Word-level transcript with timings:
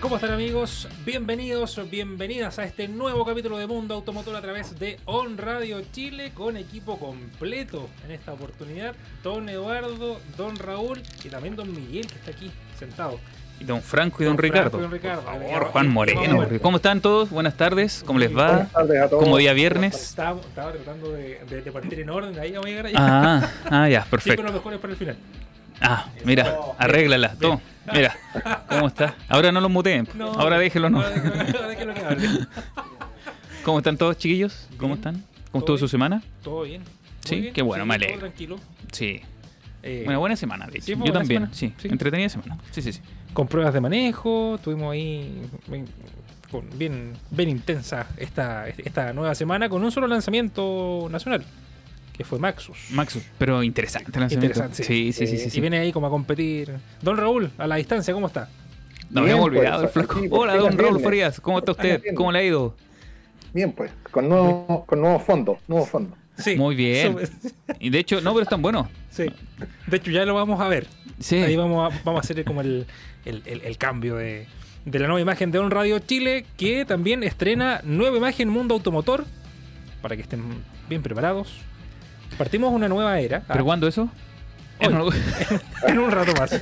¿Cómo 0.00 0.16
están 0.16 0.30
amigos? 0.30 0.88
Bienvenidos, 1.04 1.80
bienvenidas 1.90 2.58
a 2.58 2.64
este 2.64 2.86
nuevo 2.86 3.24
capítulo 3.24 3.56
de 3.58 3.66
Mundo 3.66 3.94
Automotor 3.94 4.36
a 4.36 4.40
través 4.42 4.78
de 4.78 5.00
On 5.06 5.38
Radio 5.38 5.80
Chile 5.90 6.32
con 6.34 6.56
equipo 6.56 6.98
completo 6.98 7.88
en 8.04 8.12
esta 8.12 8.32
oportunidad. 8.34 8.94
Don 9.22 9.48
Eduardo, 9.48 10.20
Don 10.36 10.56
Raúl 10.56 11.02
y 11.24 11.28
también 11.28 11.56
Don 11.56 11.72
Miguel 11.72 12.06
que 12.06 12.14
está 12.16 12.30
aquí 12.30 12.52
sentado. 12.78 13.18
Y 13.58 13.64
don 13.64 13.80
Franco 13.80 14.22
y 14.22 14.26
don, 14.26 14.36
Don 14.36 14.42
Ricardo. 14.42 14.78
Franco 14.78 14.78
y 14.78 14.82
don 14.82 14.92
Ricardo. 14.92 15.22
Por 15.22 15.40
favor, 15.50 15.64
Juan 15.72 15.88
Moreno. 15.88 16.46
¿Cómo 16.60 16.76
están 16.76 17.00
todos? 17.00 17.30
Buenas 17.30 17.56
tardes. 17.56 18.04
¿Cómo 18.06 18.18
les 18.18 18.30
va? 18.36 18.48
Buenas 18.48 18.72
tardes 18.72 19.00
a 19.00 19.08
todos. 19.08 19.24
Como 19.24 19.38
día 19.38 19.54
viernes. 19.54 19.94
Estaba, 19.94 20.40
estaba 20.40 20.72
tratando 20.72 21.10
de, 21.12 21.40
de, 21.48 21.62
de 21.62 21.72
partir 21.72 22.00
en 22.00 22.10
orden, 22.10 22.38
ahí 22.38 22.52
vamos 22.52 22.66
a 22.66 22.68
llegar 22.68 22.86
allá. 22.86 22.96
Ah, 23.00 23.50
ah, 23.70 23.88
ya, 23.88 24.00
Siempre 24.02 24.10
perfecto. 24.10 24.42
lo 24.42 24.52
mejor 24.52 24.74
es 24.74 24.78
para 24.78 24.92
el 24.92 24.98
final. 24.98 25.16
Ah, 25.80 26.06
mira, 26.24 26.56
arréglala. 26.78 27.34
Toma, 27.34 27.60
mira. 27.92 28.16
¿Cómo 28.68 28.86
está? 28.88 29.14
Ahora 29.28 29.52
no 29.52 29.60
los 29.60 29.70
muteen. 29.70 30.08
No, 30.14 30.32
Ahora 30.32 30.58
déjelo, 30.58 30.90
no. 30.90 31.00
Ahora 31.02 31.76
que 31.76 32.04
hable. 32.04 32.28
¿Cómo 33.64 33.78
están 33.78 33.96
todos, 33.96 34.16
chiquillos? 34.16 34.68
¿Cómo 34.78 34.94
Bien. 34.94 34.98
están? 34.98 35.24
¿Cómo 35.50 35.62
estuvo 35.62 35.78
su 35.78 35.88
semana? 35.88 36.22
Todo 36.42 36.62
bien. 36.62 36.82
Sí, 37.24 37.40
bien, 37.40 37.52
qué 37.54 37.62
bueno, 37.62 37.84
me 37.84 37.94
todo 37.96 38.04
alegro. 38.04 38.20
tranquilo. 38.20 38.56
Sí. 38.92 39.20
Eh, 39.82 40.04
buena 40.16 40.36
semana, 40.36 40.66
de 40.66 40.80
sí, 40.80 40.92
hecho. 40.92 41.04
Yo 41.04 41.12
también, 41.12 41.42
semana. 41.42 41.54
sí. 41.54 41.72
Sí. 41.76 41.88
Entretenida 41.88 42.28
semana. 42.28 42.58
Sí, 42.70 42.82
sí, 42.82 42.92
sí. 42.92 43.00
con 43.32 43.46
pruebas 43.48 43.74
de 43.74 43.80
manejo, 43.80 44.58
tuvimos 44.62 44.92
ahí 44.92 45.42
bien, 46.76 47.12
bien 47.30 47.48
intensa 47.48 48.06
esta, 48.16 48.68
esta 48.68 49.12
nueva 49.12 49.34
semana 49.34 49.68
con 49.68 49.82
un 49.84 49.90
solo 49.92 50.06
lanzamiento 50.06 51.08
nacional, 51.10 51.44
que 52.16 52.24
fue 52.24 52.38
Maxus. 52.38 52.76
Maxus, 52.92 53.22
pero 53.38 53.62
interesante 53.62 54.10
el 54.14 54.20
lanzamiento. 54.20 54.46
Interesante, 54.58 54.82
Sí, 54.84 55.12
sí, 55.12 55.26
sí, 55.26 55.38
sí. 55.38 55.46
y 55.46 55.50
sí. 55.50 55.60
viene 55.60 55.78
ahí 55.78 55.92
como 55.92 56.06
a 56.06 56.10
competir. 56.10 56.72
Don 57.02 57.16
Raúl, 57.16 57.50
a 57.58 57.66
la 57.66 57.76
distancia, 57.76 58.12
¿cómo 58.14 58.26
está? 58.26 58.48
Nos 59.10 59.24
Bien, 59.24 59.36
habíamos 59.36 59.48
pues, 59.50 59.58
olvidado 59.58 59.80
del 59.82 59.90
flaco. 59.90 60.18
aquí, 60.18 60.28
por 60.28 60.40
Hola, 60.40 60.56
don 60.56 60.76
Raúl. 60.78 61.00
Farías. 61.00 61.40
¿Cómo 61.40 61.58
está 61.58 61.72
usted? 61.72 62.02
¿Cómo 62.14 62.32
le 62.32 62.38
ha 62.40 62.42
ido? 62.44 62.74
Bien, 63.54 63.72
pues, 63.72 63.90
con 64.10 64.28
nuevo, 64.28 64.84
con 64.86 65.00
nuevo 65.00 65.18
fondo, 65.20 65.58
nuevo 65.68 65.86
fondo. 65.86 66.16
Sí. 66.38 66.56
Muy 66.56 66.74
bien. 66.74 67.16
Y 67.78 67.88
de 67.90 67.98
hecho, 67.98 68.20
no, 68.20 68.32
pero 68.32 68.42
están 68.42 68.60
buenos. 68.60 68.88
sí. 69.10 69.26
De 69.86 69.96
hecho, 69.96 70.10
ya 70.10 70.24
lo 70.26 70.34
vamos 70.34 70.60
a 70.60 70.68
ver. 70.68 70.86
Sí. 71.18 71.36
Ahí 71.36 71.56
vamos 71.56 71.90
a, 71.92 72.00
vamos 72.04 72.18
a 72.18 72.24
hacer 72.24 72.44
como 72.44 72.60
el, 72.60 72.86
el- 73.24 73.42
el- 73.46 73.62
el 73.62 73.78
cambio 73.78 74.16
de, 74.16 74.46
de 74.84 74.98
la 74.98 75.06
nueva 75.06 75.20
imagen 75.22 75.50
de 75.50 75.58
On 75.60 75.70
Radio 75.70 75.98
Chile, 76.00 76.44
que 76.58 76.84
también 76.84 77.22
estrena 77.22 77.80
nueva 77.84 78.18
imagen 78.18 78.50
Mundo 78.50 78.74
Automotor, 78.74 79.24
para 80.02 80.14
que 80.16 80.22
estén 80.22 80.42
bien 80.90 81.00
preparados. 81.02 81.54
Partimos 82.38 82.72
una 82.72 82.88
nueva 82.88 83.18
era. 83.20 83.40
¿Pero 83.46 83.60
Ah, 83.60 83.64
cuándo 83.64 83.86
eso? 83.88 84.08
Hoy. 84.80 85.14
En 85.82 85.98
un 85.98 86.10
rato 86.10 86.32
más. 86.38 86.52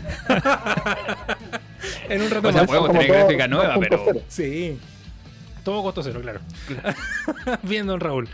en 2.09 2.23
un 2.23 2.31
rato 2.31 2.49
O 2.49 2.53
sea, 2.53 2.61
más. 2.63 2.67
podemos 2.69 2.89
Como 2.89 3.01
tener 3.01 3.07
todo 3.09 3.19
gráfica 3.27 3.49
nueva, 3.49 3.75
2.0. 3.77 3.81
pero. 3.81 4.05
Sí. 4.29 4.79
Todo 5.65 5.83
costo 5.83 6.03
cero, 6.03 6.21
claro. 6.23 6.41
Bien, 7.63 7.87
don 7.87 7.99
Raúl. 8.01 8.29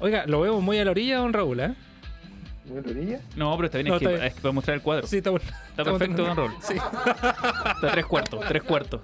Oiga, 0.00 0.24
lo 0.26 0.40
veo 0.42 0.60
muy 0.60 0.78
a 0.78 0.84
la 0.84 0.90
orilla, 0.90 1.16
don 1.18 1.32
Raúl, 1.32 1.60
¿eh? 1.60 1.74
No, 3.36 3.56
pero 3.56 3.66
está 3.66 3.78
bien, 3.78 3.88
No, 3.88 3.94
es, 3.94 4.00
que, 4.00 4.04
está 4.06 4.08
bien. 4.10 4.22
es 4.24 4.34
que 4.34 4.40
puedo 4.40 4.52
mostrar 4.52 4.76
el 4.76 4.82
cuadro. 4.82 5.06
Sí, 5.06 5.18
está 5.18 5.30
bueno. 5.30 5.44
Está 5.68 5.84
perfecto, 5.84 6.24
don 6.24 6.36
Raúl. 6.36 6.52
Sí. 6.62 6.74
Está 6.74 7.90
tres 7.92 8.06
cuartos, 8.06 8.40
tres 8.48 8.62
cuartos. 8.62 9.00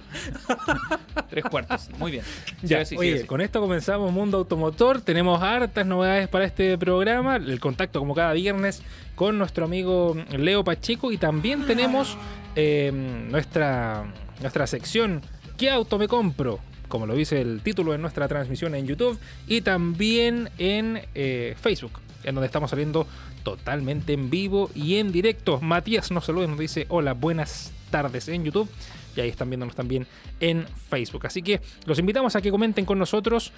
tres 1.28 1.44
cuartos. 1.44 1.90
Muy 1.98 2.10
bien. 2.12 2.24
Ya, 2.62 2.80
así, 2.80 2.96
oye, 2.96 3.26
con 3.26 3.40
esto 3.40 3.60
comenzamos 3.60 4.10
Mundo 4.12 4.38
Automotor. 4.38 5.02
Tenemos 5.02 5.42
hartas 5.42 5.84
novedades 5.84 6.28
para 6.28 6.46
este 6.46 6.78
programa. 6.78 7.36
El 7.36 7.60
contacto, 7.60 7.98
como 7.98 8.14
cada 8.14 8.32
viernes, 8.32 8.82
con 9.14 9.36
nuestro 9.36 9.66
amigo 9.66 10.16
Leo 10.30 10.64
Pacheco. 10.64 11.12
Y 11.12 11.18
también 11.18 11.66
tenemos 11.66 12.16
eh, 12.56 12.90
nuestra, 12.92 14.04
nuestra 14.40 14.66
sección 14.66 15.22
¿Qué 15.60 15.68
auto 15.68 15.98
me 15.98 16.08
compro? 16.08 16.58
Como 16.88 17.04
lo 17.04 17.14
dice 17.14 17.38
el 17.38 17.60
título 17.60 17.92
de 17.92 17.98
nuestra 17.98 18.26
transmisión 18.28 18.74
en 18.74 18.86
YouTube. 18.86 19.18
Y 19.46 19.60
también 19.60 20.48
en 20.56 21.02
eh, 21.14 21.54
Facebook, 21.60 22.00
en 22.24 22.34
donde 22.34 22.46
estamos 22.46 22.70
saliendo 22.70 23.06
totalmente 23.42 24.12
en 24.12 24.30
vivo 24.30 24.70
y 24.74 24.96
en 24.96 25.12
directo. 25.12 25.60
Matías 25.60 26.10
nos 26.10 26.24
saluda 26.24 26.44
y 26.44 26.48
nos 26.48 26.58
dice: 26.58 26.86
Hola, 26.88 27.14
buenas 27.14 27.72
tardes 27.90 28.28
en 28.28 28.44
YouTube. 28.44 28.68
Y 29.16 29.20
ahí 29.20 29.28
están 29.28 29.50
viéndonos 29.50 29.74
también 29.74 30.06
en 30.38 30.66
Facebook. 30.88 31.26
Así 31.26 31.42
que 31.42 31.60
los 31.84 31.98
invitamos 31.98 32.36
a 32.36 32.42
que 32.42 32.50
comenten 32.50 32.84
con 32.84 32.98
nosotros 32.98 33.52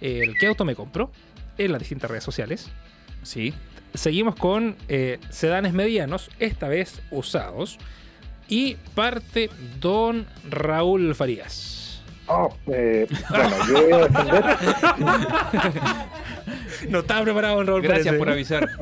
eh, 0.00 0.20
el 0.22 0.36
qué 0.38 0.46
auto 0.46 0.64
me 0.64 0.74
compro 0.74 1.10
en 1.56 1.72
las 1.72 1.80
distintas 1.80 2.10
redes 2.10 2.24
sociales. 2.24 2.68
Sí. 3.22 3.54
Seguimos 3.94 4.36
con 4.36 4.76
eh, 4.88 5.18
sedanes 5.30 5.72
medianos, 5.72 6.30
esta 6.38 6.68
vez 6.68 7.00
usados. 7.10 7.78
Y 8.48 8.76
parte 8.94 9.50
Don 9.80 10.26
Raúl 10.48 11.14
Farías. 11.14 11.77
Oh, 12.28 12.52
eh, 12.66 13.06
bueno, 13.30 13.56
yo 13.68 13.82
voy 13.82 13.92
a 13.92 13.98
defender. 14.08 14.44
No 16.90 17.00
estaba 17.00 17.22
preparado 17.22 17.62
Raúl 17.64 17.82
Gracias 17.82 18.06
parece. 18.06 18.18
por 18.18 18.30
avisar. 18.30 18.68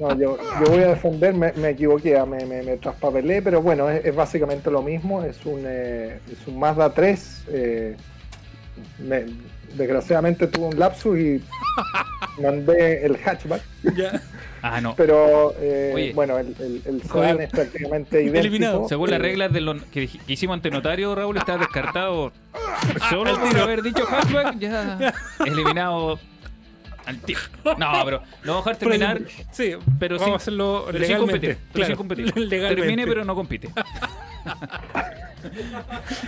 No, 0.00 0.18
yo, 0.18 0.36
yo 0.60 0.66
voy 0.72 0.82
a 0.82 0.88
defender, 0.88 1.32
me, 1.32 1.52
me 1.52 1.70
equivoqué, 1.70 2.20
me, 2.26 2.44
me, 2.44 2.62
me 2.62 2.76
traspapelé, 2.76 3.40
pero 3.40 3.62
bueno, 3.62 3.88
es, 3.88 4.04
es 4.04 4.14
básicamente 4.14 4.70
lo 4.70 4.82
mismo. 4.82 5.22
Es 5.22 5.46
un, 5.46 5.62
eh, 5.64 6.18
es 6.30 6.46
un 6.46 6.58
Mazda 6.58 6.90
3. 6.90 7.44
eh, 7.48 7.96
me- 8.98 9.24
desgraciadamente 9.74 10.46
tuve 10.46 10.66
un 10.66 10.78
lapsus 10.78 11.18
y 11.18 11.42
mandé 12.42 13.04
el 13.04 13.16
hatchback, 13.16 13.62
Ya. 13.96 14.20
Ah, 14.62 14.80
no. 14.80 14.94
pero 14.96 15.54
eh, 15.60 15.92
Oye. 15.94 16.12
bueno, 16.12 16.38
el, 16.38 16.54
el, 16.58 16.82
el 16.86 17.02
sedán 17.02 17.40
es 17.40 17.50
prácticamente 17.50 18.16
idéntico. 18.22 18.40
Eliminado. 18.40 18.88
Según 18.88 19.10
las 19.10 19.20
Eh, 19.20 19.22
reglas 19.22 19.52
de 19.52 19.60
lo 19.60 19.76
que 19.92 20.08
hicimos 20.26 20.54
ante 20.54 20.70
notario, 20.70 21.14
Raúl 21.14 21.36
está 21.36 21.56
descartado. 21.56 22.32
Solo 23.10 23.38
por 23.38 23.56
haber 23.58 23.82
dicho 23.82 24.04
hatchback, 24.06 24.58
ya 24.58 25.14
eliminado 25.46 26.18
al 27.06 27.18
tiro. 27.20 27.40
No, 27.78 27.92
pero 28.04 28.22
lo 28.42 28.52
vamos 28.52 28.66
a 28.66 28.70
dejar 28.70 28.76
terminar. 28.76 29.20
Sí, 29.52 29.72
pero 29.98 30.16
vamos 30.16 30.24
sin- 30.26 30.32
a 30.34 30.36
hacerlo 30.36 30.82
Pero 30.86 30.98
sin 30.98 31.08
legalmente. 31.08 31.32
competir. 31.32 31.56
Pero 31.56 31.72
Claro, 31.72 31.86
sin 31.86 31.96
competir. 31.96 32.36
legalmente. 32.36 32.82
Termine, 32.82 33.06
pero 33.06 33.24
no 33.24 33.34
compite. 33.34 33.68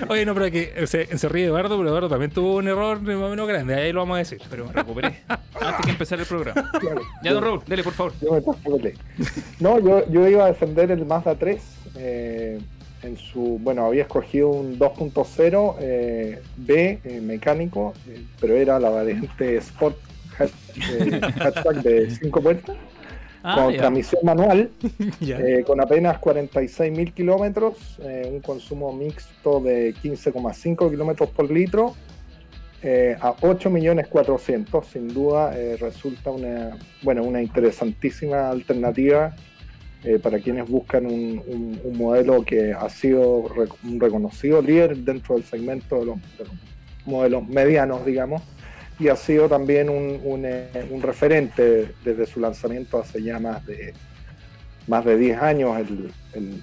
Oye, 0.08 0.24
no, 0.24 0.34
pero 0.34 0.50
que 0.50 0.86
se, 0.86 1.18
se 1.18 1.28
ríe 1.28 1.46
Eduardo, 1.46 1.76
pero 1.76 1.88
Eduardo 1.88 2.08
también 2.08 2.30
tuvo 2.30 2.56
un 2.56 2.68
error 2.68 3.00
más 3.02 3.14
o 3.16 3.28
menos 3.30 3.48
grande. 3.48 3.74
Ahí 3.74 3.92
lo 3.92 4.00
vamos 4.00 4.16
a 4.16 4.18
decir. 4.18 4.40
Pero 4.50 4.66
me 4.66 4.72
recuperé. 4.72 5.20
Antes 5.28 5.84
que 5.86 5.90
empezar 5.90 6.18
el 6.20 6.26
programa. 6.26 6.70
claro. 6.80 7.02
Ya, 7.22 7.32
don 7.32 7.42
Raúl, 7.44 7.62
dele, 7.66 7.82
por 7.82 7.92
favor. 7.94 8.12
Yo. 8.20 8.38
No, 9.60 9.78
yo, 9.80 10.08
yo 10.10 10.28
iba 10.28 10.44
a 10.44 10.48
defender 10.48 10.90
el 10.90 11.04
Mazda 11.06 11.34
3. 11.34 11.62
eh, 11.96 12.60
en 13.00 13.16
su, 13.16 13.60
bueno, 13.62 13.86
había 13.86 14.02
escogido 14.02 14.48
un 14.48 14.76
2.0 14.76 15.76
eh, 15.80 16.42
B 16.56 16.98
eh, 17.04 17.20
mecánico, 17.20 17.94
eh, 18.08 18.24
pero 18.40 18.56
era 18.56 18.80
la 18.80 18.90
variante 18.90 19.56
Sport 19.58 19.96
eh, 20.40 21.20
hatchback 21.40 21.82
de 21.82 22.10
5 22.10 22.40
puertas, 22.40 22.76
Ah, 23.42 23.54
con 23.62 23.72
ya. 23.72 23.78
transmisión 23.78 24.20
manual, 24.24 24.68
eh, 25.20 25.62
con 25.64 25.80
apenas 25.80 26.20
46.000 26.20 27.12
kilómetros, 27.14 27.74
eh, 28.02 28.28
un 28.32 28.40
consumo 28.40 28.92
mixto 28.92 29.60
de 29.60 29.94
15,5 29.94 30.90
kilómetros 30.90 31.30
por 31.30 31.48
litro, 31.48 31.94
eh, 32.82 33.16
a 33.20 33.32
8.400.000. 33.34 34.84
Sin 34.84 35.08
duda 35.14 35.52
resulta 35.80 36.30
una, 36.30 36.76
bueno, 37.02 37.22
una 37.22 37.40
interesantísima 37.42 38.50
alternativa 38.50 39.34
para 40.22 40.38
quienes 40.38 40.68
buscan 40.68 41.06
un, 41.06 41.42
un- 41.46 41.80
un 41.82 41.96
modelo 41.98 42.44
que 42.44 42.72
ha 42.72 42.88
sido 42.88 43.44
rec- 43.48 43.74
un 43.84 43.98
reconocido 44.00 44.62
líder 44.62 44.96
dentro 44.98 45.34
del 45.34 45.44
segmento 45.44 45.98
de 46.00 46.06
los, 46.06 46.16
de 46.38 46.44
los 46.44 46.52
modelos 47.04 47.46
medianos, 47.48 48.06
digamos, 48.06 48.42
y 48.98 49.08
ha 49.08 49.16
sido 49.16 49.48
también 49.48 49.88
un, 49.88 50.44
eh, 50.44 50.88
un 50.90 51.02
referente 51.02 51.92
desde 52.04 52.26
su 52.26 52.40
lanzamiento 52.40 52.98
hace 52.98 53.22
ya 53.22 53.38
más 53.38 53.64
de, 53.64 53.94
más 54.86 55.04
de 55.04 55.16
10 55.16 55.42
años, 55.42 55.78
el, 55.78 56.10
el, 56.34 56.62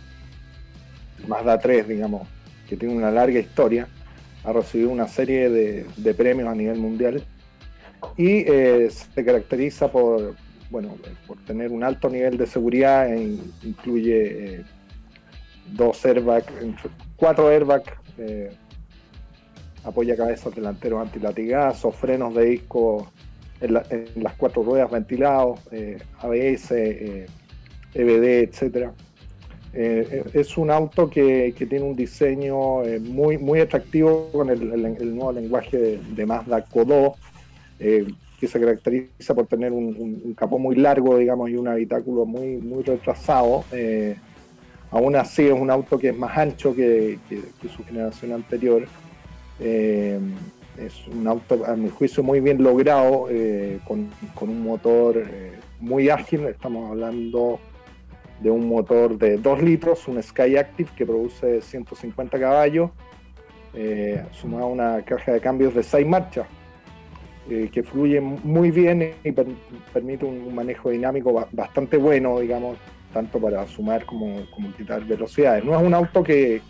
Mazda 1.27 1.57
3, 1.57 1.87
digamos, 1.87 2.27
que 2.67 2.75
tiene 2.75 2.93
una 2.93 3.09
larga 3.09 3.39
historia, 3.39 3.87
ha 4.43 4.51
recibido 4.51 4.89
una 4.89 5.07
serie 5.07 5.49
de, 5.49 5.85
de 5.95 6.13
premios 6.13 6.49
a 6.49 6.53
nivel 6.53 6.77
mundial 6.77 7.23
y 8.17 8.43
eh, 8.45 8.89
se 8.91 9.25
caracteriza 9.25 9.91
por, 9.91 10.35
bueno, 10.69 10.97
por 11.25 11.37
tener 11.45 11.71
un 11.71 11.83
alto 11.83 12.09
nivel 12.09 12.37
de 12.37 12.45
seguridad, 12.45 13.11
eh, 13.11 13.37
incluye 13.63 14.63
dos 15.71 16.05
airbags, 16.05 16.51
cuatro 17.15 17.47
airbags, 17.47 17.91
cabezas 20.15 20.55
delanteros 20.55 21.01
antilatigazo, 21.01 21.91
frenos 21.91 22.33
de 22.35 22.45
disco 22.45 23.11
en, 23.61 23.73
las 23.73 24.33
cuatro 24.37 24.63
ruedas 24.63 24.91
ventilados, 24.91 25.59
ABS, 26.21 26.71
EBD, 27.93 28.43
etcétera. 28.43 28.93
Eh, 29.77 30.23
es 30.33 30.57
un 30.57 30.71
auto 30.71 31.09
que, 31.09 31.53
tiene 31.69 31.83
un 31.83 31.97
diseño 31.97 32.83
eh, 32.83 32.97
muy, 32.97 33.37
muy 33.37 33.59
atractivo 33.59 34.29
con 34.31 34.49
el, 34.49 35.13
nuevo 35.13 35.33
lenguaje 35.33 35.99
de, 35.99 36.25
Mazda 36.25 36.63
Kodo, 36.63 37.15
eh, 37.77 38.07
que 38.39 38.47
se 38.47 38.57
caracteriza 38.57 39.35
por 39.35 39.47
tener 39.47 39.73
un, 39.73 40.33
capó 40.33 40.59
muy 40.59 40.77
largo, 40.77 41.17
digamos, 41.17 41.49
y 41.49 41.57
un 41.57 41.67
habitáculo 41.67 42.25
muy, 42.25 42.55
muy 42.57 42.83
retrasado. 42.83 43.65
aún 44.91 45.15
así 45.17 45.43
es 45.47 45.53
un 45.53 45.69
auto 45.69 45.99
que 45.99 46.09
es 46.09 46.17
más 46.17 46.37
ancho 46.37 46.73
que, 46.73 47.19
su 47.75 47.83
generación 47.83 48.31
anterior. 48.31 48.87
Es 49.59 51.07
un 51.07 51.27
auto, 51.27 51.65
a 51.65 51.75
mi 51.75 51.89
juicio, 51.89 52.23
muy 52.23 52.39
bien 52.39 52.61
logrado, 52.61 53.27
con, 53.85 54.09
con, 54.33 54.49
un 54.49 54.63
motor 54.63 55.23
muy 55.79 56.09
ágil. 56.09 56.45
Estamos 56.47 56.91
hablando 56.91 57.59
de 58.39 58.51
un 58.51 58.67
motor 58.67 59.17
de 59.17 59.37
2 59.37 59.61
litros, 59.61 60.07
un 60.07 60.21
Sky 60.21 60.57
Active 60.57 60.89
que 60.95 61.05
produce 61.05 61.61
150 61.61 62.39
caballos, 62.39 62.91
eh, 63.73 64.23
sumado 64.31 64.65
a 64.65 64.67
una 64.67 65.01
caja 65.03 65.33
de 65.33 65.39
cambios 65.39 65.73
de 65.73 65.83
6 65.83 66.05
marchas, 66.05 66.47
eh, 67.49 67.69
que 67.71 67.83
fluye 67.83 68.19
muy 68.19 68.71
bien 68.71 69.13
y 69.23 69.31
permite 69.93 70.25
un, 70.25 70.53
manejo 70.53 70.89
dinámico 70.89 71.47
bastante 71.51 71.97
bueno, 71.97 72.39
digamos, 72.39 72.77
tanto 73.13 73.39
para 73.39 73.65
sumar 73.67 74.05
como, 74.05 74.41
quitar 74.75 75.03
velocidades. 75.05 75.63
No 75.63 75.77
es 75.77 75.85
un 75.85 75.93
auto 75.93 76.23
que, 76.23 76.61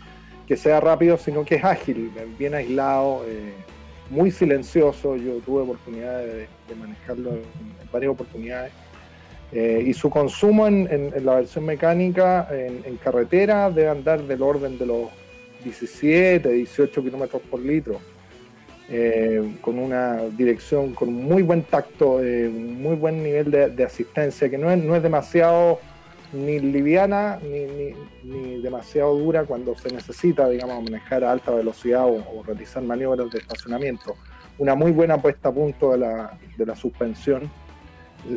sea 0.54 0.80
rápido, 0.80 1.16
sino 1.18 1.44
que 1.44 1.56
es 1.56 1.64
ágil, 1.64 2.12
bien 2.38 2.54
aislado, 2.54 3.24
eh, 3.26 3.52
muy 4.10 4.30
silencioso. 4.30 5.16
Yo 5.16 5.38
tuve 5.38 5.62
oportunidad 5.62 6.20
de, 6.20 6.46
manejarlo 6.78 7.30
en 7.30 7.42
varias 7.90 8.12
oportunidades 8.12 8.72
eh, 9.50 9.82
y 9.86 9.92
su 9.94 10.10
consumo 10.10 10.66
en, 10.66 11.12
la 11.24 11.36
versión 11.36 11.64
mecánica 11.64 12.48
en, 12.50 12.96
carretera 12.98 13.70
debe 13.70 13.88
andar 13.88 14.22
del 14.22 14.42
orden 14.42 14.78
de 14.78 14.86
los 14.86 15.08
17, 15.64 16.48
18 16.48 17.02
kilómetros 17.02 17.42
por 17.50 17.60
litro, 17.60 17.98
eh, 18.88 19.56
con 19.60 19.78
una 19.78 20.18
dirección 20.36 20.94
con 20.94 21.12
muy 21.12 21.42
buen 21.42 21.62
tacto, 21.62 22.20
muy 22.20 22.94
buen 22.94 23.22
nivel 23.22 23.50
de, 23.50 23.84
asistencia, 23.84 24.48
que 24.48 24.58
no 24.58 24.70
es, 24.70 24.78
no 24.78 24.94
es 24.94 25.02
demasiado 25.02 25.80
ni 26.36 26.60
liviana 26.60 27.38
ni, 27.42 27.94
ni, 28.22 28.60
demasiado 28.60 29.16
dura 29.16 29.44
cuando 29.44 29.74
se 29.76 29.92
necesita, 29.92 30.48
digamos, 30.48 30.84
manejar 30.84 31.24
a 31.24 31.32
alta 31.32 31.52
velocidad 31.52 32.06
o, 32.06 32.42
realizar 32.44 32.82
maniobras 32.82 33.30
de 33.30 33.38
estacionamiento. 33.38 34.16
Una 34.58 34.74
muy 34.74 34.92
buena 34.92 35.20
puesta 35.20 35.48
a 35.48 35.52
punto 35.52 35.92
de 35.92 35.98
la, 35.98 36.38
de 36.56 36.66
la 36.66 36.76
suspensión 36.76 37.50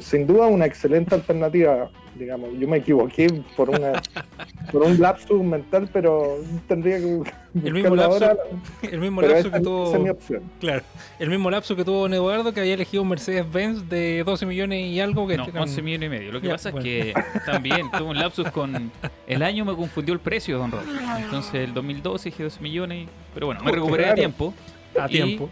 sin 0.01 0.27
duda 0.27 0.47
una 0.47 0.65
excelente 0.65 1.15
alternativa, 1.15 1.89
digamos. 2.15 2.50
Yo 2.59 2.68
me 2.68 2.77
equivoqué 2.77 3.44
por 3.56 3.69
una 3.69 4.01
por 4.71 4.83
un 4.83 5.00
lapsus 5.00 5.44
mental, 5.44 5.89
pero 5.91 6.38
tendría 6.68 6.97
que 6.97 7.21
el 7.63 7.74
mismo 7.74 7.95
lapso, 7.95 8.38
el 8.83 9.00
mismo 9.00 9.21
lapso 9.21 9.51
que 9.51 9.59
tuvo 9.59 9.94
es 9.94 10.00
mi 10.01 10.09
opción. 10.09 10.44
Claro, 10.59 10.83
el 11.19 11.30
mismo 11.30 11.50
lapso 11.50 11.75
que 11.75 11.83
tuvo 11.83 12.07
Eduardo 12.07 12.53
que 12.53 12.59
había 12.59 12.74
elegido 12.74 13.03
un 13.03 13.09
Mercedes 13.09 13.51
Benz 13.51 13.89
de 13.89 14.24
12 14.24 14.45
millones 14.45 14.86
y 14.86 15.00
algo 15.00 15.27
que 15.27 15.38
no, 15.38 15.45
11 15.45 15.81
millones 15.81 16.07
y 16.07 16.09
medio. 16.09 16.31
Lo 16.31 16.41
que 16.41 16.50
pasa 16.50 16.69
es 16.69 16.75
que 16.75 17.13
también 17.45 17.89
tuvo 17.91 18.09
un 18.09 18.18
lapsus 18.18 18.50
con 18.51 18.91
el 19.27 19.44
año 19.44 19.65
me 19.65 19.75
confundió 19.75 20.13
el 20.13 20.19
precio, 20.19 20.57
Don 20.57 20.71
Rob. 20.71 20.81
Entonces 21.18 21.56
el 21.56 21.74
2012 21.74 22.30
dije 22.30 22.44
12 22.44 22.62
millones, 22.62 23.07
pero 23.33 23.47
bueno, 23.47 23.62
me 23.63 23.71
recuperé 23.71 24.09
a 24.09 24.15
tiempo. 24.15 24.53
A 25.00 25.07
tiempo 25.07 25.50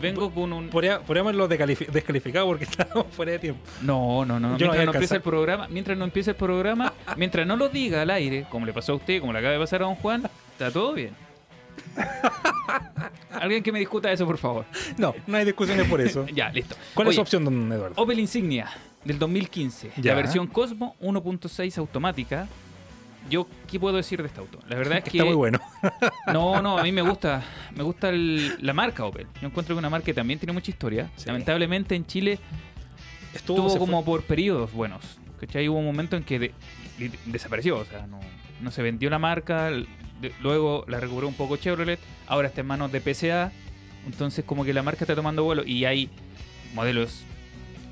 vengo 0.00 0.30
con 0.32 0.52
un. 0.52 0.68
Podríamos 0.68 1.08
haberlo 1.08 1.48
descalificado 1.48 2.46
porque 2.46 2.64
estábamos 2.70 3.06
fuera 3.10 3.32
de 3.32 3.38
tiempo. 3.38 3.60
No, 3.82 4.24
no, 4.24 4.38
no. 4.40 4.56
mientras 4.56 4.84
no, 4.84 4.92
empiece 4.92 5.16
el 5.16 5.22
programa, 5.22 5.68
mientras 5.68 5.98
no 5.98 6.04
empiece 6.04 6.30
el 6.30 6.36
programa, 6.36 6.92
mientras 7.16 7.46
no 7.46 7.56
lo 7.56 7.68
diga 7.68 8.02
al 8.02 8.10
aire, 8.10 8.46
como 8.50 8.66
le 8.66 8.72
pasó 8.72 8.92
a 8.92 8.96
usted, 8.96 9.20
como 9.20 9.32
le 9.32 9.38
acaba 9.38 9.52
de 9.52 9.60
pasar 9.60 9.82
a 9.82 9.86
don 9.86 9.94
Juan, 9.96 10.28
está 10.52 10.70
todo 10.70 10.92
bien. 10.94 11.10
Alguien 13.30 13.62
que 13.62 13.72
me 13.72 13.78
discuta 13.78 14.12
eso, 14.12 14.26
por 14.26 14.38
favor. 14.38 14.64
No, 14.98 15.14
no 15.26 15.36
hay 15.36 15.44
discusiones 15.44 15.88
por 15.88 16.00
eso. 16.00 16.26
ya, 16.34 16.50
listo. 16.50 16.76
¿Cuál 16.94 17.08
es 17.08 17.14
su 17.14 17.20
opción, 17.20 17.44
don 17.44 17.72
Eduardo? 17.72 18.00
Opel 18.00 18.20
Insignia 18.20 18.70
del 19.04 19.18
2015. 19.18 19.92
La 20.02 20.14
versión 20.14 20.46
Cosmo 20.46 20.96
1.6 21.00 21.78
automática 21.78 22.48
yo 23.28 23.46
qué 23.70 23.78
puedo 23.78 23.96
decir 23.96 24.20
de 24.20 24.28
este 24.28 24.40
auto. 24.40 24.58
La 24.68 24.76
verdad 24.76 24.98
es 24.98 25.04
que 25.10 25.10
está 25.10 25.24
muy 25.24 25.34
bueno. 25.34 25.60
no, 26.32 26.60
no, 26.62 26.78
a 26.78 26.82
mí 26.82 26.92
me 26.92 27.02
gusta, 27.02 27.42
me 27.74 27.82
gusta 27.82 28.10
la 28.12 28.72
marca 28.72 29.04
Opel. 29.04 29.26
Yo 29.40 29.48
encuentro 29.48 29.74
que 29.74 29.78
una 29.78 29.90
marca 29.90 30.06
que 30.06 30.14
también 30.14 30.38
tiene 30.38 30.52
mucha 30.52 30.70
historia. 30.70 31.10
Lamentablemente 31.26 31.94
en 31.94 32.06
Chile 32.06 32.38
estuvo 33.34 33.76
como 33.78 34.04
por 34.04 34.22
periodos 34.22 34.72
buenos. 34.72 35.18
¿Cachai? 35.40 35.68
Hubo 35.68 35.78
un 35.78 35.86
momento 35.86 36.16
en 36.16 36.22
que 36.22 36.52
desapareció, 37.26 37.78
o 37.78 37.84
sea, 37.84 38.06
no, 38.06 38.70
se 38.70 38.82
vendió 38.82 39.10
la 39.10 39.18
marca, 39.18 39.70
luego 40.40 40.84
la 40.86 41.00
recuperó 41.00 41.26
un 41.26 41.34
poco 41.34 41.56
Chevrolet, 41.56 41.98
ahora 42.28 42.46
está 42.46 42.60
en 42.60 42.68
manos 42.68 42.92
de 42.92 43.00
PSA, 43.00 43.50
entonces 44.06 44.44
como 44.44 44.64
que 44.64 44.72
la 44.72 44.84
marca 44.84 45.02
está 45.02 45.16
tomando 45.16 45.42
vuelo 45.42 45.64
y 45.66 45.84
hay 45.84 46.10
modelos 46.74 47.24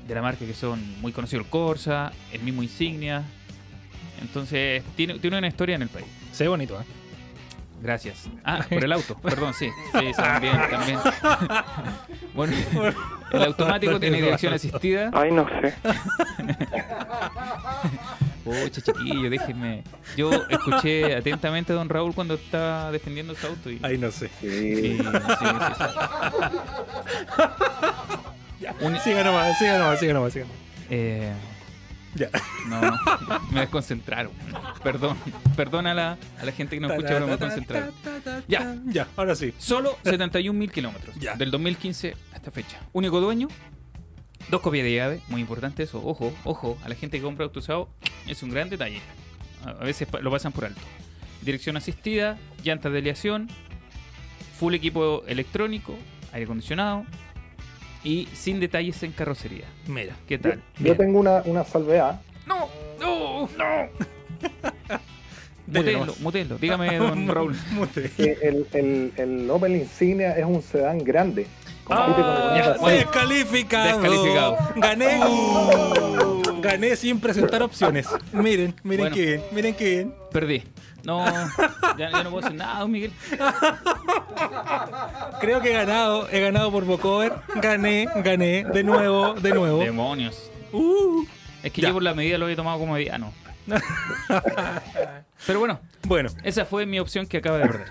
de 0.07 0.15
la 0.15 0.21
marca 0.21 0.45
que 0.45 0.53
son 0.53 0.79
muy 1.01 1.11
conocidos, 1.11 1.45
el 1.45 1.51
Corsa, 1.51 2.13
el 2.31 2.41
mismo 2.41 2.63
Insignia, 2.63 3.25
entonces, 4.21 4.83
tiene, 4.95 5.19
tiene 5.19 5.37
una 5.37 5.47
historia 5.47 5.75
en 5.75 5.81
el 5.81 5.89
país. 5.89 6.07
Se 6.31 6.43
ve 6.43 6.49
bonito, 6.49 6.79
¿eh? 6.79 6.85
Gracias. 7.81 8.29
Ah, 8.43 8.63
por 8.69 8.83
el 8.83 8.91
auto, 8.91 9.15
perdón, 9.15 9.53
sí. 9.53 9.69
Sí, 9.91 10.11
también, 10.15 10.55
también. 10.69 10.99
bueno, 12.35 12.55
el 13.31 13.43
automático 13.43 13.99
tiene 13.99 14.21
dirección 14.21 14.53
asistida. 14.53 15.09
Ay, 15.13 15.31
no 15.31 15.47
sé. 15.47 15.73
Pucha, 18.43 18.81
chiquillo, 18.81 19.29
déjenme. 19.29 19.83
Yo 20.15 20.31
escuché 20.49 21.15
atentamente 21.15 21.73
a 21.73 21.75
don 21.75 21.89
Raúl 21.89 22.13
cuando 22.13 22.35
estaba 22.35 22.91
defendiendo 22.91 23.35
su 23.35 23.47
auto. 23.47 23.69
Y... 23.69 23.79
Ay, 23.83 23.97
no 23.97 24.11
sé. 24.11 24.29
Sí, 24.41 24.75
sí, 24.75 24.97
sí. 24.97 25.05
Un... 28.79 28.99
Siga 28.99 29.23
nomás, 29.23 29.57
siga 29.59 29.77
nomás, 29.77 29.99
siga 29.99 30.13
nomás. 30.13 30.33
Siga 30.33 30.45
nomás. 30.45 30.57
Eh, 30.89 31.31
ya. 32.15 32.29
No, 32.67 32.81
me 33.51 33.61
desconcentraron. 33.61 34.31
Perdón. 34.83 35.17
Perdón 35.55 35.87
a 35.87 35.93
la, 35.93 36.17
a 36.39 36.45
la 36.45 36.51
gente 36.51 36.75
que 36.75 36.79
no 36.79 36.89
escucha, 36.89 37.09
pero 37.09 37.25
me 37.25 37.31
desconcentraron. 37.31 37.91
Ya. 38.47 38.77
Ya, 38.85 39.07
ahora 39.15 39.35
sí. 39.35 39.53
Solo 39.57 39.97
71 40.03 40.57
mil 40.57 40.71
kilómetros. 40.71 41.15
Del 41.37 41.51
2015 41.51 42.15
a 42.33 42.35
esta 42.35 42.51
fecha. 42.51 42.79
Único 42.93 43.19
dueño. 43.21 43.47
Dos 44.49 44.61
copias 44.61 44.83
de 44.83 44.95
llave. 44.95 45.21
Muy 45.27 45.41
importante 45.41 45.83
eso. 45.83 46.01
Ojo, 46.03 46.33
ojo. 46.43 46.77
A 46.83 46.89
la 46.89 46.95
gente 46.95 47.17
que 47.17 47.23
compra 47.23 47.45
auto 47.45 47.59
usado 47.59 47.89
es 48.27 48.41
un 48.43 48.49
gran 48.49 48.69
detalle. 48.69 49.01
A 49.63 49.83
veces 49.83 50.07
lo 50.21 50.31
pasan 50.31 50.51
por 50.51 50.65
alto. 50.65 50.81
Dirección 51.41 51.77
asistida, 51.77 52.37
llantas 52.63 52.91
de 52.91 52.99
aleación, 52.99 53.47
full 54.59 54.73
equipo 54.73 55.23
electrónico, 55.27 55.95
aire 56.33 56.45
acondicionado, 56.45 57.05
y 58.03 58.27
sin 58.33 58.59
detalles 58.59 59.01
en 59.03 59.11
carrocería. 59.11 59.65
Mira, 59.87 60.15
¿qué 60.27 60.37
tal? 60.37 60.61
Yo, 60.79 60.95
tengo 60.95 61.19
una, 61.19 61.41
una 61.45 61.63
salvedad. 61.63 62.21
No, 62.45 62.69
no, 62.99 63.49
no. 63.57 63.89
Mutelo, 65.67 66.15
mutelo. 66.19 66.57
Dígame, 66.57 66.97
don 66.97 67.27
Raúl. 67.27 67.55
el, 68.17 68.67
el, 68.73 69.13
el 69.15 69.49
Opel 69.49 69.75
Insignia 69.77 70.37
es 70.37 70.45
un 70.45 70.61
sedán 70.61 70.99
grande. 70.99 71.47
Ah, 71.89 72.77
descalificado. 72.87 73.99
descalificado. 73.99 74.57
Gané. 74.75 75.19
Gané 76.61 76.95
sin 76.95 77.19
presentar 77.19 77.63
opciones. 77.63 78.07
Miren, 78.31 78.75
miren 78.83 79.11
qué 79.11 79.25
bien, 79.25 79.41
miren 79.51 79.75
qué 79.75 79.89
bien. 79.89 80.15
Perdí. 80.31 80.63
No, 81.03 81.25
ya, 81.97 82.23
no 82.23 82.29
puedo 82.29 82.45
hacer 82.45 82.55
nada, 82.55 82.87
Miguel. 82.87 83.11
Creo 85.39 85.61
que 85.61 85.71
he 85.71 85.73
ganado, 85.73 86.29
he 86.29 86.39
ganado 86.39 86.71
por 86.71 86.85
Bocover. 86.85 87.33
Gané, 87.55 88.07
gané, 88.23 88.63
de 88.65 88.83
nuevo, 88.83 89.33
de 89.33 89.51
nuevo. 89.51 89.79
Demonios. 89.79 90.51
Uh, 90.71 91.25
es 91.63 91.71
que 91.71 91.81
yo 91.81 91.93
por 91.93 92.03
la 92.03 92.13
medida 92.13 92.37
lo 92.37 92.47
he 92.47 92.55
tomado 92.55 92.79
como 92.79 92.93
mediano. 92.93 93.33
Pero 95.47 95.59
bueno, 95.59 95.79
bueno, 96.03 96.29
esa 96.43 96.65
fue 96.65 96.85
mi 96.85 96.99
opción 96.99 97.25
que 97.25 97.37
acaba 97.37 97.57
de 97.57 97.67
perder. 97.67 97.87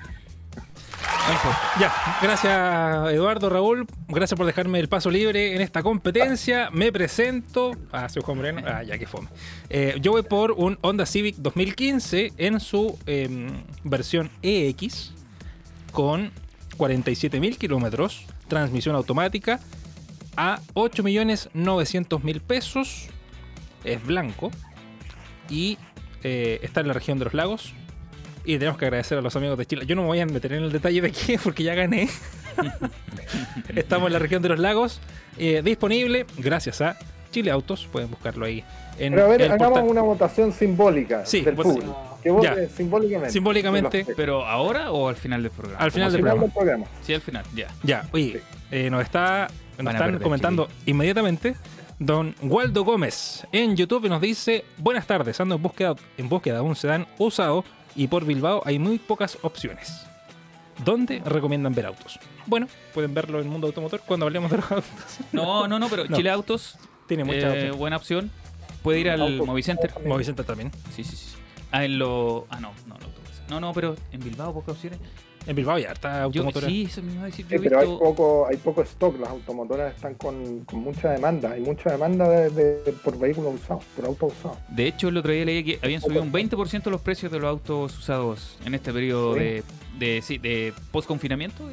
Ya, 1.78 1.92
gracias 2.21 3.12
Eduardo, 3.12 3.49
Raúl. 3.49 3.87
Gracias 4.09 4.37
por 4.37 4.47
dejarme 4.47 4.80
el 4.80 4.88
paso 4.88 5.11
libre 5.11 5.54
en 5.54 5.61
esta 5.61 5.83
competencia. 5.83 6.71
Me 6.73 6.90
presento. 6.92 7.76
Ah, 7.92 8.09
soy 8.09 8.23
Juan 8.23 8.37
Moreno. 8.38 8.62
Ah, 8.66 8.83
ya 8.83 8.99
que 8.99 9.07
fome. 9.07 9.28
Eh, 9.69 9.97
yo 10.00 10.12
voy 10.12 10.23
por 10.23 10.52
un 10.52 10.78
Honda 10.80 11.07
Civic 11.07 11.37
2015 11.37 12.33
en 12.37 12.61
su 12.61 12.99
em, 13.07 13.49
versión 13.85 14.30
EX 14.42 15.12
con 15.92 16.33
47.000 16.76 17.59
kilómetros, 17.59 18.26
transmisión 18.49 18.97
automática 18.97 19.61
a 20.37 20.61
8.900.000 20.75 22.40
pesos. 22.40 23.09
es 23.85 24.04
blanco 24.04 24.50
y 25.49 25.78
eh, 26.23 26.61
está 26.62 26.80
en 26.80 26.88
la 26.88 26.95
región 26.95 27.19
de 27.19 27.26
los 27.26 27.35
lagos. 27.35 27.75
Y 28.44 28.59
tenemos 28.59 28.78
que 28.78 28.87
agradecer 28.87 29.18
a 29.18 29.20
los 29.20 29.35
amigos 29.37 29.59
de 29.59 29.66
Chile. 29.66 29.87
Yo 29.87 29.94
no 29.94 30.02
me 30.02 30.09
voy 30.09 30.20
a 30.20 30.26
meter 30.26 30.52
en 30.52 30.64
el 30.64 30.73
detalle 30.73 31.00
de 31.00 31.12
qué, 31.12 31.38
porque 31.42 31.62
ya 31.62 31.75
gané. 31.75 32.09
Estamos 33.75 34.09
en 34.09 34.12
la 34.14 34.18
región 34.18 34.42
de 34.42 34.49
los 34.49 34.59
lagos. 34.59 35.00
Eh, 35.38 35.62
disponible 35.64 36.26
gracias 36.38 36.80
a 36.80 36.97
Chile 37.30 37.50
Autos. 37.50 37.88
Pueden 37.90 38.11
buscarlo 38.11 38.47
ahí. 38.47 38.64
En 38.99 39.14
Pero 39.14 39.26
a 39.26 39.28
ver, 39.28 39.50
hagamos 39.50 39.82
una 39.88 40.02
votación 40.02 40.52
simbólica 40.52 41.25
sí, 41.25 41.42
del 41.42 41.54
público. 41.54 42.18
Que 42.23 42.30
vote 42.30 42.68
simbólicamente. 42.68 43.32
Simbólicamente. 43.32 44.06
¿Pero 44.16 44.44
ahora 44.44 44.90
o 44.92 45.09
al 45.09 45.16
final 45.16 45.42
del 45.42 45.52
programa? 45.52 45.82
Al 45.82 45.90
final, 45.90 46.12
del, 46.12 46.20
programa. 46.20 46.87
Sí, 47.02 47.14
al 47.14 47.23
final, 47.23 47.44
ya. 47.54 47.68
Ya, 47.82 48.06
oye, 48.12 48.42
eh, 48.70 48.90
nos, 48.90 49.02
está, 49.02 49.49
nos 49.78 49.94
están 49.94 50.18
comentando 50.18 50.68
inmediatamente 50.85 51.54
Don 52.00 52.35
Waldo 52.40 52.82
Gómez 52.82 53.47
en 53.52 53.76
YouTube 53.76 54.09
nos 54.09 54.23
dice: 54.23 54.64
Buenas 54.78 55.06
tardes, 55.06 55.38
ando 55.38 55.56
en 55.56 55.62
búsqueda, 55.62 55.94
en 56.16 56.30
búsqueda 56.30 56.54
de 56.54 56.61
un 56.62 56.75
sedán 56.75 57.06
usado 57.18 57.62
y 57.97 58.09
por 58.09 58.25
Bilbao 58.25 58.62
hay 58.64 58.78
muy 58.78 58.99
pocas 58.99 59.38
opciones. 59.42 60.06
¿Dónde 60.85 61.20
recomiendan 61.25 61.75
ver 61.75 61.87
autos? 61.87 62.18
Bueno, 62.47 62.68
pueden 62.94 63.12
verlo 63.12 63.40
en 63.40 63.49
Mundo 63.49 63.66
Automotor 63.66 64.00
cuando 64.00 64.26
hablemos 64.26 64.50
de 64.50 64.59
los 64.59 64.70
autos. 64.70 64.92
No, 65.32 65.68
no, 65.68 65.78
no, 65.78 65.88
pero 65.88 66.06
Chile 66.06 66.30
Autos 66.30 66.78
tiene 67.06 67.25
mucha 67.25 67.54
eh, 67.54 67.70
buena 67.70 67.97
opción. 67.97 68.30
Puede 68.82 69.00
ir 69.00 69.11
al 69.11 69.42
Movicenter. 69.42 69.92
Movicenter 70.06 70.47
también. 70.47 70.73
Sí, 70.94 71.04
sí, 71.04 71.16
sí. 71.16 71.37
Ah, 71.70 71.85
en 71.85 71.99
lo. 71.99 72.47
Ah, 72.49 72.61
no, 72.61 72.73
no, 72.87 72.97
no. 72.99 73.06
No, 73.49 73.61
no, 73.61 73.75
pero 73.75 73.97
en 74.12 74.20
Bilbao 74.20 74.54
pocas 74.54 74.76
opciones. 74.76 75.00
En 75.50 75.57
Bilbao 75.57 75.78
ya 75.78 75.90
está 75.90 76.23
automotora. 76.23 76.69
sí, 76.69 76.85
eso 76.85 77.02
me 77.02 77.12
iba 77.12 77.23
a 77.23 77.26
decir. 77.26 77.45
pero 77.49 77.80
hay 77.80 77.87
poco, 77.87 78.47
hay 78.49 78.57
poco 78.57 78.83
stock, 78.83 79.19
las 79.19 79.30
automotoras 79.30 79.97
están 79.97 80.14
con, 80.14 80.64
mucha 80.75 81.11
demanda, 81.11 81.50
hay 81.50 81.61
mucha 81.61 81.90
demanda 81.90 82.28
de, 82.28 82.95
por 83.02 83.19
vehículos 83.19 83.54
usados, 83.57 83.83
por 83.97 84.04
autos 84.04 84.33
usados. 84.33 84.59
De 84.69 84.87
hecho, 84.87 85.09
el 85.09 85.16
otro 85.16 85.33
día 85.33 85.45
leí 85.45 85.64
que 85.64 85.80
habían 85.83 86.00
subido 86.00 86.23
un 86.23 86.30
20% 86.30 86.88
los 86.88 87.00
precios 87.00 87.33
de 87.33 87.40
los 87.40 87.49
autos 87.49 87.99
usados 87.99 88.59
en 88.64 88.76
este 88.76 88.92
periodo 88.92 89.35
de, 89.35 89.64
de, 89.99 90.23
sí, 90.23 90.38
de 90.38 90.73
post-confinamiento, 90.92 91.69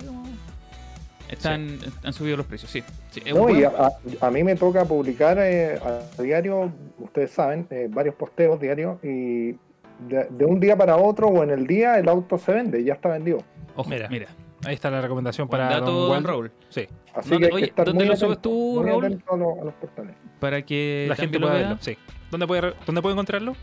Están, 1.30 1.78
Han 2.02 2.14
subido 2.14 2.36
los 2.36 2.48
precios, 2.48 2.72
sí. 2.72 2.84
no, 3.32 3.48
y 3.52 3.64
a, 3.64 4.32
mí 4.32 4.44
me 4.44 4.56
toca 4.56 4.86
publicar 4.86 5.38
eh, 5.40 5.78
a 5.78 6.20
diario, 6.20 6.72
ustedes 6.98 7.30
saben, 7.30 7.68
eh, 7.70 7.88
varios 7.92 8.16
posteos 8.16 8.60
diarios 8.60 8.98
y 9.04 9.56
de, 10.00 10.46
un 10.46 10.60
día 10.60 10.76
para 10.76 10.98
otro 10.98 11.28
o 11.28 11.44
en 11.44 11.52
el 11.52 11.68
día 11.68 11.98
el 11.98 12.08
auto 12.10 12.38
se 12.38 12.52
vende, 12.54 12.84
ya 12.84 12.94
está 12.94 13.10
vendido. 13.10 13.40
mira, 13.88 14.08
mira. 14.10 14.28
Ahí 14.66 14.74
está 14.74 14.90
la 14.90 15.02
recomendación 15.02 15.48
para 15.48 15.70
dato 15.70 15.92
don 15.92 16.24
Raúl. 16.24 16.52
Sí. 16.70 16.88
Así 17.14 17.30
¿Dónde, 17.30 17.50
que 17.50 17.84
¿dónde 17.84 18.06
lo 18.06 18.16
subes 18.16 18.42
tú, 18.42 18.82
Raúl? 18.84 19.06
A 19.06 19.36
los, 19.36 19.74
portales. 19.76 20.16
Para 20.40 20.62
que 20.64 21.06
la 21.08 21.16
gente 21.16 21.38
lo 21.38 21.50
vea. 21.50 21.78
Sí. 21.80 21.98
¿Dónde 22.32 22.48
puede, 22.48 22.74
¿Dónde 22.86 23.02
puede 23.02 23.14
encontrarlo? 23.14 23.56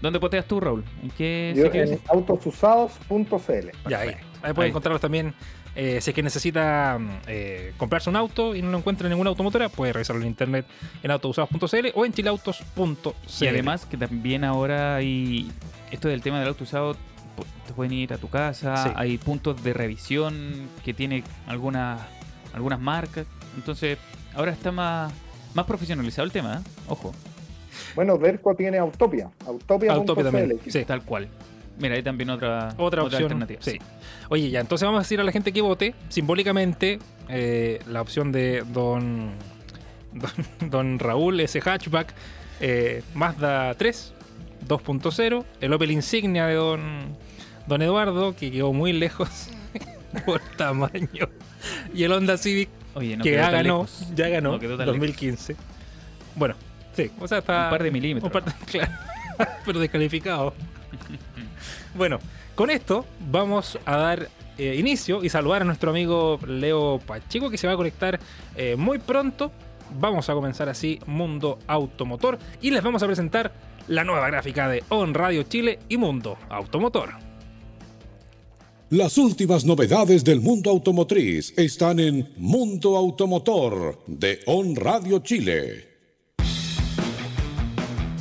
¿Dónde 0.00 0.20
posteas 0.20 0.44
tú, 0.46 0.60
Raúl? 0.60 0.84
¿En 1.02 1.10
qué 1.10 1.54
Yo, 1.56 1.66
En 1.66 1.98
autosusados.cl. 2.08 3.88
Ya, 3.88 4.00
ahí. 4.00 4.10
Ahí 4.42 4.52
puede 4.52 4.68
encontrarlos 4.68 5.00
también 5.00 5.34
eh, 5.76 6.00
si 6.00 6.10
es 6.10 6.14
que 6.14 6.22
necesita 6.22 6.98
mm, 6.98 7.10
eh, 7.26 7.72
comprarse 7.76 8.08
un 8.08 8.16
auto 8.16 8.54
y 8.54 8.62
no 8.62 8.70
lo 8.70 8.78
encuentra 8.78 9.06
en 9.06 9.10
ninguna 9.10 9.30
automotora, 9.30 9.68
puede 9.68 9.92
revisarlo 9.92 10.22
en 10.22 10.28
internet 10.28 10.66
en 11.02 11.10
autousados.cl 11.10 11.88
o 11.94 12.06
en 12.06 12.12
chileautos.cl. 12.12 13.44
Y 13.44 13.46
además 13.46 13.86
que 13.86 13.96
también 13.96 14.44
ahora 14.44 14.96
hay 14.96 15.50
esto 15.90 16.08
del 16.08 16.22
tema 16.22 16.38
del 16.38 16.48
auto 16.48 16.64
usado, 16.64 16.96
te 17.66 17.72
pueden 17.74 17.92
ir 17.92 18.12
a 18.12 18.18
tu 18.18 18.28
casa, 18.28 18.92
hay 18.96 19.18
puntos 19.18 19.62
de 19.64 19.72
revisión 19.72 20.68
que 20.84 20.94
tiene 20.94 21.24
algunas 21.46 22.00
algunas 22.52 22.78
marcas, 22.78 23.26
entonces 23.56 23.98
ahora 24.34 24.52
está 24.52 24.70
más 24.70 25.12
más 25.54 25.66
profesionalizado 25.66 26.24
el 26.26 26.32
tema, 26.32 26.56
¿eh? 26.56 26.70
ojo. 26.88 27.12
Bueno, 27.96 28.18
Verco 28.18 28.54
tiene 28.54 28.78
Autopia, 28.78 29.30
Autopia. 29.46 29.92
Autopia 29.92 30.24
también, 30.24 30.60
sí. 30.68 30.84
tal 30.84 31.02
cual. 31.04 31.28
Mira, 31.78 31.96
ahí 31.96 32.02
también 32.02 32.30
otra, 32.30 32.74
otra, 32.78 33.02
opción, 33.02 33.22
alternativa. 33.22 33.60
Sí. 33.62 33.78
Oye, 34.28 34.50
ya, 34.50 34.60
entonces 34.60 34.86
vamos 34.86 35.00
a 35.00 35.02
decir 35.02 35.20
a 35.20 35.24
la 35.24 35.32
gente 35.32 35.52
que 35.52 35.60
vote 35.60 35.94
simbólicamente 36.08 36.98
eh, 37.28 37.80
la 37.88 38.00
opción 38.00 38.32
de 38.32 38.64
don, 38.72 39.32
don, 40.70 40.98
Raúl, 40.98 41.40
ese 41.40 41.60
hatchback, 41.60 42.14
eh, 42.60 43.02
Mazda 43.14 43.74
3, 43.74 44.12
2.0, 44.68 45.44
el 45.60 45.72
Opel 45.72 45.90
Insignia 45.90 46.46
de 46.46 46.54
don, 46.54 47.16
don 47.66 47.82
Eduardo, 47.82 48.36
que 48.36 48.52
quedó 48.52 48.72
muy 48.72 48.92
lejos 48.92 49.48
por 50.26 50.40
tamaño, 50.56 51.28
y 51.92 52.04
el 52.04 52.12
Honda 52.12 52.36
Civic, 52.36 52.68
que 53.22 53.32
ya 53.32 53.50
ganó, 53.50 53.86
ya 54.14 54.28
ganó, 54.28 54.58
2015. 54.58 55.56
Bueno, 56.36 56.54
sí, 56.92 57.10
o 57.20 57.26
sea, 57.26 57.38
está... 57.38 57.64
Un 57.64 57.70
par 57.70 57.82
de 57.82 57.90
milímetros. 57.90 58.32
claro, 58.70 58.92
pero 59.64 59.80
descalificado. 59.80 60.54
Bueno, 61.94 62.18
con 62.54 62.70
esto 62.70 63.04
vamos 63.30 63.78
a 63.84 63.96
dar 63.96 64.28
eh, 64.58 64.76
inicio 64.76 65.24
y 65.24 65.28
saludar 65.28 65.62
a 65.62 65.64
nuestro 65.64 65.90
amigo 65.90 66.38
Leo 66.46 66.98
Pacheco 66.98 67.50
que 67.50 67.58
se 67.58 67.66
va 67.66 67.74
a 67.74 67.76
conectar 67.76 68.18
eh, 68.56 68.74
muy 68.76 68.98
pronto. 68.98 69.52
Vamos 70.00 70.28
a 70.28 70.34
comenzar 70.34 70.68
así 70.68 70.98
Mundo 71.06 71.58
Automotor 71.68 72.38
y 72.60 72.70
les 72.70 72.82
vamos 72.82 73.02
a 73.02 73.06
presentar 73.06 73.52
la 73.86 74.02
nueva 74.02 74.26
gráfica 74.28 74.68
de 74.68 74.82
On 74.88 75.14
Radio 75.14 75.44
Chile 75.44 75.78
y 75.88 75.96
Mundo 75.96 76.36
Automotor. 76.48 77.10
Las 78.90 79.16
últimas 79.18 79.64
novedades 79.64 80.24
del 80.24 80.40
mundo 80.40 80.70
automotriz 80.70 81.52
están 81.56 82.00
en 82.00 82.32
Mundo 82.36 82.96
Automotor 82.96 84.04
de 84.06 84.40
On 84.46 84.74
Radio 84.76 85.20
Chile. 85.20 85.93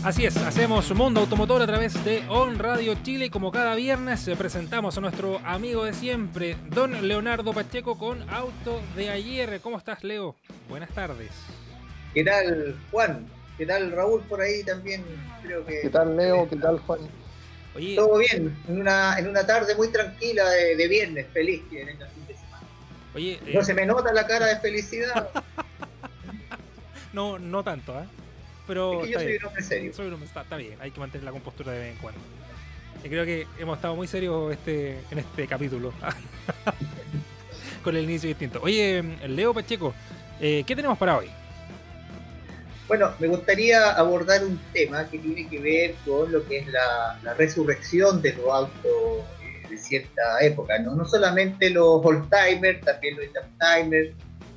Así 0.03 0.25
es, 0.25 0.35
hacemos 0.35 0.93
Mundo 0.93 1.21
Automotor 1.21 1.61
a 1.61 1.65
través 1.65 2.03
de 2.03 2.25
On 2.27 2.59
Radio 2.59 2.93
Chile. 3.03 3.29
Como 3.29 3.53
cada 3.53 3.73
viernes 3.73 4.27
eh, 4.27 4.35
presentamos 4.35 4.97
a 4.97 5.01
nuestro 5.01 5.39
amigo 5.45 5.85
de 5.85 5.93
siempre, 5.93 6.57
don 6.71 7.07
Leonardo 7.07 7.53
Pacheco, 7.53 7.97
con 7.97 8.29
Auto 8.29 8.81
de 8.97 9.09
ayer. 9.09 9.61
¿Cómo 9.61 9.77
estás, 9.77 10.03
Leo? 10.03 10.35
Buenas 10.67 10.89
tardes. 10.89 11.29
¿Qué 12.13 12.21
tal, 12.25 12.77
Juan? 12.91 13.25
¿Qué 13.57 13.65
tal, 13.65 13.93
Raúl? 13.93 14.21
Por 14.23 14.41
ahí 14.41 14.61
también 14.65 15.05
creo 15.41 15.65
que... 15.65 15.79
¿Qué 15.83 15.89
tal, 15.89 16.17
Leo? 16.17 16.49
¿Qué 16.49 16.57
tal, 16.57 16.79
Juan? 16.79 16.99
Todo 17.95 18.17
bien, 18.17 18.57
en 18.67 18.81
una, 18.81 19.17
en 19.17 19.29
una 19.29 19.47
tarde 19.47 19.73
muy 19.75 19.87
tranquila 19.87 20.49
de, 20.49 20.87
viernes, 20.89 21.27
feliz 21.31 21.61
que 21.69 21.85
venga 21.85 22.07
fin 22.07 22.27
de 22.27 22.35
semana. 22.35 22.67
Oye, 23.15 23.39
no 23.53 23.61
eh, 23.61 23.63
se 23.63 23.73
me 23.73 23.85
nota 23.85 24.11
la 24.11 24.27
cara 24.27 24.47
de 24.47 24.59
felicidad. 24.59 25.29
no, 27.13 27.39
no 27.39 27.63
tanto, 27.63 27.97
¿eh? 27.97 28.22
Pero 28.67 29.05
yo 29.05 29.19
soy 29.19 29.37
un 29.37 29.45
hombre 29.45 29.63
serio. 29.63 29.91
está, 29.91 30.57
bien, 30.57 30.77
hay 30.79 30.91
que 30.91 30.99
mantener 30.99 31.25
la 31.25 31.31
compostura 31.31 31.71
de 31.71 31.79
vez 31.79 31.91
en 31.91 31.97
cuando. 31.97 32.21
Y 33.03 33.09
creo 33.09 33.25
que 33.25 33.45
hemos 33.59 33.77
estado 33.77 33.95
muy 33.95 34.07
serios 34.07 34.53
este, 34.53 34.99
en 35.11 35.19
este 35.19 35.47
capítulo. 35.47 35.93
Con 37.83 37.97
el 37.97 38.05
inicio 38.05 38.29
distinto. 38.29 38.61
Oye, 38.61 39.03
Leo 39.27 39.53
Pacheco, 39.53 39.93
eh, 40.39 40.63
¿qué 40.65 40.75
tenemos 40.75 40.97
para 40.97 41.17
hoy? 41.17 41.29
Bueno, 42.87 43.11
me 43.19 43.27
gustaría 43.27 43.91
abordar 43.91 44.43
un 44.43 44.59
tema 44.73 45.09
que 45.09 45.17
tiene 45.17 45.47
que 45.49 45.59
ver 45.59 45.95
con 46.05 46.31
lo 46.31 46.45
que 46.45 46.59
es 46.59 46.67
la, 46.67 47.33
resurrección 47.37 48.21
de 48.21 48.33
los 48.33 48.45
autos 48.49 49.25
eh, 49.41 49.67
de 49.69 49.77
cierta 49.77 50.39
época, 50.41 50.77
¿no? 50.79 50.93
No 50.95 51.05
solamente 51.05 51.69
los 51.69 52.05
old-timers, 52.05 52.81
también 52.81 53.17
los 53.17 53.25
young-timers, 53.27 54.13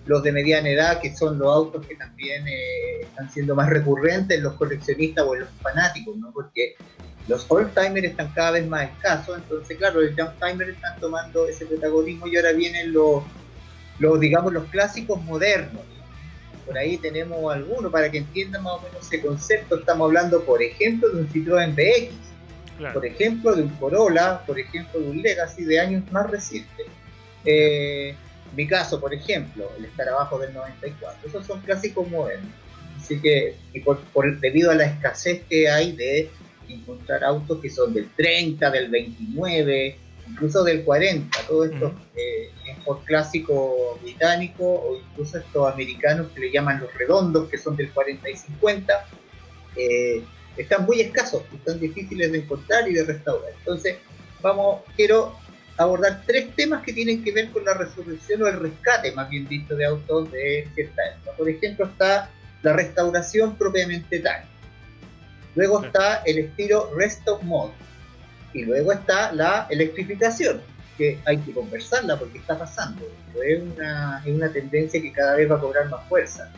los 0.06 0.22
de 0.22 0.32
mediana 0.32 0.68
edad, 0.68 1.00
que 1.00 1.14
son 1.14 1.38
los 1.38 1.52
autos 1.52 1.84
que 1.86 1.96
también 1.96 2.46
eh, 2.46 3.00
están 3.02 3.30
siendo 3.30 3.54
más 3.54 3.68
recurrentes 3.68 4.38
en 4.38 4.44
los 4.44 4.54
coleccionistas 4.54 5.24
o 5.24 5.34
en 5.34 5.40
los 5.40 5.48
fanáticos, 5.60 6.16
¿no? 6.16 6.30
Porque 6.32 6.76
los 7.28 7.44
old-timers 7.50 8.06
están 8.06 8.28
cada 8.32 8.52
vez 8.52 8.66
más 8.68 8.88
escasos, 8.88 9.36
entonces 9.36 9.76
claro, 9.76 10.00
los 10.00 10.14
young-timers 10.14 10.70
están 10.70 10.98
tomando 11.00 11.48
ese 11.48 11.66
protagonismo 11.66 12.28
y 12.28 12.36
ahora 12.36 12.52
vienen 12.52 12.92
los, 12.92 13.24
los, 13.98 14.20
digamos, 14.20 14.52
los 14.52 14.64
clásicos 14.66 15.20
modernos. 15.24 15.82
Por 16.64 16.78
ahí 16.78 16.96
tenemos 16.98 17.52
algunos, 17.52 17.92
para 17.92 18.10
que 18.10 18.18
entiendan 18.18 18.62
más 18.62 18.74
o 18.74 18.80
menos 18.82 19.06
ese 19.06 19.20
concepto, 19.20 19.76
estamos 19.76 20.06
hablando, 20.06 20.44
por 20.44 20.62
ejemplo, 20.62 21.08
de 21.10 21.20
un 21.20 21.28
Citroën 21.28 21.74
BX, 21.74 22.92
por 22.92 23.06
ejemplo, 23.06 23.54
de 23.54 23.62
un 23.62 23.68
Corolla, 23.70 24.44
por 24.46 24.58
ejemplo, 24.58 25.00
de 25.00 25.10
un 25.10 25.22
Legacy 25.22 25.64
de 25.64 25.80
años 25.80 26.04
más 26.12 26.30
recientes. 26.30 26.86
Eh, 27.44 28.14
mi 28.54 28.66
caso, 28.66 29.00
por 29.00 29.12
ejemplo, 29.12 29.70
el 29.78 29.86
estar 29.86 30.08
abajo 30.08 30.38
del 30.38 30.52
94. 30.54 31.28
Esos 31.28 31.46
son 31.46 31.60
clásicos 31.60 32.08
modernos. 32.08 32.52
Así 32.98 33.20
que, 33.20 33.56
por, 33.84 34.40
debido 34.40 34.70
a 34.70 34.74
la 34.74 34.86
escasez 34.86 35.42
que 35.48 35.68
hay 35.68 35.92
de 35.92 36.30
encontrar 36.68 37.22
autos 37.24 37.60
que 37.60 37.70
son 37.70 37.94
del 37.94 38.08
30, 38.16 38.70
del 38.70 38.90
29, 38.90 39.96
incluso 40.28 40.64
del 40.64 40.84
40, 40.84 41.38
todo 41.46 41.64
esto 41.64 41.94
eh, 42.16 42.50
es 42.68 42.84
por 42.84 43.04
clásico 43.04 43.98
británico 44.02 44.64
o 44.64 44.96
incluso 44.96 45.38
estos 45.38 45.72
americanos 45.72 46.28
que 46.34 46.40
le 46.40 46.50
llaman 46.50 46.80
los 46.80 46.92
redondos, 46.94 47.48
que 47.48 47.58
son 47.58 47.76
del 47.76 47.90
40 47.90 48.28
y 48.28 48.36
50, 48.36 49.06
eh, 49.76 50.24
están 50.56 50.84
muy 50.86 51.00
escasos, 51.00 51.42
están 51.54 51.78
difíciles 51.78 52.32
de 52.32 52.38
encontrar 52.38 52.88
y 52.88 52.94
de 52.94 53.04
restaurar. 53.04 53.52
Entonces, 53.58 53.96
vamos, 54.42 54.80
quiero 54.96 55.36
abordar 55.76 56.22
tres 56.26 56.54
temas 56.54 56.82
que 56.82 56.92
tienen 56.92 57.22
que 57.22 57.32
ver 57.32 57.50
con 57.50 57.64
la 57.64 57.74
resurrección 57.74 58.42
o 58.42 58.46
el 58.46 58.60
rescate, 58.60 59.12
más 59.12 59.28
bien 59.28 59.46
dicho, 59.46 59.74
de 59.76 59.86
autos 59.86 60.30
de 60.32 60.68
cierta 60.74 61.02
época. 61.08 61.36
Por 61.36 61.48
ejemplo, 61.48 61.86
está 61.86 62.30
la 62.62 62.72
restauración 62.72 63.56
propiamente 63.56 64.20
tal. 64.20 64.44
Luego 65.54 65.84
está 65.84 66.22
el 66.26 66.38
estilo 66.38 66.90
Restock 66.94 67.42
Mode. 67.42 67.72
Y 68.52 68.64
luego 68.64 68.92
está 68.92 69.32
la 69.32 69.66
electrificación, 69.68 70.62
que 70.96 71.18
hay 71.26 71.38
que 71.38 71.52
conversarla 71.52 72.18
porque 72.18 72.38
está 72.38 72.58
pasando. 72.58 73.06
Es 73.44 73.62
una, 73.62 74.22
es 74.24 74.34
una 74.34 74.50
tendencia 74.50 75.00
que 75.00 75.12
cada 75.12 75.36
vez 75.36 75.50
va 75.50 75.56
a 75.56 75.60
cobrar 75.60 75.90
más 75.90 76.08
fuerza. 76.08 76.50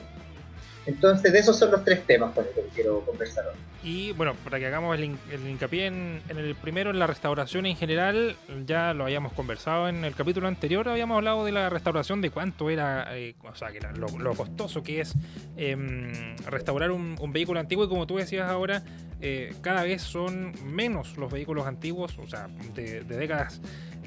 Entonces, 0.89 1.35
de 1.35 1.39
esos 1.39 1.59
son 1.59 1.71
los 1.71 1.85
tres 1.85 2.07
temas 2.07 2.33
con 2.35 2.47
los 2.47 2.55
que 2.55 2.63
quiero 2.75 3.05
conversar 3.05 3.47
hoy. 3.47 3.55
Y 3.83 4.13
bueno, 4.13 4.35
para 4.43 4.59
que 4.59 4.67
hagamos 4.67 4.99
el, 4.99 5.05
hincapié 5.05 5.87
en, 5.87 6.23
el 6.31 6.55
primero, 6.55 6.89
en 6.91 6.99
la 6.99 7.07
restauración 7.07 7.67
en 7.67 7.77
general, 7.77 8.37
ya 8.65 8.95
lo 8.95 9.05
habíamos 9.05 9.35
conversado 9.35 9.91
en 9.91 10.03
el 10.07 10.15
capítulo 10.15 10.49
anterior, 10.49 10.89
habíamos 10.89 11.17
hablado 11.19 11.45
de 11.45 11.53
la 11.53 11.69
restauración, 11.69 12.23
de 12.23 12.31
cuánto 12.31 12.71
era, 12.71 13.07
eh, 13.19 13.35
o 13.43 13.55
sea, 13.55 13.71
que 13.71 13.81
lo, 13.81 14.35
costoso 14.35 14.83
que 14.83 15.03
es 15.03 15.13
em, 15.59 16.37
restaurar 16.47 16.91
un, 16.91 17.17
vehículo 17.35 17.61
antiguo 17.61 17.85
y 17.85 17.89
como 17.89 18.07
tú 18.07 18.17
decías 18.17 18.51
ahora, 18.51 18.83
eh, 19.21 19.55
cada 19.61 19.83
vez 19.83 20.01
son 20.01 20.55
menos 20.65 21.19
los 21.19 21.31
vehículos 21.31 21.67
antiguos, 21.67 22.19
o 22.19 22.27
sea, 22.27 22.49
de, 22.75 23.03
de 23.05 23.17
décadas 23.19 23.61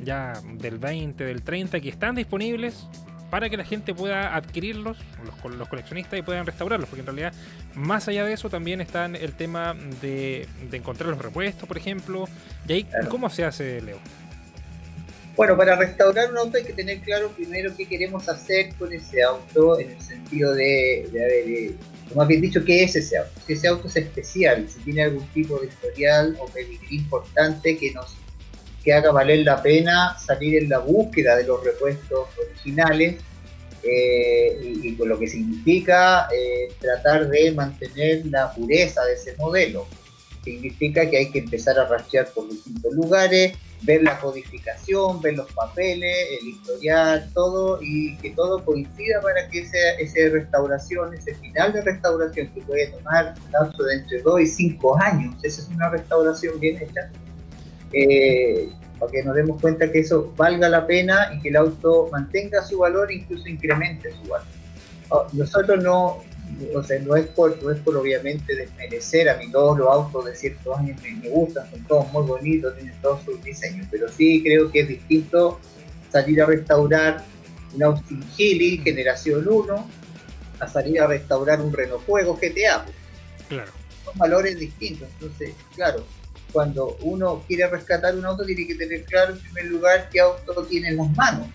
ya 0.03 0.33
del 0.53 0.79
20, 0.79 1.23
del 1.23 1.43
30, 1.43 1.79
que 1.79 1.89
están 1.89 2.15
disponibles 2.15 2.87
para 3.31 3.49
que 3.49 3.55
la 3.57 3.63
gente 3.63 3.95
pueda 3.95 4.35
adquirirlos, 4.35 4.97
los, 5.25 5.55
los, 5.55 5.67
coleccionistas, 5.69 6.19
y 6.19 6.21
puedan 6.21 6.45
restaurarlos, 6.45 6.89
porque 6.89 6.99
en 6.99 7.07
realidad, 7.07 7.33
más 7.73 8.07
allá 8.09 8.25
de 8.25 8.33
eso, 8.33 8.49
también 8.49 8.81
está 8.81 9.05
el 9.05 9.33
tema 9.33 9.75
de, 10.01 10.47
encontrar 10.71 11.09
los 11.09 11.19
repuestos, 11.19 11.67
por 11.67 11.77
ejemplo. 11.77 12.25
¿Y 12.67 12.73
ahí 12.73 12.87
cómo 13.09 13.29
se 13.29 13.45
hace, 13.45 13.81
Leo? 13.81 13.99
Bueno, 15.37 15.55
para 15.55 15.77
restaurar 15.77 16.29
un 16.29 16.37
auto 16.37 16.57
hay 16.57 16.65
que 16.65 16.73
tener 16.73 16.99
claro 16.99 17.29
primero 17.29 17.73
qué 17.75 17.87
queremos 17.87 18.27
hacer 18.27 18.75
con 18.75 18.91
ese 18.91 19.23
auto, 19.23 19.79
en 19.79 19.91
el 19.91 20.01
sentido 20.01 20.53
de, 20.53 21.07
de, 21.13 21.75
como 22.09 22.25
bien 22.25 22.41
dicho, 22.41 22.65
qué 22.65 22.83
es 22.83 22.97
ese 22.97 23.17
auto. 23.17 23.31
Si 23.47 23.53
ese 23.53 23.69
auto 23.69 23.87
es 23.87 23.95
especial, 23.95 24.67
si 24.69 24.81
tiene 24.81 25.03
algún 25.03 25.25
tipo 25.27 25.57
de 25.59 25.67
historial 25.67 26.37
o 26.37 26.47
peligro 26.47 26.85
importante 26.89 27.77
que 27.77 27.93
nos 27.93 28.13
que 28.83 28.93
haga 28.93 29.11
valer 29.11 29.39
la 29.39 29.61
pena 29.61 30.17
salir 30.19 30.57
en 30.63 30.69
la 30.69 30.79
búsqueda 30.79 31.37
de 31.37 31.43
los 31.43 31.63
repuestos 31.63 32.27
originales 32.37 33.17
eh, 33.83 34.75
y, 34.83 34.95
con 34.95 35.09
lo 35.09 35.17
que 35.17 35.27
significa 35.27 36.27
eh, 36.35 36.71
tratar 36.79 37.29
de 37.29 37.51
mantener 37.51 38.25
la 38.27 38.53
pureza 38.53 39.03
de 39.05 39.13
ese 39.13 39.35
modelo. 39.37 39.87
Significa 40.43 41.09
que 41.09 41.17
hay 41.17 41.31
que 41.31 41.39
empezar 41.39 41.77
a 41.79 41.85
rastrear 41.87 42.27
por 42.33 42.47
distintos 42.49 42.93
lugares, 42.93 43.53
ver 43.83 44.03
la 44.03 44.19
codificación, 44.19 45.21
ver 45.21 45.35
los 45.35 45.51
papeles, 45.53 46.15
el 46.39 46.49
historial, 46.49 47.29
todo, 47.33 47.79
y 47.81 48.15
que 48.17 48.31
todo 48.31 48.63
coincida 48.63 49.21
para 49.21 49.47
que 49.49 49.61
esa 49.61 50.29
restauración, 50.31 51.13
ese 51.13 51.35
final 51.35 51.73
de 51.73 51.81
restauración 51.81 52.47
que 52.53 52.61
puede 52.61 52.87
tomar 52.87 53.35
un 53.43 53.51
lapso 53.51 53.83
de 53.83 53.95
entre 53.95 54.21
2 54.21 54.41
y 54.41 54.47
5 54.47 55.01
años, 55.01 55.35
esa 55.43 55.61
es 55.61 55.67
una 55.69 55.89
restauración 55.89 56.59
bien 56.59 56.77
hecha, 56.77 57.11
eh, 57.93 58.69
para 58.99 59.11
que 59.11 59.23
nos 59.23 59.35
demos 59.35 59.59
cuenta 59.61 59.91
que 59.91 59.99
eso 59.99 60.33
valga 60.37 60.69
la 60.69 60.85
pena 60.85 61.31
y 61.35 61.41
que 61.41 61.49
el 61.49 61.55
auto 61.55 62.07
mantenga 62.11 62.63
su 62.63 62.79
valor 62.79 63.11
e 63.11 63.15
incluso 63.15 63.47
incremente 63.47 64.11
su 64.11 64.29
valor. 64.29 64.47
Oh, 65.09 65.27
nosotros 65.33 65.83
no, 65.83 66.23
o 66.73 66.83
sea, 66.83 66.99
no 66.99 67.15
es 67.15 67.27
por, 67.27 67.61
no 67.63 67.71
es 67.71 67.79
por 67.79 67.97
obviamente 67.97 68.55
desmerecer 68.55 69.29
a 69.29 69.37
mí 69.37 69.51
todos 69.51 69.77
los 69.77 69.87
autos 69.87 70.25
de 70.25 70.35
ciertos 70.35 70.77
años 70.77 71.01
me, 71.01 71.29
gustan, 71.29 71.69
son 71.71 71.83
todos 71.85 72.11
muy 72.13 72.23
bonitos, 72.23 72.75
tienen 72.75 72.95
todos 73.01 73.23
sus 73.23 73.43
diseños, 73.43 73.87
pero 73.91 74.07
sí 74.07 74.41
creo 74.43 74.71
que 74.71 74.81
es 74.81 74.87
distinto 74.87 75.59
salir 76.11 76.41
a 76.41 76.45
restaurar 76.45 77.23
un 77.73 77.83
Austin 77.83 78.23
Healey 78.37 78.77
generación 78.79 79.47
1 79.49 79.89
a 80.59 80.67
salir 80.67 81.01
a 81.01 81.07
restaurar 81.07 81.61
un 81.61 81.73
Renault 81.73 82.05
Fuego 82.05 82.35
GTA. 82.35 82.85
Claro. 83.49 83.71
Son 84.05 84.17
valores 84.17 84.59
distintos, 84.59 85.07
entonces, 85.13 85.53
claro, 85.75 86.05
cuando 86.51 86.97
uno 87.01 87.43
quiere 87.47 87.67
rescatar 87.67 88.15
un 88.15 88.25
auto 88.25 88.45
tiene 88.45 88.67
que 88.67 88.75
tener 88.75 89.03
claro 89.03 89.33
en 89.33 89.39
primer 89.39 89.65
lugar 89.65 90.09
qué 90.11 90.19
auto 90.19 90.63
tiene 90.63 90.89
en 90.89 90.97
las 90.97 91.15
manos, 91.15 91.47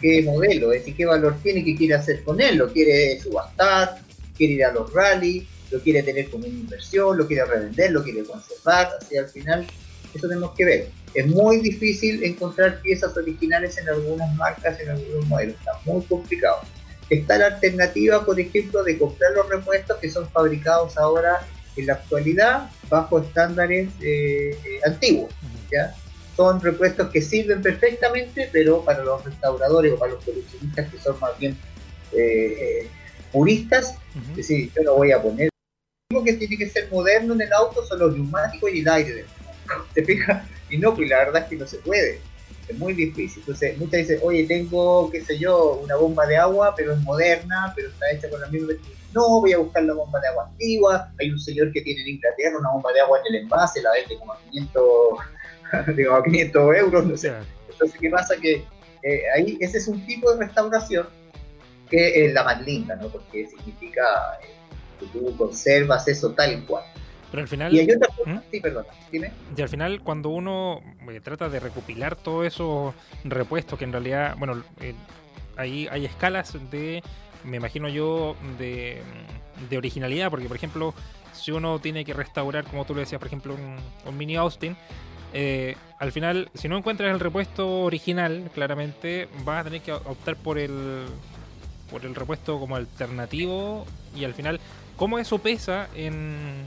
qué 0.00 0.22
modelo, 0.22 0.72
es 0.72 0.80
decir, 0.80 0.96
qué 0.96 1.06
valor 1.06 1.36
tiene, 1.42 1.64
qué 1.64 1.76
quiere 1.76 1.94
hacer 1.94 2.22
con 2.24 2.40
él, 2.40 2.56
lo 2.56 2.72
quiere 2.72 3.20
subastar, 3.20 3.98
quiere 4.36 4.54
ir 4.54 4.64
a 4.64 4.72
los 4.72 4.92
rallies, 4.92 5.44
lo 5.70 5.80
quiere 5.80 6.02
tener 6.02 6.30
como 6.30 6.46
una 6.46 6.54
inversión, 6.54 7.16
lo 7.16 7.26
quiere 7.26 7.44
revender, 7.44 7.90
lo 7.90 8.02
quiere 8.02 8.24
conservar, 8.24 8.90
así 9.00 9.16
al 9.16 9.28
final 9.28 9.66
eso 10.14 10.28
tenemos 10.28 10.52
que 10.56 10.64
ver. 10.64 10.88
Es 11.14 11.26
muy 11.26 11.60
difícil 11.60 12.22
encontrar 12.24 12.80
piezas 12.80 13.16
originales 13.16 13.78
en 13.78 13.88
algunas 13.88 14.34
marcas, 14.36 14.78
en 14.80 14.90
algunos 14.90 15.26
modelos, 15.26 15.56
está 15.56 15.72
muy 15.84 16.02
complicado. 16.02 16.60
Está 17.10 17.38
la 17.38 17.46
alternativa, 17.46 18.24
por 18.24 18.38
ejemplo, 18.40 18.82
de 18.82 18.98
comprar 18.98 19.32
los 19.32 19.48
repuestos 19.48 19.98
que 19.98 20.10
son 20.10 20.28
fabricados 20.30 20.96
ahora 20.96 21.46
en 21.76 21.86
la 21.86 21.94
actualidad 21.94 22.70
bajo 22.88 23.20
estándares 23.20 23.88
eh, 24.00 24.50
eh, 24.50 24.80
antiguos. 24.84 25.32
¿ya? 25.70 25.94
Son 26.36 26.60
repuestos 26.60 27.10
que 27.10 27.22
sirven 27.22 27.62
perfectamente, 27.62 28.48
pero 28.52 28.84
para 28.84 29.04
los 29.04 29.24
restauradores 29.24 29.92
o 29.92 29.98
para 29.98 30.12
los 30.12 30.24
coleccionistas 30.24 30.90
que 30.90 30.98
son 30.98 31.18
más 31.20 31.38
bien 31.38 31.56
eh, 32.12 32.88
puristas, 33.32 33.96
es 34.30 34.36
decir, 34.36 34.70
yo 34.74 34.82
lo 34.82 34.96
voy 34.96 35.12
a 35.12 35.22
poner. 35.22 35.48
Lo 36.12 36.22
que 36.22 36.34
tiene 36.34 36.56
que 36.56 36.68
ser 36.68 36.90
moderno 36.90 37.34
en 37.34 37.42
el 37.42 37.52
auto 37.52 37.84
son 37.84 37.98
los 37.98 38.14
neumáticos 38.14 38.70
y 38.72 38.80
el 38.80 38.88
aire. 38.88 39.24
¿Te 39.94 40.04
fijas? 40.04 40.46
Y 40.70 40.78
no, 40.78 40.94
pues 40.94 41.08
la 41.08 41.18
verdad 41.18 41.42
es 41.42 41.48
que 41.48 41.56
no 41.56 41.66
se 41.66 41.78
puede. 41.78 42.20
Es 42.68 42.78
muy 42.78 42.94
difícil. 42.94 43.40
Entonces, 43.40 43.76
muchas 43.78 44.00
dicen, 44.00 44.20
oye, 44.22 44.44
tengo, 44.46 45.10
qué 45.10 45.20
sé 45.22 45.38
yo, 45.38 45.80
una 45.82 45.96
bomba 45.96 46.26
de 46.26 46.36
agua, 46.36 46.74
pero 46.76 46.92
es 46.92 47.00
moderna, 47.00 47.72
pero 47.76 47.88
está 47.88 48.10
hecha 48.10 48.30
con 48.30 48.40
la 48.40 48.48
misma 48.48 48.72
no, 49.14 49.40
voy 49.40 49.52
a 49.52 49.58
buscar 49.58 49.84
la 49.84 49.94
bomba 49.94 50.20
de 50.20 50.28
agua 50.28 50.48
antigua, 50.50 51.12
hay 51.20 51.30
un 51.30 51.38
señor 51.38 51.72
que 51.72 51.80
tiene 51.80 52.02
en 52.02 52.08
Inglaterra 52.08 52.58
una 52.58 52.72
bomba 52.72 52.92
de 52.92 53.00
agua 53.00 53.20
en 53.20 53.34
el 53.34 53.42
envase, 53.42 53.80
la 53.80 53.92
vende 53.92 54.18
como 54.18 54.32
a 54.32 54.40
500, 54.50 54.84
digo, 55.96 56.22
500 56.22 56.76
euros, 56.76 57.06
no 57.06 57.16
sé. 57.16 57.32
Entonces, 57.70 58.00
¿qué 58.00 58.10
pasa? 58.10 58.34
Que 58.36 58.64
eh, 59.02 59.22
ahí 59.36 59.56
ese 59.60 59.78
es 59.78 59.86
un 59.86 60.04
tipo 60.04 60.32
de 60.32 60.44
restauración 60.44 61.06
que 61.88 62.26
es 62.26 62.34
la 62.34 62.42
más 62.42 62.60
linda, 62.62 62.96
¿no? 62.96 63.08
Porque 63.08 63.46
significa 63.46 64.02
eh, 64.42 64.48
que 64.98 65.06
tú 65.06 65.36
conservas 65.36 66.08
eso 66.08 66.32
tal 66.32 66.64
cual. 66.66 66.84
Pero 67.34 67.42
al 67.42 67.48
final. 67.48 67.74
Y 67.74 67.80
hay 67.80 67.88
otra 67.90 68.08
¿Mm? 68.26 68.38
sí, 68.48 68.60
perdona. 68.60 68.86
Y 69.10 69.60
al 69.60 69.68
final, 69.68 70.00
cuando 70.02 70.28
uno 70.28 70.80
eh, 71.10 71.20
trata 71.20 71.48
de 71.48 71.58
recopilar 71.58 72.14
todos 72.14 72.46
esos 72.46 72.94
repuestos, 73.24 73.76
que 73.76 73.84
en 73.84 73.90
realidad, 73.90 74.36
bueno, 74.38 74.62
ahí 75.56 75.88
hay 75.90 76.04
escalas 76.04 76.56
de 76.70 77.02
me 77.42 77.56
imagino 77.56 77.88
yo, 77.88 78.36
de, 78.56 79.02
originalidad, 79.76 80.30
porque 80.30 80.46
por 80.46 80.56
ejemplo, 80.56 80.94
si 81.32 81.50
uno 81.50 81.80
tiene 81.80 82.04
que 82.04 82.12
restaurar, 82.14 82.64
como 82.64 82.84
tú 82.84 82.94
le 82.94 83.00
decías, 83.00 83.18
por 83.18 83.26
ejemplo, 83.26 83.56
un, 84.06 84.16
mini 84.16 84.36
Austin, 84.36 84.76
eh, 85.32 85.74
al 85.98 86.12
final, 86.12 86.50
si 86.54 86.68
no 86.68 86.78
encuentras 86.78 87.12
el 87.12 87.18
repuesto 87.18 87.80
original, 87.80 88.48
claramente 88.54 89.28
vas 89.44 89.62
a 89.62 89.64
tener 89.64 89.80
que 89.80 89.92
optar 89.92 90.36
por 90.36 90.56
el 90.56 91.06
por 91.90 92.06
el 92.06 92.14
repuesto 92.14 92.60
como 92.60 92.76
alternativo 92.76 93.84
y 94.16 94.24
al 94.24 94.34
final, 94.34 94.60
¿cómo 94.96 95.18
eso 95.18 95.38
pesa 95.38 95.88
en, 95.94 96.64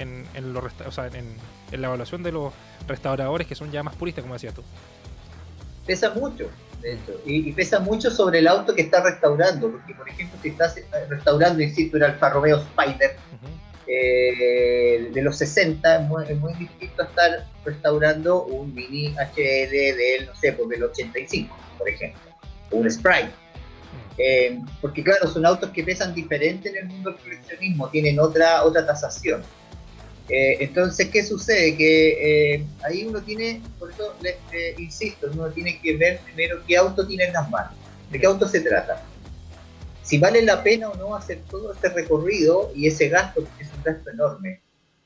en, 0.00 0.26
en, 0.34 0.56
o 0.56 0.92
sea, 0.92 1.06
en, 1.06 1.36
en 1.72 1.80
la 1.80 1.88
evaluación 1.88 2.22
de 2.22 2.32
los 2.32 2.52
restauradores 2.88 3.46
que 3.46 3.54
son 3.54 3.70
ya 3.70 3.82
más 3.82 3.94
puristas, 3.94 4.22
como 4.22 4.34
decías 4.34 4.54
tú? 4.54 4.62
Pesa 5.86 6.10
mucho, 6.10 6.50
y, 7.26 7.52
pesa 7.52 7.80
mucho 7.80 8.10
sobre 8.10 8.38
el 8.38 8.48
auto 8.48 8.74
que 8.74 8.82
está 8.82 9.02
restaurando, 9.02 9.70
porque 9.70 9.94
por 9.94 10.08
ejemplo 10.08 10.38
si 10.42 10.48
estás 10.48 10.76
eh, 10.76 10.84
restaurando, 11.08 11.62
insisto, 11.62 11.96
el 11.96 12.04
Alfa 12.04 12.30
Romeo 12.30 12.58
Spider 12.58 13.16
eh, 13.86 15.10
de 15.12 15.22
los 15.22 15.36
60, 15.38 16.08
es 16.28 16.38
muy, 16.38 16.54
distinto 16.54 17.02
estar 17.02 17.46
restaurando 17.64 18.44
un 18.44 18.74
Mini 18.74 19.14
HL 19.14 19.70
del, 19.70 20.26
no 20.26 20.34
sé, 20.36 20.52
pues 20.52 20.68
del 20.68 20.84
85, 20.84 21.56
por 21.78 21.88
ejemplo, 21.88 22.20
o 22.70 22.76
un 22.76 22.90
Sprite. 22.90 23.30
Eh, 24.18 24.58
porque 24.80 25.02
claro, 25.02 25.26
son 25.28 25.46
autos 25.46 25.70
que 25.70 25.82
pesan 25.82 26.14
diferente 26.14 26.68
en 26.68 26.76
el 26.76 26.86
mundo 26.86 27.10
del 27.10 27.20
coleccionismo, 27.20 27.88
tienen 27.88 28.20
otra, 28.20 28.64
otra 28.64 28.86
tasación. 28.86 29.42
Eh, 30.30 30.58
entonces, 30.60 31.08
¿qué 31.08 31.24
sucede? 31.24 31.76
Que 31.76 32.54
eh, 32.54 32.66
ahí 32.84 33.04
uno 33.04 33.20
tiene, 33.20 33.60
por 33.78 33.90
eso 33.90 34.14
les 34.22 34.36
insisto, 34.78 35.28
uno 35.32 35.48
tiene 35.50 35.80
que 35.80 35.96
ver 35.96 36.20
primero 36.20 36.62
qué 36.66 36.76
auto 36.76 37.06
tiene 37.06 37.24
en 37.24 37.32
las 37.32 37.50
manos, 37.50 37.72
de 38.10 38.20
qué 38.20 38.26
auto 38.26 38.46
se 38.46 38.60
trata. 38.60 39.02
Si 40.02 40.18
vale 40.18 40.42
la 40.42 40.62
pena 40.62 40.88
o 40.88 40.96
no 40.96 41.16
hacer 41.16 41.40
todo 41.50 41.72
este 41.72 41.88
recorrido 41.88 42.70
y 42.74 42.86
ese 42.86 43.08
gasto, 43.08 43.42
porque 43.42 43.64
es 43.64 43.70
un 43.76 43.82
gasto 43.82 44.10
enorme. 44.10 44.60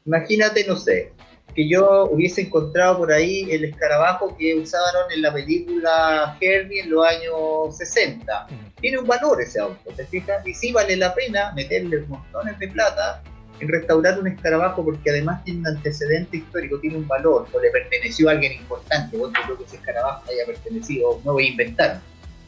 Imagínate, 0.05 0.67
no 0.67 0.77
sé, 0.77 1.13
que 1.55 1.69
yo 1.69 2.05
hubiese 2.11 2.43
encontrado 2.43 2.99
por 2.99 3.13
ahí 3.13 3.49
el 3.51 3.65
escarabajo 3.65 4.37
que 4.37 4.55
usaron 4.55 5.11
en 5.11 5.23
la 5.23 5.33
película 5.33 6.37
Herbie 6.41 6.81
en 6.81 6.91
los 6.91 7.07
años 7.07 7.77
60. 7.79 8.47
Tiene 8.81 8.99
un 8.99 9.07
valor 9.07 9.41
ese 9.41 9.61
auto, 9.61 9.91
¿te 9.97 10.05
fijas? 10.07 10.47
Y 10.47 10.53
sí 10.53 10.73
vale 10.73 10.97
la 10.97 11.15
pena 11.15 11.53
meterle 11.53 12.01
montones 12.01 12.59
de 12.59 12.69
plata 12.69 13.23
en 13.61 13.69
restaurar 13.69 14.19
un 14.19 14.27
escarabajo 14.27 14.85
porque 14.85 15.11
además 15.11 15.45
tiene 15.45 15.61
un 15.61 15.69
antecedente 15.69 16.39
histórico, 16.39 16.79
tiene 16.81 16.97
un 16.97 17.07
valor, 17.07 17.47
o 17.53 17.61
le 17.61 17.71
perteneció 17.71 18.29
a 18.29 18.33
alguien 18.33 18.53
importante, 18.53 19.17
vos 19.17 19.33
creo 19.45 19.57
que 19.59 19.65
ese 19.65 19.77
escarabajo 19.77 20.25
haya 20.31 20.47
pertenecido, 20.47 21.21
no 21.25 21.33
voy 21.35 21.47
a 21.47 21.51
inventar, 21.51 22.01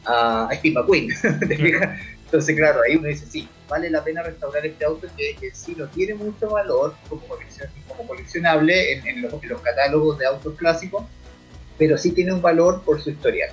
a, 0.05 0.49
Steve 0.53 0.75
McQueen, 0.75 1.09
Entonces, 2.27 2.57
claro, 2.57 2.81
ahí 2.85 2.97
uno 2.97 3.07
dice, 3.07 3.25
sí, 3.25 3.47
vale 3.69 3.89
la 3.89 4.03
pena 4.03 4.21
restaurar 4.21 4.65
este 4.65 4.83
auto 4.83 5.07
que, 5.15 5.49
sí 5.53 5.75
no 5.77 5.87
tiene 5.87 6.13
mucho 6.13 6.49
valor 6.49 6.93
como, 7.07 7.21
colección, 7.21 7.69
como 7.87 8.05
coleccionable 8.05 8.93
en, 8.93 9.21
los, 9.21 9.31
en, 9.41 9.49
los, 9.49 9.61
catálogos 9.61 10.19
de 10.19 10.25
autos 10.25 10.57
clásicos, 10.57 11.05
pero 11.77 11.97
sí 11.97 12.11
tiene 12.11 12.33
un 12.33 12.41
valor 12.41 12.81
por 12.83 13.01
su 13.01 13.11
historial. 13.11 13.49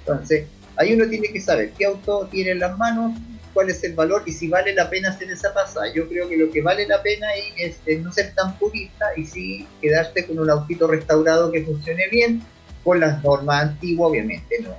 Entonces, 0.00 0.46
ahí 0.76 0.92
uno 0.92 1.08
tiene 1.08 1.28
que 1.28 1.40
saber 1.40 1.72
qué 1.72 1.86
auto 1.86 2.28
tiene 2.30 2.50
en 2.50 2.58
las 2.58 2.76
manos, 2.76 3.18
cuál 3.58 3.70
es 3.70 3.82
el 3.82 3.94
valor 3.94 4.22
y 4.24 4.30
si 4.30 4.46
vale 4.46 4.72
la 4.72 4.88
pena 4.88 5.08
hacer 5.08 5.32
esa 5.32 5.52
pasada. 5.52 5.92
Yo 5.92 6.08
creo 6.08 6.28
que 6.28 6.36
lo 6.36 6.48
que 6.48 6.62
vale 6.62 6.86
la 6.86 7.02
pena 7.02 7.26
ahí 7.26 7.42
es, 7.56 7.80
no 7.98 8.12
ser 8.12 8.32
tan 8.32 8.56
purista 8.56 9.06
y 9.16 9.24
sí 9.24 9.66
quedarte 9.82 10.24
con 10.28 10.38
un 10.38 10.48
autito 10.48 10.86
restaurado 10.86 11.50
que 11.50 11.64
funcione 11.64 12.06
bien, 12.08 12.40
con 12.84 13.00
las 13.00 13.20
normas 13.24 13.64
antiguas, 13.64 14.10
obviamente, 14.10 14.60
no. 14.60 14.76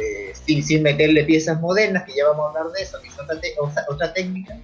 Eh, 0.00 0.32
sin, 0.62 0.82
meterle 0.82 1.22
piezas 1.24 1.60
modernas, 1.60 2.04
que 2.04 2.14
ya 2.14 2.26
vamos 2.28 2.46
a 2.46 2.60
hablar 2.60 2.72
de 2.72 2.82
eso, 2.82 2.98
que 3.02 3.08
es 3.08 3.14
otra, 3.88 4.14
técnica, 4.14 4.58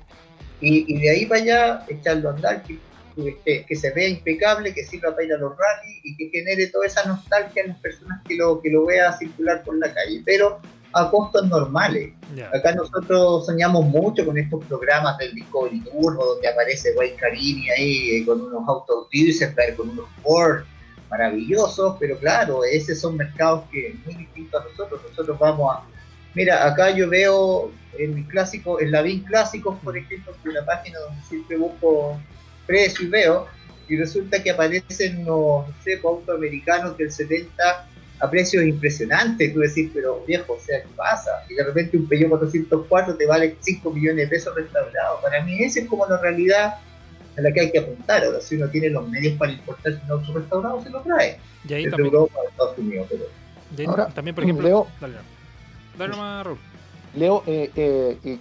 y, 0.63 0.99
de 0.99 1.11
ahí 1.11 1.27
para 1.27 1.43
allá 1.43 1.85
echarlo 1.87 2.31
a 2.31 2.33
andar, 2.33 2.63
que, 2.63 3.67
que, 3.69 3.77
se 3.77 3.91
vea 3.91 4.09
impecable, 4.09 4.73
que 4.73 4.87
sirva 4.87 5.11
para 5.11 5.25
ir 5.25 5.35
a 5.35 5.37
los 5.37 5.53
rallies 5.55 6.01
y 6.03 6.17
que 6.17 6.31
genere 6.31 6.69
toda 6.69 6.87
esa 6.87 7.05
nostalgia 7.05 7.63
en 7.63 7.69
las 7.69 7.79
personas 7.81 8.23
que 8.27 8.37
lo, 8.37 8.63
que 8.63 8.71
lo 8.71 8.87
vean 8.87 9.17
circular 9.19 9.63
por 9.63 9.77
la 9.77 9.93
calle. 9.93 10.23
Pero 10.25 10.63
a 10.95 11.11
costos 11.11 11.49
normales. 11.49 12.13
Acá 12.53 12.73
nosotros 12.73 13.47
soñamos 13.47 13.85
mucho 13.85 14.25
con 14.25 14.39
estos 14.39 14.65
programas 14.65 15.19
del 15.19 15.35
Discovery 15.35 15.81
Turbo, 15.81 16.25
donde 16.25 16.49
aparece 16.49 16.95
Wayne 16.97 17.17
Carini 17.17 17.71
ahí 17.71 18.11
eh, 18.17 18.25
con 18.25 18.41
unos 18.41 18.67
autos 18.69 19.09
Duesenberg, 19.13 19.77
con 19.77 19.91
unos 19.91 20.07
Ford 20.23 20.65
maravillosos, 21.11 21.97
pero 21.99 22.17
claro, 22.19 22.65
esos 22.65 22.99
son 22.99 23.17
mercados 23.17 23.65
que 23.71 23.97
muy 24.05 24.15
distintos 24.15 24.61
a 24.61 24.69
nosotros. 24.69 25.01
Nosotros 25.11 25.39
vamos 25.39 25.75
a. 25.75 25.83
Mira, 26.35 26.67
acá 26.67 26.91
yo 26.91 27.09
veo 27.09 27.73
en 27.99 28.15
mi 28.15 28.25
clásico, 28.25 28.81
en 28.81 28.91
la 28.91 29.03
BIN 29.03 29.25
Clásicos, 29.25 29.77
por 29.83 29.97
ejemplo, 29.97 30.33
que 30.33 30.49
es 30.49 30.57
una 30.57 30.65
página 30.65 30.99
donde 31.01 31.23
siempre 31.23 31.57
busco 31.57 32.19
precio 32.67 33.07
y 33.07 33.09
veo, 33.09 33.47
y 33.89 33.97
resulta 33.97 34.43
que 34.43 34.51
aparecen 34.51 35.19
unos 35.19 35.69
no 35.69 35.75
sé, 35.83 36.01
autos 36.03 36.37
americanos 36.37 36.97
del 36.97 37.13
70 37.13 37.89
a 38.21 38.31
precios 38.31 38.65
impresionantes. 38.65 39.53
Tú 39.53 39.61
decís, 39.61 39.91
pero 39.93 40.25
viejo, 40.27 40.55
o 40.55 40.61
sea, 40.61 40.83
¿qué 40.83 40.89
pasa? 40.97 41.31
Y 41.49 41.55
de 41.55 41.65
repente 41.65 41.97
un 41.97 42.09
Peugeot 42.09 42.31
404 42.31 43.17
te 43.17 43.27
vale 43.27 43.57
5 43.61 43.91
millones 43.91 44.25
de 44.25 44.27
pesos 44.29 44.55
restaurados. 44.55 45.21
Para 45.23 45.43
mí, 45.45 45.63
esa 45.63 45.81
es 45.81 45.87
como 45.87 46.07
la 46.07 46.21
realidad 46.21 46.75
a 47.37 47.41
la 47.41 47.53
que 47.53 47.61
hay 47.61 47.73
que 47.73 47.79
apuntar. 47.79 48.25
Ahora, 48.25 48.41
si 48.41 48.57
uno 48.57 48.69
tiene 48.69 48.91
los 48.91 49.09
medios 49.09 49.37
para 49.39 49.53
importarse 49.53 50.01
un 50.05 50.11
auto 50.11 50.33
restaurado, 50.33 50.83
se 50.83 50.91
lo 50.91 51.01
trae. 51.03 51.39
Y 51.69 51.75
ahí 51.75 51.91
también, 51.91 52.15
Europa, 52.15 52.39
Estados 52.49 52.79
Unidos. 52.79 53.09
Pero... 53.11 53.91
Ahora, 53.91 54.07
también, 54.09 54.35
por 54.35 54.45
ejemplo, 54.45 54.67
Leo, 54.67 54.87
dale, 55.01 55.15
dale 55.99 56.11
nomás, 56.13 56.47
Raúl. 56.47 56.59
Leo, 57.17 57.43
eh, 57.47 57.71
eh, 57.77 58.39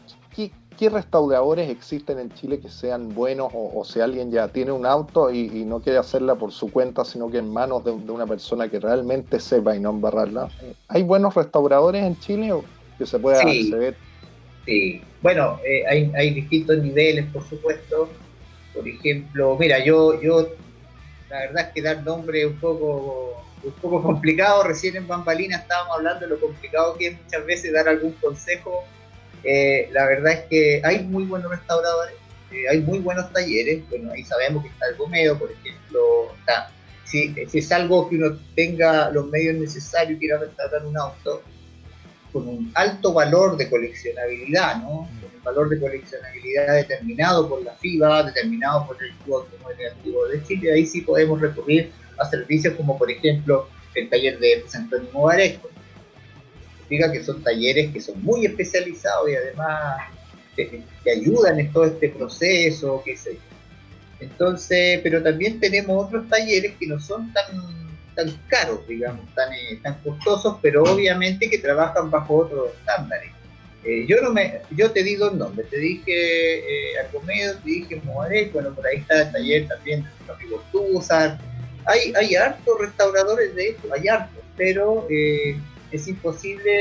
¿qué, 0.77 0.85
¿qué 0.85 0.89
restauradores 0.89 1.69
existen 1.69 2.19
en 2.19 2.31
Chile 2.33 2.59
que 2.59 2.69
sean 2.69 3.13
buenos 3.13 3.51
o, 3.53 3.83
si 3.85 3.99
alguien 3.99 4.31
ya 4.31 4.47
tiene 4.47 4.71
un 4.71 4.85
auto 4.85 5.31
y, 5.31 5.47
no 5.65 5.79
quiere 5.79 5.99
hacerla 5.99 6.35
por 6.35 6.51
su 6.51 6.71
cuenta, 6.71 7.05
sino 7.05 7.29
que 7.29 7.37
en 7.37 7.51
manos 7.51 7.83
de, 7.83 7.91
una 7.91 8.25
persona 8.25 8.69
que 8.69 8.79
realmente 8.79 9.39
sepa 9.39 9.75
y 9.75 9.79
no 9.79 9.89
embarrarla? 9.91 10.49
¿Hay 10.87 11.03
buenos 11.03 11.35
restauradores 11.35 12.03
en 12.03 12.19
Chile 12.19 12.51
o 12.51 12.63
que 12.97 13.05
se 13.05 13.19
pueda 13.19 13.39
acceder? 13.39 13.95
Sí, 14.65 15.01
bueno, 15.21 15.59
eh, 15.65 15.83
hay, 15.87 16.11
hay, 16.15 16.33
distintos 16.33 16.77
niveles, 16.77 17.25
por 17.33 17.43
supuesto. 17.43 18.09
Por 18.73 18.87
ejemplo, 18.87 19.57
mira, 19.59 19.83
yo, 19.83 20.21
yo 20.21 20.47
la 21.29 21.39
verdad 21.39 21.67
es 21.67 21.73
que 21.73 21.81
dar 21.81 22.03
nombre 22.03 22.41
es 22.41 22.47
un 22.47 22.59
poco, 22.59 23.43
un 23.63 23.71
poco 23.73 24.01
complicado. 24.01 24.63
Recién 24.63 24.95
en 24.95 25.07
Bambalina 25.07 25.57
estábamos 25.57 25.97
hablando 25.97 26.21
de 26.21 26.27
lo 26.27 26.39
complicado 26.39 26.95
que 26.97 27.07
es 27.07 27.21
muchas 27.21 27.45
veces 27.45 27.73
dar 27.73 27.87
algún 27.87 28.13
consejo 28.13 28.83
eh, 29.43 29.89
la 29.91 30.05
verdad 30.05 30.33
es 30.33 30.39
que 30.49 30.81
hay 30.83 31.03
muy 31.03 31.25
buenos 31.25 31.51
restauradores, 31.51 32.15
eh, 32.51 32.69
hay 32.69 32.81
muy 32.81 32.99
buenos 32.99 33.31
talleres, 33.33 33.87
bueno, 33.89 34.11
ahí 34.11 34.23
sabemos 34.23 34.63
que 34.63 34.69
está 34.69 34.87
el 34.89 34.95
Gomeo, 34.95 35.37
por 35.37 35.51
ejemplo, 35.51 36.33
está, 36.39 36.71
si, 37.05 37.33
es 37.51 37.71
algo 37.71 38.09
que 38.09 38.15
uno 38.15 38.37
tenga 38.55 39.09
los 39.11 39.27
medios 39.27 39.55
necesarios 39.55 40.17
y 40.17 40.19
quiera 40.19 40.37
restaurar 40.37 40.85
un 40.85 40.97
auto, 40.97 41.41
con 42.31 42.47
un 42.47 42.71
alto 42.73 43.13
valor 43.13 43.57
de 43.57 43.69
coleccionabilidad, 43.69 44.77
¿no? 44.77 45.07
Con 45.21 45.35
un 45.35 45.43
valor 45.43 45.69
de 45.69 45.79
coleccionabilidad 45.79 46.75
determinado 46.77 47.47
por 47.47 47.63
la 47.63 47.73
FIBA, 47.73 48.23
determinado 48.23 48.87
por 48.87 49.03
el 49.03 49.11
Club 49.17 49.35
Automóvil 49.35 49.87
Antiguo 49.87 50.27
de 50.27 50.43
Chile, 50.43 50.73
ahí 50.73 50.85
sí 50.85 51.01
podemos 51.01 51.39
recurrir 51.39 51.91
a 52.17 52.25
servicios 52.29 52.73
como 52.75 52.97
por 52.97 53.11
ejemplo 53.11 53.67
el 53.95 54.09
taller 54.09 54.39
de 54.39 54.61
José 54.61 54.77
Antonio 54.77 55.09
Movaresco, 56.89 57.11
que 57.11 57.23
son 57.23 57.43
talleres 57.43 57.91
que 57.91 58.01
son 58.01 58.23
muy 58.23 58.45
especializados 58.45 59.29
y 59.29 59.35
además 59.35 60.03
te, 60.55 60.83
ayudan 61.11 61.59
en 61.59 61.71
todo 61.71 61.85
este 61.85 62.09
proceso, 62.09 63.01
qué 63.03 63.17
sé 63.17 63.37
Entonces, 64.19 64.99
pero 65.03 65.21
también 65.21 65.59
tenemos 65.59 66.05
otros 66.05 66.27
talleres 66.29 66.73
que 66.79 66.87
no 66.87 66.99
son 66.99 67.31
tan, 67.33 67.45
tan 68.15 68.31
caros, 68.47 68.87
digamos, 68.87 69.25
tan, 69.33 69.51
eh, 69.53 69.79
tan 69.81 69.95
costosos, 70.03 70.57
pero 70.61 70.83
obviamente 70.83 71.49
que 71.49 71.57
trabajan 71.57 72.09
bajo 72.11 72.37
otros 72.37 72.71
estándares. 72.79 73.31
Eh, 73.85 74.05
yo 74.07 74.21
no 74.21 74.31
me, 74.31 74.61
yo 74.71 74.91
te 74.91 75.03
digo 75.03 75.25
dos 75.25 75.35
nombres, 75.35 75.69
te 75.69 75.77
dije 75.77 76.13
eh, 76.13 76.99
Arcomedo, 76.99 77.57
te 77.57 77.69
dije 77.69 78.01
Moaré, 78.05 78.49
bueno, 78.53 78.73
por 78.73 78.87
ahí 78.87 78.99
está 78.99 79.23
el 79.23 79.31
taller 79.33 79.67
también 79.67 80.03
de 80.03 80.09
los 80.25 80.37
amigos 80.37 80.61
Tuzar. 80.71 81.37
Hay, 81.85 82.13
hay 82.15 82.35
hartos 82.35 82.79
restauradores 82.79 83.53
de 83.55 83.69
esto, 83.69 83.93
hay 83.93 84.07
hartos, 84.07 84.41
pero 84.55 85.05
eh, 85.09 85.57
es 85.93 86.07
imposible 86.07 86.71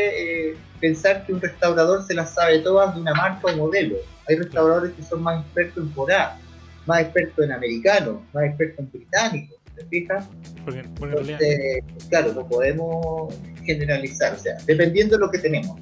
eh, 0.51 0.57
pensar 0.81 1.27
que 1.27 1.35
un 1.35 1.41
restaurador 1.41 2.05
se 2.05 2.15
las 2.15 2.35
sabe 2.35 2.61
todas 2.61 2.95
de 2.95 3.03
una 3.03 3.13
marca 3.13 3.53
o 3.53 3.57
modelo. 3.57 3.97
Hay 4.27 4.37
restauradores 4.37 4.93
que 4.95 5.03
son 5.03 5.23
más 5.23 5.45
expertos 5.45 5.85
en 5.85 5.91
Porá, 5.91 6.39
más 6.87 7.03
expertos 7.03 7.45
en 7.45 7.53
americano, 7.53 8.25
más 8.33 8.45
expertos 8.45 8.79
en 8.79 8.91
británico, 8.91 9.55
¿te 9.77 9.85
fijas? 9.85 10.27
Entonces, 10.67 11.85
claro, 12.09 12.33
no 12.33 12.49
podemos 12.49 13.35
generalizar, 13.65 14.33
o 14.33 14.39
sea, 14.39 14.57
dependiendo 14.67 15.17
de 15.17 15.21
lo 15.21 15.31
que 15.31 15.39
tenemos. 15.39 15.79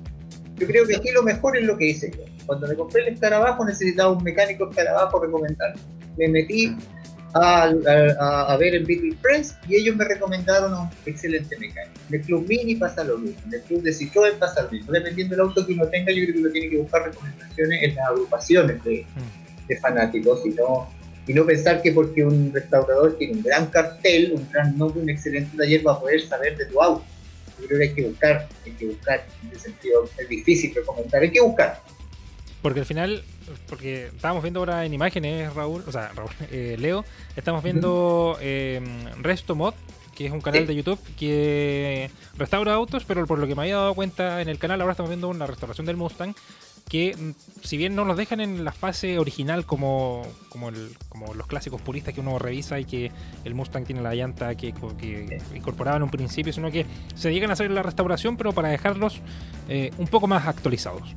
Yo 0.57 0.67
creo 0.67 0.85
que 0.85 0.97
aquí 0.97 1.13
lo 1.13 1.23
mejor 1.23 1.57
es 1.57 1.65
lo 1.65 1.79
que 1.79 1.87
hice 1.87 2.11
yo. 2.11 2.25
Cuando 2.47 2.67
me 2.67 2.75
compré 2.75 3.03
el 3.03 3.15
escarabajo 3.15 3.65
necesitaba 3.65 4.11
un 4.11 4.25
mecánico 4.25 4.69
escarabajo 4.69 5.21
recomendar. 5.21 5.75
Me 6.19 6.27
metí 6.27 6.77
a, 7.35 8.57
ver 8.59 8.75
el 8.75 8.85
Beatle 8.85 9.17
Press 9.23 9.57
y 9.69 9.77
ellos 9.77 9.97
me 9.97 10.05
recomendaron 10.05 10.73
un 10.73 10.89
excelente 11.07 11.57
mecánico. 11.59 12.01
En 12.09 12.15
el 12.17 12.21
Club 12.23 12.47
Mini 12.49 12.75
pasa 12.77 13.05
lo 13.05 13.19
mismo, 13.19 13.41
en 13.47 13.55
el 13.55 13.63
Club 13.63 13.83
de 13.83 13.93
Citroën 13.93 14.39
pasa 14.39 14.63
lo 14.63 14.71
mismo. 14.71 14.93
Dependiendo 14.93 15.37
del 15.37 15.47
auto 15.47 15.67
que 15.67 15.73
uno 15.73 15.87
tenga, 15.87 16.13
yo 16.13 16.25
creo 16.25 16.35
que 16.35 16.41
uno 16.41 16.51
tiene 16.51 16.71
que 16.71 16.79
buscar 16.79 17.05
recomendaciones 17.05 17.83
en 17.83 17.95
las 17.95 18.09
agrupaciones 18.09 18.85
de, 18.85 19.07
de 19.69 19.81
fanáticos 19.81 20.45
y 20.45 20.51
no, 20.51 20.89
y 21.27 21.35
no 21.35 21.47
pensar 21.47 21.83
que 21.83 21.93
porque 21.93 22.25
un 22.25 22.53
restaurador 22.53 23.17
tiene 23.17 23.35
un 23.35 23.43
gran 23.43 23.67
cartel, 23.67 24.33
un 24.35 24.49
gran 24.51 24.77
nombre, 24.77 25.03
un 25.03 25.11
excelente 25.11 25.57
taller 25.57 25.87
va 25.87 25.93
a 25.93 26.01
poder 26.01 26.21
saber 26.23 26.57
de 26.57 26.67
tu 26.67 26.83
auto. 26.83 27.05
Yo 27.61 27.67
creo 27.67 27.79
que 27.79 27.89
hay 27.89 27.95
que 27.95 28.07
buscar, 28.09 28.49
hay 28.65 28.73
que 28.73 28.87
buscar, 28.87 29.27
en 29.45 29.51
ese 29.51 29.61
sentido 29.61 30.09
es 30.19 30.29
difícil 30.29 30.75
recomendar, 30.75 31.23
hay 31.23 31.31
que 31.31 31.41
buscar. 31.41 31.81
Porque 32.63 32.81
al 32.81 32.87
final 32.87 33.23
porque 33.69 34.07
estábamos 34.07 34.43
viendo 34.43 34.61
ahora 34.61 34.85
en 34.85 34.95
imágenes, 34.95 35.53
Raúl, 35.55 35.83
o 35.87 35.93
sea, 35.93 36.13
Raúl, 36.15 36.31
eh, 36.51 36.77
Leo, 36.79 37.05
estamos 37.37 37.63
viendo 37.63 38.37
eh, 38.41 38.81
Resto 39.21 39.55
Mod, 39.55 39.75
que 40.15 40.27
es 40.27 40.33
un 40.33 40.41
canal 40.41 40.67
de 40.67 40.75
YouTube 40.75 40.99
que 41.19 42.11
restaura 42.37 42.75
autos, 42.75 43.05
pero 43.05 43.27
por 43.27 43.39
lo 43.39 43.47
que 43.47 43.55
me 43.55 43.63
había 43.63 43.77
dado 43.77 43.95
cuenta 43.95 44.43
en 44.43 44.49
el 44.49 44.59
canal, 44.59 44.81
ahora 44.81 44.93
estamos 44.93 45.09
viendo 45.09 45.29
una 45.29 45.47
restauración 45.47 45.87
del 45.87 45.97
Mustang 45.97 46.35
que 46.91 47.17
mm, 47.17 47.65
si 47.65 47.77
bien 47.77 47.95
no 47.95 48.05
los 48.05 48.17
dejan 48.17 48.41
en 48.41 48.65
la 48.65 48.73
fase 48.73 49.19
original 49.19 49.65
como, 49.65 50.27
como, 50.49 50.71
como 51.09 51.35
los 51.35 51.47
clásicos 51.47 51.81
puristas 51.81 52.13
que 52.13 52.21
uno 52.21 52.39
revisa 52.39 52.81
y 52.81 52.85
que 52.85 53.13
el 53.45 53.55
Mustang 53.55 53.85
tiene 53.85 54.03
la 54.03 54.15
llanta 54.15 54.55
que, 54.57 54.75
que 54.99 55.41
incorporaba 55.55 55.97
en 55.97 56.03
un 56.03 56.11
principio, 56.11 56.53
sino 56.53 56.71
que 56.71 56.85
se 57.15 57.33
llegan 57.33 57.51
a 57.51 57.53
hacer 57.53 57.71
la 57.71 57.83
restauración, 57.83 58.37
pero 58.37 58.53
para 58.53 58.69
dejarlos 58.69 59.21
eh, 59.69 59.93
un 59.99 60.09
poco 60.09 60.27
más 60.27 60.47
actualizados. 60.47 61.15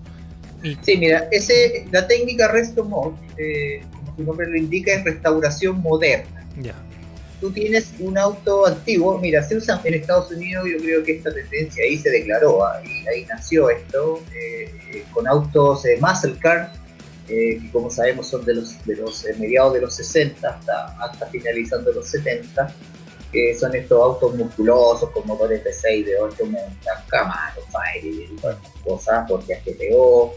Sí, 0.63 0.97
mira, 0.97 1.27
ese, 1.31 1.85
la 1.91 2.07
técnica 2.07 2.47
Resto 2.47 2.85
Mod, 2.85 3.13
eh, 3.37 3.81
como 3.91 4.15
su 4.15 4.23
nombre 4.23 4.47
lo 4.47 4.57
indica, 4.57 4.93
es 4.93 5.03
restauración 5.03 5.81
moderna. 5.81 6.47
Ya. 6.61 6.75
Tú 7.41 7.51
tienes 7.51 7.93
un 7.99 8.17
auto 8.17 8.65
antiguo, 8.65 9.17
mira, 9.19 9.43
se 9.43 9.57
usa 9.57 9.81
en 9.83 9.95
Estados 9.95 10.31
Unidos, 10.31 10.65
yo 10.71 10.77
creo 10.77 11.03
que 11.03 11.17
esta 11.17 11.33
tendencia 11.33 11.83
ahí 11.83 11.97
se 11.97 12.09
declaró, 12.09 12.65
ahí, 12.65 13.05
ahí 13.13 13.25
nació 13.25 13.69
esto, 13.69 14.21
eh, 14.33 15.03
con 15.11 15.27
autos 15.27 15.85
eh, 15.85 15.97
muscle 15.99 16.37
car, 16.39 16.71
que 17.27 17.59
como 17.73 17.89
sabemos 17.89 18.27
son 18.27 18.45
de 18.45 18.55
los, 18.55 18.85
de 18.85 18.95
los 18.95 19.25
mediados 19.37 19.73
de 19.73 19.81
los 19.81 19.95
60 19.95 20.47
hasta, 20.47 20.85
hasta 21.03 21.25
finalizando 21.27 21.91
los 21.91 22.07
70, 22.07 22.73
que 23.33 23.57
son 23.57 23.75
estos 23.75 23.99
autos 24.01 24.35
musculosos 24.35 25.09
con 25.09 25.25
motores 25.25 25.63
de 25.63 25.73
6, 25.73 26.05
de 26.05 26.19
8 26.19 26.43
Camaro, 27.09 27.61
Fire 27.71 28.05
y 28.05 28.35
todas 28.39 28.57
cosas, 28.85 29.25
porque 29.27 29.59
GTO, 29.65 30.35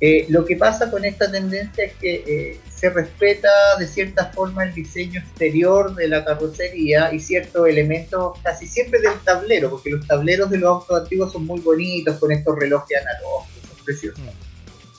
eh, 0.00 0.26
lo 0.28 0.44
que 0.44 0.56
pasa 0.56 0.90
con 0.90 1.04
esta 1.04 1.30
tendencia 1.30 1.84
es 1.84 1.92
que 1.94 2.14
eh, 2.26 2.60
se 2.74 2.90
respeta 2.90 3.48
de 3.78 3.86
cierta 3.86 4.26
forma 4.26 4.64
el 4.64 4.74
diseño 4.74 5.20
exterior 5.20 5.94
de 5.94 6.08
la 6.08 6.24
carrocería 6.24 7.12
y 7.12 7.20
ciertos 7.20 7.68
elementos 7.68 8.38
casi 8.42 8.66
siempre 8.66 9.00
del 9.00 9.18
tablero, 9.24 9.70
porque 9.70 9.90
los 9.90 10.06
tableros 10.06 10.50
de 10.50 10.58
los 10.58 10.68
autos 10.68 11.02
antiguos 11.02 11.32
son 11.32 11.46
muy 11.46 11.60
bonitos 11.60 12.18
con 12.18 12.32
estos 12.32 12.58
relojes 12.58 12.98
analógicos, 13.00 13.68
son 13.68 13.84
preciosos. 13.84 14.20
Mm. 14.20 14.28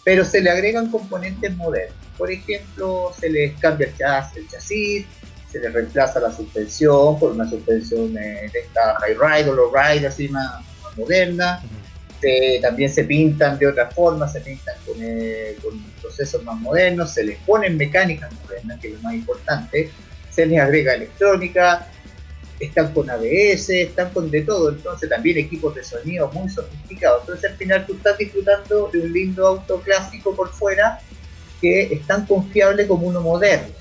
pero 0.03 0.23
se 0.23 0.41
le 0.41 0.49
agregan 0.49 0.89
componentes 0.89 1.55
modernos. 1.55 1.97
Por 2.17 2.31
ejemplo, 2.31 3.11
se 3.19 3.29
les 3.29 3.59
cambia 3.59 3.87
el 3.87 4.47
chasis, 4.47 5.05
se 5.51 5.59
le 5.59 5.69
reemplaza 5.69 6.19
la 6.21 6.31
suspensión 6.31 7.19
por 7.19 7.31
una 7.31 7.49
suspensión 7.49 8.13
de 8.13 8.45
esta 8.45 8.95
high 9.01 9.15
ride 9.15 9.49
o 9.49 9.53
low 9.53 9.71
ride 9.73 10.07
así 10.07 10.29
más, 10.29 10.63
moderna. 10.95 11.61
también 12.61 12.89
se 12.89 13.03
pintan 13.03 13.59
de 13.59 13.67
otra 13.67 13.89
forma, 13.91 14.29
se 14.29 14.39
pintan 14.39 14.74
eh, 14.99 15.57
con, 15.61 15.83
procesos 16.01 16.43
más 16.43 16.59
modernos, 16.59 17.13
se 17.13 17.23
les 17.23 17.37
ponen 17.39 17.77
mecánicas 17.77 18.31
modernas, 18.41 18.79
que 18.79 18.89
es 18.89 18.93
lo 18.93 18.99
más 19.01 19.15
importante, 19.15 19.89
se 20.29 20.45
les 20.45 20.59
agrega 20.59 20.93
electrónica, 20.93 21.87
están 22.59 22.93
con 22.93 23.09
ABS, 23.09 23.69
están 23.69 24.11
con 24.11 24.31
de 24.31 24.41
todo, 24.41 24.69
entonces 24.69 25.09
también 25.09 25.37
equipos 25.37 25.75
de 25.75 25.83
sonido 25.83 26.31
muy 26.31 26.49
sofisticados. 26.49 27.21
Entonces 27.21 27.51
al 27.51 27.57
final 27.57 27.85
tú 27.85 27.93
estás 27.95 28.17
disfrutando 28.17 28.89
de 28.91 28.99
un 28.99 29.13
lindo 29.13 29.47
auto 29.47 29.81
clásico 29.81 30.35
por 30.35 30.49
fuera 30.49 30.99
que 31.59 31.93
es 31.93 32.05
tan 32.07 32.25
confiable 32.25 32.87
como 32.87 33.07
uno 33.07 33.21
moderno, 33.21 33.73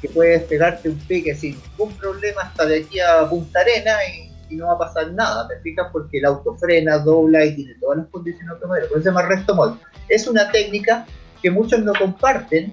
que 0.00 0.08
puedes 0.08 0.42
pegarte 0.44 0.88
un 0.88 0.98
pique 0.98 1.34
sin 1.34 1.60
ningún 1.60 1.94
problema 1.96 2.42
hasta 2.42 2.66
de 2.66 2.78
aquí 2.80 3.00
a 3.00 3.28
Punta 3.28 3.60
Arena 3.60 3.92
y, 4.04 4.27
no 4.56 4.66
va 4.66 4.74
a 4.74 4.78
pasar 4.78 5.12
nada, 5.12 5.46
te 5.48 5.58
fijas 5.60 5.88
porque 5.92 6.18
el 6.18 6.24
auto 6.24 6.56
frena, 6.56 6.98
dobla 6.98 7.44
y 7.44 7.54
tiene 7.54 7.74
todas 7.80 7.98
las 7.98 8.06
condiciones 8.08 8.50
automáticas, 8.52 8.88
por 8.88 8.98
eso 8.98 9.04
se 9.04 9.10
llama 9.10 9.22
resto 9.22 9.54
mod. 9.54 9.76
Es 10.08 10.26
una 10.26 10.50
técnica 10.50 11.06
que 11.42 11.50
muchos 11.50 11.80
no 11.80 11.92
comparten, 11.94 12.72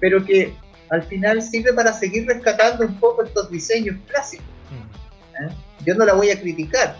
pero 0.00 0.24
que 0.24 0.54
al 0.90 1.02
final 1.02 1.42
sirve 1.42 1.72
para 1.72 1.92
seguir 1.92 2.26
rescatando 2.26 2.86
un 2.86 2.98
poco 3.00 3.22
estos 3.22 3.50
diseños 3.50 3.96
clásicos 4.08 4.46
¿eh? 5.40 5.48
Yo 5.84 5.94
no 5.94 6.04
la 6.04 6.14
voy 6.14 6.30
a 6.30 6.40
criticar, 6.40 6.96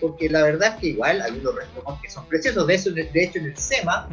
porque 0.00 0.28
la 0.28 0.42
verdad 0.42 0.74
es 0.74 0.80
que 0.80 0.86
igual 0.88 1.20
hay 1.20 1.32
unos 1.32 1.54
restos 1.54 1.84
que 2.02 2.10
son 2.10 2.26
preciosos. 2.26 2.66
De, 2.66 2.74
eso, 2.74 2.90
de 2.90 3.10
hecho, 3.14 3.38
en 3.38 3.46
el 3.46 3.56
SEMA, 3.56 4.08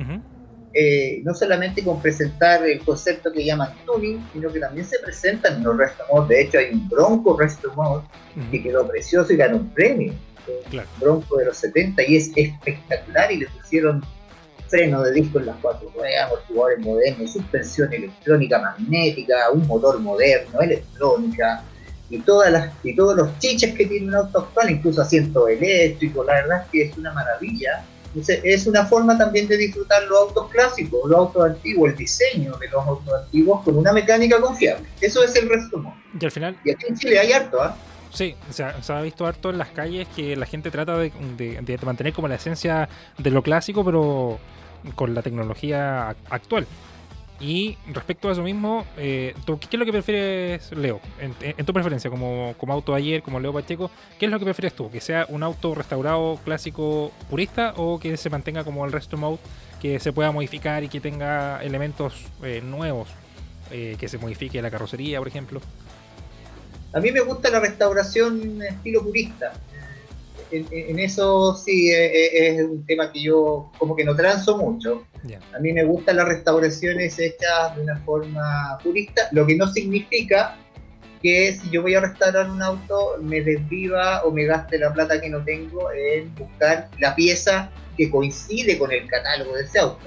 eh, 0.74 1.22
no 1.24 1.34
solamente 1.34 1.84
con 1.84 2.02
presentar 2.02 2.66
el 2.66 2.80
concepto 2.82 3.32
que 3.32 3.44
llaman 3.44 3.74
tuning, 3.86 4.24
sino 4.34 4.52
que 4.52 4.60
también 4.60 4.86
se 4.86 5.00
presentan 5.00 5.64
los 5.64 5.78
restos 5.78 6.06
De 6.28 6.42
hecho, 6.42 6.60
hay 6.60 6.74
un 6.74 6.88
Bronco 6.88 7.38
Resto 7.38 7.74
Mod 7.76 8.04
que 8.52 8.62
quedó 8.62 8.88
precioso 8.88 9.34
y 9.34 9.38
ganó 9.38 9.58
un 9.58 9.70
premio. 9.70 10.14
Un 10.72 10.82
Bronco 11.00 11.38
de 11.38 11.46
los 11.46 11.58
70 11.58 12.04
y 12.08 12.18
es 12.18 12.32
espectacular 12.36 13.32
y 13.32 13.38
le 13.38 13.48
pusieron 13.48 14.04
freno 14.68 15.02
de 15.02 15.14
disco 15.14 15.40
en 15.40 15.48
las 15.48 15.58
cuatro 15.62 15.92
ruedas, 15.96 16.28
amortiguadores 16.28 16.80
modernos, 16.80 17.34
suspensión 17.34 17.92
electrónica 17.92 18.60
magnética, 18.60 19.50
un 19.52 19.66
motor 19.66 20.00
moderno, 20.00 20.62
electrónica, 20.62 21.64
y 22.10 22.20
todas 22.20 22.52
las 22.52 22.74
y 22.84 22.96
todos 22.96 23.16
los 23.16 23.38
chiches 23.40 23.76
que 23.76 23.86
tiene 23.86 24.08
un 24.08 24.16
auto 24.16 24.40
actual, 24.40 24.72
incluso 24.72 25.02
asiento 25.02 25.48
eléctrico, 25.48 26.24
la 26.24 26.34
verdad 26.34 26.64
es 26.64 26.70
que 26.70 26.82
es 26.84 26.98
una 26.98 27.14
maravilla. 27.14 27.84
Es 28.16 28.68
una 28.68 28.86
forma 28.86 29.18
también 29.18 29.48
de 29.48 29.58
disfrutar 29.58 30.04
los 30.04 30.20
autos 30.20 30.50
clásicos, 30.50 31.10
los 31.10 31.18
autos 31.18 31.46
antiguos, 31.46 31.92
el 31.92 31.96
diseño 31.98 32.58
de 32.58 32.68
los 32.70 32.86
autos 32.86 33.14
antiguos 33.24 33.64
con 33.64 33.78
una 33.78 33.92
mecánica 33.92 34.40
confiable. 34.40 34.88
Eso 35.00 35.24
es 35.24 35.36
el 35.36 35.50
resumen. 35.50 35.94
Y 36.20 36.26
al 36.26 36.32
final. 36.32 36.58
Y 36.64 36.72
aquí 36.72 36.86
en 36.88 36.98
Chile 36.98 37.20
hay 37.20 37.32
harto, 37.32 37.62
¿ah? 37.62 37.76
Sí, 38.12 38.36
se 38.50 38.64
ha 38.64 39.02
visto 39.02 39.28
harto 39.28 39.52
en 39.52 39.60
las 39.60 39.70
calles 39.70 40.08
que 40.16 40.36
la 40.36 40.48
gente 40.48 40.72
trata 40.72 40.98
de, 40.98 41.12
de 41.38 41.80
mantener 41.84 42.12
como 42.12 42.28
la 42.28 42.36
esencia 42.36 42.90
de 43.20 43.30
lo 43.30 43.44
clásico, 43.44 43.86
pero 43.86 44.40
con 44.96 45.14
la 45.14 45.22
tecnología 45.22 46.16
actual. 46.30 46.66
Y 47.40 47.78
respecto 47.94 48.28
a 48.28 48.34
eso 48.34 48.44
mismo, 48.44 48.86
eh, 48.98 49.34
¿qué 49.46 49.68
es 49.72 49.80
lo 49.80 49.86
que 49.86 49.92
prefieres, 49.94 50.72
Leo? 50.74 51.00
En, 51.20 51.66
tu 51.66 51.74
preferencia, 51.74 52.10
como, 52.10 52.54
como, 52.58 52.74
auto 52.74 52.94
ayer, 52.94 53.22
como 53.22 53.40
Leo 53.40 53.54
Pacheco, 53.54 53.90
¿qué 54.20 54.26
es 54.26 54.32
lo 54.32 54.40
que 54.40 54.46
prefieres 54.46 54.74
tú? 54.74 54.92
¿Que 54.92 55.00
sea 55.00 55.26
un 55.30 55.44
auto 55.44 55.74
restaurado 55.74 56.38
clásico 56.44 57.12
purista 57.30 57.74
o 57.78 57.98
que 58.00 58.18
se 58.18 58.30
mantenga 58.30 58.66
como 58.66 58.86
el 58.86 58.92
resto 58.92 59.16
mode, 59.16 59.40
que 59.82 60.00
se 60.00 60.12
pueda 60.12 60.32
modificar 60.32 60.84
y 60.84 60.90
que 60.90 61.00
tenga 61.00 61.64
elementos 61.64 62.26
eh, 62.44 62.62
nuevos? 62.62 63.08
Eh, 63.72 63.96
que 64.00 64.10
se 64.10 64.18
modifique 64.18 64.62
la 64.62 64.72
carrocería, 64.72 65.20
por 65.20 65.28
ejemplo. 65.28 65.62
A 66.92 67.00
mí 67.00 67.12
me 67.12 67.22
gusta 67.22 67.52
la 67.52 67.60
restauración 67.60 68.62
estilo 68.64 69.04
purista 69.04 69.54
en, 70.52 71.00
eso 71.00 71.56
sí 71.56 71.92
eh, 71.92 72.06
eh, 72.06 72.56
es, 72.56 72.64
un 72.64 72.86
tema 72.86 73.12
que 73.12 73.22
yo 73.22 73.72
como 73.78 73.96
que 73.96 74.04
no 74.04 74.16
transo 74.16 74.58
mucho. 74.58 75.06
A 75.54 75.60
mí 75.60 75.74
me 75.74 75.84
gustan 75.84 76.18
las 76.18 76.28
restauraciones 76.28 77.20
hechas 77.20 77.76
de 77.76 77.84
una 77.84 77.98
forma 78.00 78.78
purista, 78.84 79.28
lo 79.32 79.46
que 79.46 79.56
no 79.56 79.68
significa 79.68 80.58
que 81.22 81.54
si 81.54 81.70
yo 81.70 81.82
voy 81.82 81.96
a 81.96 82.02
restaurar 82.02 82.50
un 82.50 82.62
auto 82.62 83.18
me 83.22 83.42
desviva 83.42 84.24
o 84.24 84.32
me 84.32 84.46
gaste 84.46 84.78
la 84.78 84.94
plata 84.94 85.20
que 85.20 85.30
no 85.30 85.44
tengo 85.44 85.92
en 85.92 86.34
buscar 86.36 86.90
la 87.00 87.14
pieza 87.14 87.70
que 87.98 88.10
coincide 88.10 88.78
con 88.78 88.92
el 88.92 89.06
catálogo 89.08 89.56
de 89.56 89.64
ese 89.64 89.80
auto. 89.80 90.06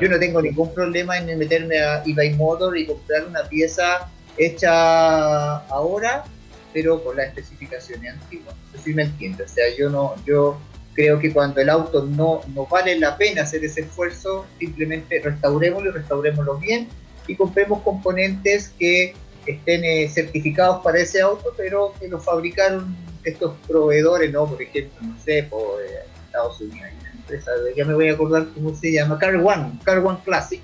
Yo 0.00 0.08
no 0.08 0.18
tengo 0.18 0.40
ningún 0.40 0.72
problema 0.72 1.18
en 1.18 1.38
meterme 1.38 1.78
a 1.78 2.02
eBay 2.04 2.34
Motor 2.34 2.76
y 2.78 2.86
comprar 2.86 3.26
una 3.26 3.42
pieza 3.44 4.10
hecha 4.38 5.58
ahora 5.66 6.24
pero 6.72 7.02
con 7.02 7.16
las 7.16 7.28
especificaciones 7.28 8.14
antiguas. 8.14 8.54
No 8.74 8.80
si 8.80 8.94
me 8.94 9.02
entiende. 9.02 9.44
O 9.44 9.48
sea, 9.48 9.64
yo 9.76 9.90
no, 9.90 10.14
yo 10.24 10.58
creo 10.94 11.18
que 11.18 11.32
cuando 11.32 11.60
el 11.60 11.70
auto 11.70 12.04
no, 12.04 12.40
no 12.54 12.66
vale 12.66 12.98
la 12.98 13.16
pena 13.16 13.42
hacer 13.42 13.64
ese 13.64 13.82
esfuerzo, 13.82 14.46
simplemente 14.58 15.20
restaurémoslo 15.20 15.90
y 15.90 15.92
restaurémoslo 15.92 16.58
bien 16.58 16.88
y 17.26 17.36
compremos 17.36 17.82
componentes 17.82 18.70
que 18.78 19.14
estén 19.46 19.84
eh, 19.84 20.08
certificados 20.08 20.82
para 20.82 21.00
ese 21.00 21.20
auto, 21.20 21.52
pero 21.56 21.94
que 21.98 22.08
lo 22.08 22.20
fabricaron 22.20 22.96
estos 23.24 23.54
proveedores, 23.66 24.32
¿no? 24.32 24.46
Por 24.46 24.60
ejemplo, 24.60 25.00
no 25.02 25.18
sé, 25.20 25.44
por 25.44 25.82
eh, 25.82 26.00
Estados 26.26 26.60
Unidos, 26.60 26.80
hay 26.84 26.98
una 27.00 27.10
empresa, 27.10 27.50
ya 27.76 27.84
me 27.84 27.94
voy 27.94 28.08
a 28.08 28.12
acordar 28.12 28.46
cómo 28.54 28.74
se 28.74 28.92
llama, 28.92 29.18
Car 29.18 29.36
One, 29.36 29.78
Car 29.84 29.98
One 30.04 30.18
Classic, 30.24 30.60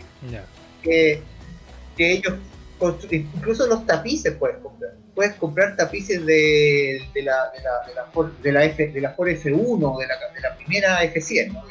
que, 0.82 1.22
que 1.96 2.12
ellos 2.12 2.34
incluso 3.10 3.66
los 3.66 3.86
tapices 3.86 4.34
puedes 4.34 4.58
comprar 4.58 4.92
puedes 5.18 5.34
comprar 5.34 5.74
tapices 5.74 6.24
de, 6.24 7.02
de, 7.12 7.22
la, 7.24 7.50
de, 7.50 8.52
la, 8.52 8.64
F, 8.66 8.86
de 8.86 9.00
la 9.00 9.10
Ford 9.14 9.26
F1, 9.26 9.98
de 9.98 10.06
la, 10.06 10.14
de 10.32 10.40
la 10.40 10.56
primera 10.56 11.02
F100, 11.12 11.52
¿no? 11.54 11.64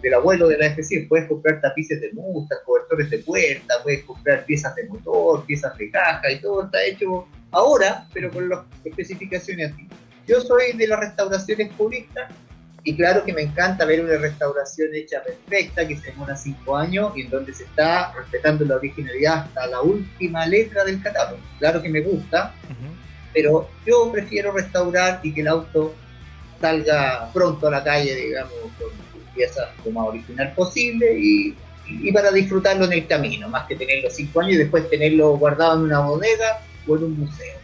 del 0.00 0.14
abuelo 0.14 0.46
de 0.46 0.58
la 0.58 0.66
F100. 0.76 1.08
Puedes 1.08 1.26
comprar 1.26 1.60
tapices 1.60 2.00
de 2.00 2.12
Mustang, 2.12 2.60
cobertores 2.64 3.10
de 3.10 3.18
puerta, 3.18 3.82
puedes 3.82 4.04
comprar 4.04 4.44
piezas 4.44 4.76
de 4.76 4.84
motor, 4.84 5.44
piezas 5.44 5.76
de 5.76 5.90
caja 5.90 6.30
y 6.30 6.40
todo 6.40 6.66
está 6.66 6.84
hecho 6.84 7.26
ahora, 7.50 8.06
pero 8.14 8.30
con 8.30 8.48
las 8.48 8.60
especificaciones 8.84 9.72
antiguas. 9.72 9.98
Yo 10.28 10.40
soy 10.40 10.76
de 10.76 10.86
las 10.86 11.00
restauraciones 11.00 11.72
puristas 11.72 12.30
y 12.86 12.94
claro 12.94 13.24
que 13.24 13.32
me 13.32 13.40
encanta 13.40 13.86
ver 13.86 14.04
una 14.04 14.18
restauración 14.18 14.94
hecha 14.94 15.22
perfecta, 15.22 15.88
que 15.88 15.96
se 15.96 16.10
demora 16.10 16.36
5 16.36 16.76
años 16.76 17.12
y 17.16 17.22
en 17.22 17.30
donde 17.30 17.54
se 17.54 17.64
está 17.64 18.12
respetando 18.12 18.62
la 18.66 18.76
originalidad 18.76 19.46
hasta 19.46 19.66
la 19.68 19.80
última 19.80 20.44
letra 20.46 20.84
del 20.84 21.02
catálogo. 21.02 21.40
Claro 21.58 21.80
que 21.80 21.88
me 21.88 22.02
gusta, 22.02 22.54
pero 23.32 23.70
yo 23.86 24.12
prefiero 24.12 24.52
restaurar 24.52 25.20
y 25.22 25.32
que 25.32 25.40
el 25.40 25.48
auto 25.48 25.94
salga 26.60 27.30
pronto 27.32 27.68
a 27.68 27.70
la 27.70 27.82
calle, 27.82 28.14
digamos, 28.14 28.52
con 28.78 28.90
piezas 29.34 29.68
lo 29.84 29.90
más 29.90 30.08
original 30.08 30.52
posible 30.54 31.18
y, 31.18 31.56
para 32.12 32.30
disfrutarlo 32.30 32.84
en 32.84 32.92
el 32.92 33.06
camino, 33.06 33.48
más 33.48 33.66
que 33.66 33.76
tenerlo 33.76 34.10
5 34.10 34.40
años 34.42 34.52
y 34.52 34.58
después 34.58 34.90
tenerlo 34.90 35.38
guardado 35.38 35.76
en 35.76 35.84
una 35.84 36.00
bodega 36.00 36.60
o 36.86 36.96
en 36.98 37.04
un 37.04 37.20
museo. 37.20 37.56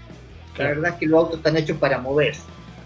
La 0.56 0.68
verdad 0.68 0.92
es 0.92 0.98
que 0.98 1.06
los 1.06 1.18
autos 1.18 1.36
están 1.36 1.58
hechos 1.58 1.76
para 1.76 1.98
moverse, 1.98 2.40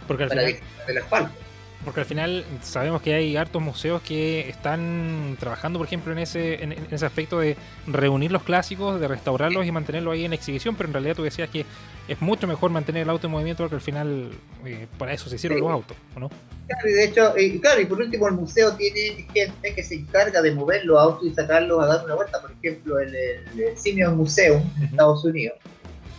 Porque 0.09 0.27
para 0.27 0.43
disfrutar 0.43 0.87
del 0.87 0.99
asfalto. 0.99 1.44
Porque 1.85 2.01
al 2.01 2.07
final 2.07 2.45
sabemos 2.63 3.03
que 3.03 3.15
hay 3.15 3.37
hartos 3.37 3.61
museos 3.61 4.01
que 4.03 4.49
están 4.49 5.37
trabajando, 5.39 5.79
por 5.79 5.87
ejemplo, 5.87 6.13
en 6.13 6.19
ese, 6.19 6.63
en, 6.63 6.73
ese 6.91 7.05
aspecto 7.05 7.41
de 7.41 7.57
reunir 7.87 8.33
los 8.33 8.43
clásicos, 8.43 8.99
de 8.99 9.07
restaurarlos 9.07 9.67
y 9.67 9.73
mantenerlos 9.73 10.15
ahí 10.15 10.25
en 10.25 10.33
exhibición, 10.33 10.77
pero 10.77 10.89
en 10.89 10.95
realidad 10.95 11.17
tú 11.17 11.23
decías 11.23 11.51
que 11.51 11.67
es 12.09 12.21
mucho 12.21 12.47
mejor 12.47 12.71
mantener 12.71 13.03
el 13.03 13.11
auto 13.11 13.27
en 13.27 13.33
movimiento 13.33 13.63
porque 13.63 13.77
al 13.77 13.81
final 13.81 14.31
eh, 14.65 14.87
para 14.99 15.13
eso 15.13 15.29
se 15.29 15.37
hicieron 15.37 15.61
los 15.61 15.71
autos, 15.71 15.97
no? 16.19 16.31
Claro, 16.67 16.89
y 16.89 16.93
de 16.93 17.05
hecho, 17.05 17.39
y 17.39 17.61
claro, 17.61 17.81
y 17.81 17.85
por 17.87 18.01
último 18.01 18.27
el 18.29 18.35
museo 18.35 18.75
tiene 18.75 19.27
gente 19.33 19.75
que 19.75 19.83
se 19.83 19.97
encarga 19.97 20.41
de 20.41 20.53
mover 20.53 20.85
los 20.87 20.99
autos 20.99 21.27
y 21.27 21.35
sacarlos 21.35 21.83
a 21.83 21.87
dar 21.87 22.05
una 22.05 22.15
vuelta, 22.15 22.41
por 22.41 22.53
ejemplo, 22.53 22.99
el, 22.99 23.15
el, 23.15 23.77
Simeon 23.77 24.17
Museum 24.17 24.63
en 24.79 24.85
Estados 24.85 25.25
Unidos, 25.25 25.59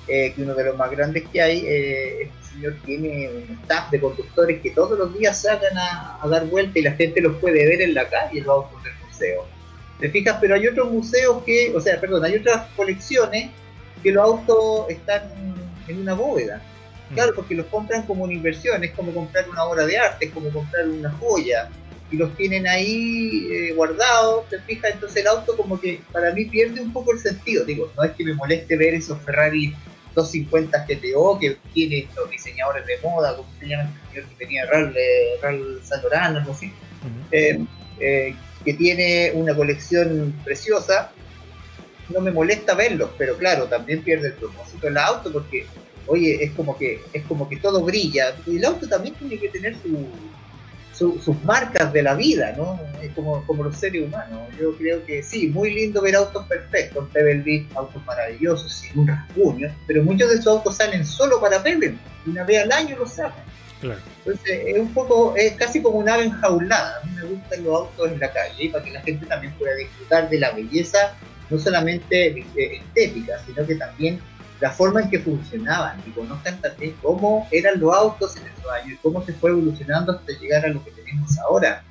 eh, 0.07 0.33
que 0.35 0.43
uno 0.43 0.53
de 0.53 0.65
los 0.65 0.77
más 0.77 0.91
grandes 0.91 1.23
que 1.29 1.41
hay, 1.41 1.63
eh, 1.65 2.29
señor 2.55 2.75
tiene 2.85 3.29
un 3.29 3.57
staff 3.63 3.91
de 3.91 3.99
conductores 3.99 4.61
que 4.61 4.71
todos 4.71 4.97
los 4.97 5.17
días 5.17 5.41
sacan 5.41 5.77
a, 5.77 6.19
dar 6.27 6.45
vuelta 6.47 6.79
y 6.79 6.83
la 6.83 6.93
gente 6.93 7.21
los 7.21 7.35
puede 7.37 7.65
ver 7.65 7.81
en 7.81 7.93
la 7.93 8.07
calle, 8.07 8.41
los 8.41 8.49
autos 8.49 8.83
del 8.83 8.93
museo. 9.05 9.45
¿Te 9.99 10.09
fijas? 10.09 10.37
Pero 10.41 10.55
hay 10.55 10.67
otros 10.67 10.91
museos 10.91 11.43
que, 11.43 11.73
o 11.75 11.79
sea, 11.79 11.99
perdón, 11.99 12.25
hay 12.25 12.35
otras 12.35 12.67
colecciones 12.75 13.49
que 14.01 14.11
los 14.11 14.23
autos 14.23 14.89
están 14.89 15.23
en 15.87 16.01
una 16.01 16.13
bóveda. 16.13 16.61
Claro, 17.13 17.33
mm. 17.33 17.35
porque 17.35 17.55
los 17.55 17.65
compran 17.67 18.03
como 18.03 18.23
una 18.23 18.33
inversión, 18.33 18.83
es 18.83 18.91
como 18.91 19.13
comprar 19.13 19.49
una 19.49 19.63
obra 19.63 19.85
de 19.85 19.97
arte, 19.97 20.25
es 20.25 20.31
como 20.31 20.49
comprar 20.49 20.87
una 20.87 21.11
joya, 21.11 21.69
y 22.11 22.17
los 22.17 22.35
tienen 22.35 22.67
ahí 22.67 23.47
eh, 23.51 23.73
guardados, 23.73 24.47
¿te 24.49 24.59
fijas? 24.61 24.93
Entonces 24.93 25.21
el 25.21 25.27
auto 25.27 25.55
como 25.57 25.79
que 25.79 26.01
para 26.11 26.31
mí 26.33 26.45
pierde 26.45 26.81
un 26.81 26.93
poco 26.93 27.13
el 27.13 27.19
sentido. 27.19 27.65
Digo, 27.65 27.91
no 27.95 28.03
es 28.03 28.11
que 28.11 28.23
me 28.23 28.33
moleste 28.33 28.77
ver 28.77 28.93
esos 28.93 29.19
Ferrari 29.21 29.75
250 30.15 30.85
GTO 30.87 31.37
que 31.39 31.57
tiene 31.73 31.99
estos 31.99 32.29
diseñadores 32.29 32.85
de 32.85 32.97
moda, 33.03 33.35
como 33.35 33.49
se 33.59 33.67
llama 33.67 33.83
el 33.83 34.09
señor 34.09 34.29
que 34.29 34.35
tenía 34.45 34.65
Ral, 34.65 34.95
Ral 35.41 35.81
Satorano, 35.83 36.39
algo 36.39 36.53
así. 36.53 36.71
Eh, 37.31 37.59
eh, 37.99 38.35
que 38.63 38.73
tiene 38.73 39.31
una 39.35 39.55
colección 39.55 40.33
preciosa, 40.43 41.11
no 42.09 42.19
me 42.19 42.31
molesta 42.31 42.73
verlos, 42.73 43.11
pero 43.17 43.37
claro, 43.37 43.65
también 43.65 44.01
pierde 44.01 44.29
el 44.29 44.33
propósito 44.33 44.87
el 44.87 44.97
auto 44.97 45.31
porque, 45.31 45.67
oye, 46.07 46.43
es 46.43 46.51
como 46.51 46.77
que 46.77 46.99
es 47.13 47.23
como 47.25 47.47
que 47.47 47.57
todo 47.57 47.83
brilla. 47.83 48.35
Y 48.47 48.57
el 48.57 48.65
auto 48.65 48.87
también 48.87 49.13
tiene 49.15 49.37
que 49.37 49.49
tener 49.49 49.75
sus 50.97 51.43
marcas 51.43 51.91
de 51.91 52.03
la 52.03 52.15
vida, 52.15 52.53
¿no? 52.57 52.79
Es 53.01 53.11
como, 53.13 53.45
como 53.45 53.63
los 53.63 53.77
seres 53.77 54.03
humanos. 54.03 54.39
Yo 54.59 54.75
creo 54.77 55.05
que 55.05 55.21
sí, 55.21 55.47
muy 55.47 55.73
lindo 55.73 56.01
ver 56.01 56.15
autos 56.15 56.45
perfectos, 56.45 57.07
Pebble 57.11 57.65
autos 57.75 58.03
maravillosos, 58.05 58.71
sin 58.71 58.99
un 58.99 59.07
rasguño, 59.07 59.75
pero 59.87 60.03
muchos 60.03 60.29
de 60.29 60.35
esos 60.35 60.47
autos 60.47 60.77
salen 60.77 61.05
solo 61.05 61.41
para 61.41 61.61
Pebble, 61.61 61.97
una 62.25 62.43
vez 62.43 62.63
al 62.63 62.71
año 62.71 62.97
los 62.97 63.13
sacan. 63.13 63.43
Entonces 63.81 64.61
es 64.65 64.79
un 64.79 64.93
poco, 64.93 65.35
es 65.35 65.53
casi 65.53 65.81
como 65.81 65.99
una 65.99 66.15
ave 66.15 66.25
enjaulada. 66.25 67.01
A 67.01 67.05
mí 67.05 67.11
me 67.15 67.23
gustan 67.23 67.63
los 67.63 67.75
autos 67.81 68.11
en 68.11 68.19
la 68.19 68.31
calle 68.31 68.69
para 68.71 68.83
que 68.83 68.91
la 68.91 69.01
gente 69.01 69.25
también 69.25 69.53
pueda 69.53 69.75
disfrutar 69.75 70.29
de 70.29 70.39
la 70.39 70.51
belleza, 70.51 71.13
no 71.49 71.59
solamente 71.59 72.45
estética, 72.55 73.39
sino 73.45 73.67
que 73.67 73.75
también 73.75 74.19
la 74.61 74.71
forma 74.71 75.01
en 75.01 75.09
que 75.09 75.19
funcionaban 75.19 76.01
y 76.07 76.11
conozcan 76.11 76.59
también 76.61 76.95
cómo 77.01 77.47
eran 77.51 77.79
los 77.79 77.93
autos 77.93 78.37
en 78.37 78.43
esos 78.47 78.71
años 78.71 78.93
y 78.93 78.97
cómo 78.97 79.23
se 79.23 79.33
fue 79.33 79.51
evolucionando 79.51 80.13
hasta 80.13 80.31
llegar 80.39 80.65
a 80.65 80.69
lo 80.69 80.83
que 80.83 80.91
tenemos 80.91 81.37
ahora. 81.39 81.83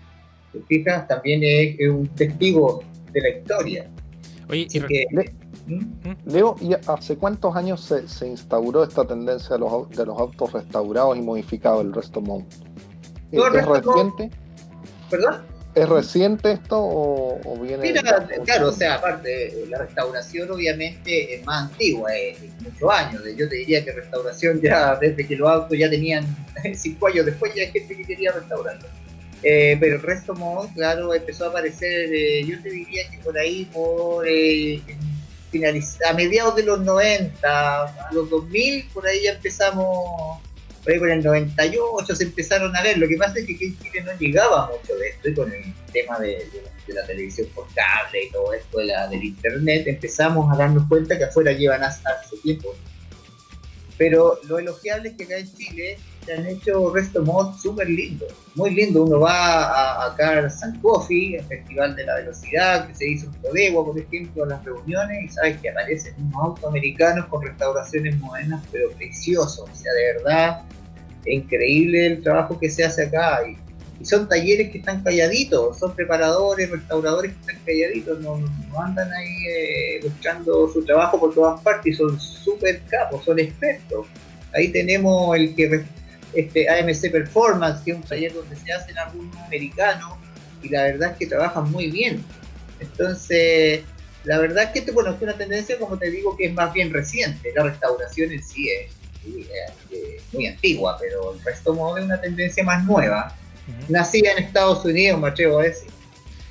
Te 0.52 0.60
fijas, 0.62 1.06
también 1.08 1.40
es, 1.42 1.88
un 1.88 2.08
testigo 2.08 2.82
de 3.12 3.20
la 3.20 3.28
historia. 3.30 3.90
Oye, 4.48 4.66
¿Mm? 5.66 5.80
Leo, 6.26 6.56
¿y 6.60 6.74
hace 6.74 7.16
cuántos 7.16 7.56
años 7.56 7.80
se, 7.80 8.26
instauró 8.26 8.84
esta 8.84 9.06
tendencia 9.06 9.56
de 9.56 9.60
los, 9.60 9.88
de 9.90 10.04
los 10.04 10.18
autos 10.18 10.52
restaurados 10.52 11.16
y 11.16 11.22
modificados, 11.22 11.84
el 11.84 11.94
resto 11.94 12.20
mount? 12.20 12.52
¿Es, 13.32 13.42
reciente? 13.50 14.30
¿Perdón? 15.10 15.53
¿Es 15.74 15.88
reciente 15.88 16.52
esto 16.52 16.78
o, 16.78 17.58
viene.? 17.60 17.92
Claro, 18.44 18.68
o 18.68 18.72
sea, 18.72 18.94
aparte, 18.94 19.64
la 19.68 19.78
restauración 19.78 20.50
obviamente 20.50 21.34
es 21.34 21.44
más 21.44 21.70
antigua, 21.70 22.14
es, 22.16 22.38
muchos 22.60 22.90
años. 22.90 23.22
Yo 23.36 23.48
te 23.48 23.56
diría 23.56 23.84
que 23.84 23.92
restauración 23.92 24.60
ya 24.60 24.96
desde 24.96 25.26
que 25.26 25.36
los 25.36 25.48
autos 25.48 25.76
ya 25.76 25.90
tenían 25.90 26.24
cinco 26.74 27.08
años 27.08 27.26
después, 27.26 27.52
ya 27.54 27.62
hay 27.62 27.72
gente 27.72 27.96
que 27.96 28.04
quería 28.04 28.32
restaurarlo. 28.32 28.86
Eh, 29.42 29.76
pero 29.78 29.96
el 29.96 30.02
resto 30.02 30.34
mod, 30.34 30.68
claro, 30.74 31.12
empezó 31.12 31.44
a 31.44 31.48
aparecer, 31.48 32.08
eh, 32.14 32.44
yo 32.46 32.62
te 32.62 32.70
diría 32.70 33.10
que 33.10 33.18
por 33.18 33.36
ahí, 33.36 33.66
por 33.66 34.26
eh, 34.26 34.80
a 36.08 36.12
mediados 36.14 36.56
de 36.56 36.62
los 36.62 36.80
90, 36.80 37.46
a 37.46 38.12
los 38.12 38.30
2000, 38.30 38.88
por 38.92 39.06
ahí 39.06 39.24
ya 39.24 39.32
empezamos, 39.32 40.40
por 40.84 40.92
ahí 40.92 40.98
por 40.98 41.10
el 41.10 41.24
98 41.24 42.14
se 42.14 42.24
empezaron 42.24 42.76
a 42.76 42.82
ver. 42.82 42.98
Lo 42.98 43.08
que 43.08 43.16
pasa 43.16 43.38
es 43.38 43.46
que 43.46 43.52
en 43.52 43.78
Chile 43.78 44.02
no 44.04 44.12
llegaba 44.18 44.70
mucho 44.70 44.94
de 44.96 45.08
esto 45.08 45.28
y 45.30 45.34
con 45.34 45.52
el 45.52 45.64
tema 45.92 46.18
de, 46.18 46.46
la, 46.88 47.06
televisión 47.06 47.48
por 47.54 47.66
cable 47.74 48.24
y 48.24 48.30
todo 48.30 48.52
esto 48.52 48.78
de 48.78 48.84
la, 48.86 49.08
del 49.08 49.24
internet, 49.24 49.86
empezamos 49.86 50.52
a 50.52 50.56
darnos 50.56 50.86
cuenta 50.88 51.16
que 51.16 51.24
afuera 51.24 51.52
llevan 51.52 51.82
hasta 51.82 52.22
su 52.28 52.36
tiempo. 52.42 52.74
Pero 53.96 54.38
lo 54.44 54.58
elogiable 54.58 55.10
es 55.10 55.16
que 55.16 55.24
acá 55.24 55.38
en 55.38 55.56
Chile 55.56 55.98
se 56.24 56.34
han 56.34 56.46
hecho 56.46 56.92
resto 56.92 57.22
mod 57.22 57.54
súper 57.56 57.88
lindo, 57.88 58.26
muy 58.54 58.70
lindo. 58.74 59.04
Uno 59.04 59.20
va 59.20 59.64
a, 59.64 60.06
a 60.06 60.16
Car 60.16 60.50
San 60.50 60.78
Coffee, 60.80 61.36
el 61.36 61.44
Festival 61.44 61.94
de 61.96 62.04
la 62.04 62.16
Velocidad, 62.16 62.88
que 62.88 62.94
se 62.94 63.08
hizo 63.08 63.26
en 63.26 63.32
Codegua, 63.42 63.84
por 63.84 63.98
ejemplo, 63.98 64.44
en 64.44 64.48
las 64.50 64.64
reuniones, 64.64 65.24
y 65.24 65.28
sabes 65.28 65.60
que 65.60 65.70
aparecen 65.70 66.14
unos 66.18 66.34
autos 66.36 66.64
americanos 66.64 67.26
con 67.26 67.42
restauraciones 67.42 68.18
modernas, 68.18 68.62
pero 68.72 68.90
preciosos. 68.92 69.68
O 69.70 69.74
sea, 69.74 69.92
de 69.92 70.12
verdad, 70.14 70.62
increíble 71.26 72.06
el 72.06 72.22
trabajo 72.22 72.58
que 72.58 72.70
se 72.70 72.84
hace 72.84 73.04
acá. 73.04 73.40
Y, 73.48 73.56
son 74.04 74.28
talleres 74.28 74.70
que 74.70 74.78
están 74.78 75.02
calladitos, 75.02 75.78
son 75.78 75.94
preparadores, 75.94 76.68
restauradores 76.68 77.32
que 77.32 77.40
están 77.40 77.56
calladitos, 77.64 78.20
no, 78.20 78.38
andan 78.78 79.10
ahí 79.10 79.46
eh, 79.48 80.00
buscando 80.02 80.68
su 80.68 80.84
trabajo 80.84 81.18
por 81.18 81.32
todas 81.32 81.60
partes, 81.62 81.96
son 81.96 82.20
súper 82.20 82.82
capos, 82.90 83.24
son 83.24 83.38
expertos. 83.38 84.06
Ahí 84.52 84.68
tenemos 84.68 85.34
el 85.36 85.54
que 85.54 85.84
este, 86.34 86.68
AMC 86.68 87.10
Performance, 87.10 87.82
que 87.84 87.92
es 87.92 87.96
un 87.96 88.02
taller 88.02 88.32
donde 88.34 88.56
se 88.56 88.72
hacen 88.72 88.96
algunos 88.98 89.36
americanos 89.36 90.14
y 90.62 90.68
la 90.68 90.84
verdad 90.84 91.12
es 91.12 91.18
que 91.18 91.26
trabajan 91.26 91.70
muy 91.70 91.90
bien. 91.90 92.24
Entonces, 92.80 93.82
la 94.24 94.38
verdad 94.38 94.64
es 94.64 94.70
que 94.70 94.78
esto, 94.80 94.92
bueno, 94.92 95.10
es 95.10 95.22
una 95.22 95.34
tendencia, 95.34 95.78
como 95.78 95.98
te 95.98 96.10
digo, 96.10 96.36
que 96.36 96.46
es 96.46 96.54
más 96.54 96.72
bien 96.72 96.92
reciente. 96.92 97.52
La 97.54 97.64
restauración 97.64 98.32
en 98.32 98.42
sí 98.42 98.68
es, 98.70 98.94
muy 100.32 100.46
antigua, 100.46 100.98
pero 101.00 101.32
el 101.32 101.42
resto 101.42 101.96
es 101.96 102.04
una 102.04 102.20
tendencia 102.20 102.62
más 102.64 102.84
nueva. 102.84 103.34
Nacida 103.88 104.32
en 104.32 104.44
Estados 104.44 104.84
Unidos, 104.84 105.20
me 105.20 105.28
atrevo 105.28 105.60
a 105.60 105.64
decir. 105.64 105.90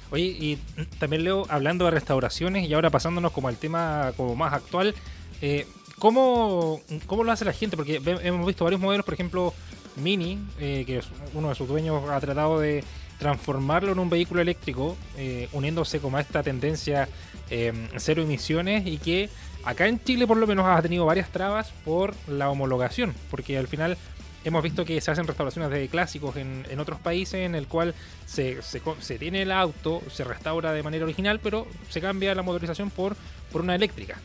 Oye, 0.10 0.24
y 0.24 0.60
también 1.00 1.24
leo, 1.24 1.46
hablando 1.50 1.86
de 1.86 1.91
restauraciones 1.91 2.67
y 2.67 2.74
ahora 2.74 2.89
pasándonos 2.89 3.32
como 3.32 3.48
al 3.48 3.58
tema 3.58 4.13
como 4.15 4.36
más 4.36 4.54
actual, 4.54 4.96
eh, 5.41 5.65
¿cómo, 6.03 6.81
¿cómo 7.05 7.23
lo 7.23 7.31
hace 7.31 7.45
la 7.45 7.53
gente? 7.53 7.77
Porque 7.77 8.01
hemos 8.23 8.45
visto 8.45 8.65
varios 8.65 8.81
modelos, 8.81 9.05
por 9.05 9.13
ejemplo, 9.13 9.53
Mini, 9.95 10.37
eh, 10.59 10.83
que 10.85 10.97
es 10.97 11.05
uno 11.33 11.47
de 11.47 11.55
sus 11.55 11.65
dueños 11.65 12.03
ha 12.09 12.19
tratado 12.19 12.59
de 12.59 12.83
transformarlo 13.19 13.93
en 13.93 13.99
un 13.99 14.09
vehículo 14.09 14.41
eléctrico, 14.41 14.97
eh, 15.17 15.47
uniéndose 15.53 15.99
como 15.99 16.17
a 16.17 16.19
esta 16.19 16.43
tendencia 16.43 17.07
em, 17.49 17.87
cero 17.95 18.21
emisiones 18.21 18.85
y 18.85 18.97
que 18.97 19.29
acá 19.63 19.87
en 19.87 20.03
Chile 20.03 20.27
por 20.27 20.35
lo 20.35 20.45
menos 20.45 20.65
ha 20.65 20.81
tenido 20.81 21.05
varias 21.05 21.29
trabas 21.29 21.71
por 21.85 22.13
la 22.27 22.49
homologación, 22.49 23.15
porque 23.31 23.57
al 23.57 23.69
final 23.69 23.95
hemos 24.43 24.61
visto 24.61 24.83
que 24.83 24.99
se 24.99 25.09
hacen 25.09 25.25
restauraciones 25.25 25.71
de 25.71 25.87
clásicos 25.87 26.35
en, 26.35 26.79
otros 26.81 26.99
países 26.99 27.35
en 27.35 27.55
el 27.55 27.67
cual 27.67 27.95
se, 28.25 28.61
se, 28.61 29.17
tiene 29.19 29.43
el 29.43 29.53
auto, 29.53 30.01
se 30.11 30.25
restaura 30.25 30.73
de 30.73 30.83
manera 30.83 31.05
original, 31.05 31.39
pero 31.41 31.65
se 31.87 32.01
cambia 32.01 32.35
la 32.35 32.41
motorización 32.41 32.89
por, 32.89 33.15
por 33.53 33.61
una 33.61 33.73
eléctrica. 33.73 34.19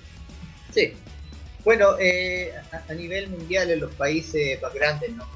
Sí. 0.74 0.94
Bueno, 1.68 1.98
eh, 2.00 2.50
a, 2.88 2.94
nivel 2.94 3.28
mundial 3.28 3.70
en 3.70 3.80
los 3.80 3.94
países 3.94 4.58
más 4.62 4.72
grandes, 4.72 5.10
¿no? 5.10 5.26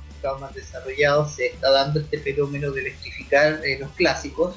más 0.41 0.55
desarrollados 0.55 1.35
se 1.35 1.49
está 1.49 1.71
dando 1.71 2.01
este 2.01 2.17
fenómeno 2.21 2.71
de 2.71 2.81
electrificar 2.81 3.61
eh, 3.63 3.77
los 3.79 3.91
clásicos, 3.91 4.57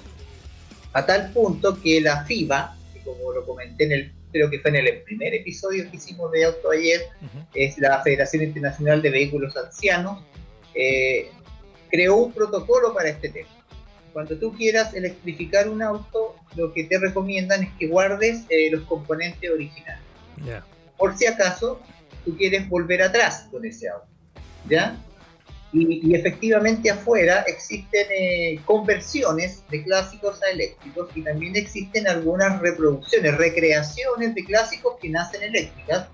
a 0.94 1.06
tal 1.06 1.34
punto 1.34 1.78
que 1.82 2.00
la 2.00 2.24
FIBA, 2.24 2.78
que 2.94 3.02
como 3.02 3.34
lo 3.34 3.46
comenté 3.46 3.84
en 3.84 3.92
el, 3.92 4.14
creo 4.32 4.50
que 4.50 4.62
fue 4.62 4.70
en 4.70 4.88
el 4.88 5.02
primer 5.02 5.34
episodio 5.34 5.92
que 5.92 5.98
hicimos 5.98 6.32
de 6.32 6.46
Auto 6.46 6.72
ayer, 6.72 7.10
es 7.54 7.78
la 7.78 8.02
Federación 8.04 8.44
Internacional 8.44 9.02
de 9.02 9.10
Vehículos 9.10 9.58
Ancianos, 9.58 10.24
eh, 10.74 11.30
creó 11.92 12.16
un 12.16 12.32
protocolo 12.32 12.94
para 12.94 13.10
este 13.10 13.28
tema. 13.28 13.50
Cuando 14.14 14.38
tú 14.38 14.54
quieras 14.54 14.94
electrificar 14.94 15.68
un 15.68 15.82
auto, 15.82 16.38
lo 16.56 16.72
que 16.72 16.86
te 16.86 16.98
recomiendan 17.00 17.64
es 17.64 17.70
que 17.78 17.88
guardes 17.88 18.46
eh, 18.48 18.72
los 18.72 18.84
componentes 18.84 19.52
originales. 19.52 20.00
Por 20.98 21.18
si 21.18 21.26
acaso 21.26 21.80
tú 22.24 22.36
quieres 22.38 22.68
volver 22.70 23.02
atrás 23.02 23.48
con 23.52 23.66
ese 23.66 23.90
auto. 23.90 24.08
¿Ya? 24.68 24.98
Y, 25.74 26.16
efectivamente 26.16 26.90
afuera 26.90 27.44
existen 27.48 28.08
eh, 28.10 28.60
conversiones 28.66 29.62
de 29.70 29.84
clásicos 29.84 30.42
a 30.44 30.52
eléctricos 30.52 31.10
y 31.16 31.22
también 31.22 31.56
existen 31.58 32.08
algunas 32.08 32.62
reproducciones, 32.62 33.38
recreaciones 33.38 34.34
de 34.36 34.46
clásicos 34.46 34.96
que 35.02 35.10
nacen 35.10 35.44
eléctricas, 35.44 36.08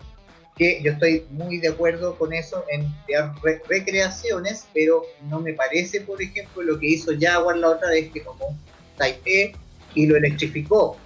que 0.58 0.82
yo 0.82 0.94
estoy 0.94 1.28
muy 1.30 1.60
de 1.60 1.68
acuerdo 1.68 2.18
con 2.18 2.34
eso 2.34 2.66
en 2.72 2.88
crear 3.06 3.34
recreaciones, 3.70 4.66
pero 4.74 5.04
no 5.30 5.40
me 5.40 5.54
parece, 5.54 6.02
por 6.02 6.20
ejemplo, 6.20 6.64
lo 6.64 6.80
que 6.80 6.88
hizo 6.88 7.12
Jaguar 7.20 7.58
la 7.58 7.70
otra 7.70 7.90
vez, 7.90 8.12
que 8.12 8.22
tomó 8.22 8.58
Type 8.98 9.22
E 9.26 9.54
y 9.94 10.08
lo 10.08 10.18
electrificó. 10.18 10.98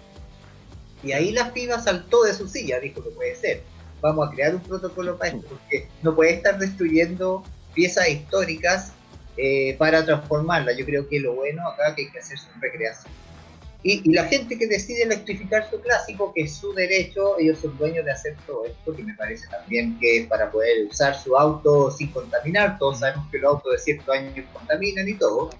Y 1.05 1.13
ahí 1.13 1.31
la 1.31 1.51
FIBA 1.51 1.79
saltó 1.79 2.23
de 2.23 2.33
su 2.33 2.47
silla, 2.47 2.79
dijo 2.79 3.03
que 3.03 3.11
puede 3.11 3.35
ser. 3.35 3.61
Vamos 4.01 4.27
a 4.27 4.31
crear 4.31 4.55
un 4.55 4.61
protocolo 4.61 5.17
para 5.17 5.31
esto, 5.31 5.47
porque 5.47 5.87
no 6.01 6.15
puede 6.15 6.33
estar 6.33 6.57
destruyendo 6.57 7.43
piezas 7.75 8.09
históricas 8.09 8.91
eh, 9.37 9.75
para 9.77 10.03
transformarla. 10.03 10.75
Yo 10.75 10.83
creo 10.83 11.07
que 11.07 11.19
lo 11.19 11.35
bueno 11.35 11.61
acá 11.69 11.93
que 11.93 12.03
hay 12.03 12.11
que 12.11 12.19
hacer 12.19 12.39
su 12.39 12.47
recreación. 12.59 13.13
Y, 13.83 14.11
la 14.11 14.23
gente 14.25 14.57
que 14.57 14.65
decide 14.65 15.03
electrificar 15.03 15.69
su 15.69 15.79
clásico, 15.79 16.33
que 16.33 16.41
es 16.41 16.55
su 16.55 16.73
derecho, 16.73 17.37
ellos 17.37 17.59
son 17.59 17.77
dueños 17.77 18.03
de 18.03 18.13
hacer 18.13 18.35
todo 18.47 18.65
esto, 18.65 18.95
que 18.95 19.03
me 19.03 19.13
parece 19.13 19.47
también 19.47 19.99
que 19.99 20.21
es 20.21 20.27
para 20.27 20.49
poder 20.49 20.87
usar 20.89 21.15
su 21.15 21.37
auto 21.37 21.91
sin 21.91 22.11
contaminar. 22.11 22.79
Todos 22.79 23.01
sabemos 23.01 23.29
que 23.31 23.37
los 23.37 23.53
autos 23.53 23.73
de 23.73 23.77
ciertos 23.77 24.09
años 24.09 24.33
contaminan 24.51 25.07
y 25.07 25.13
todo. 25.13 25.51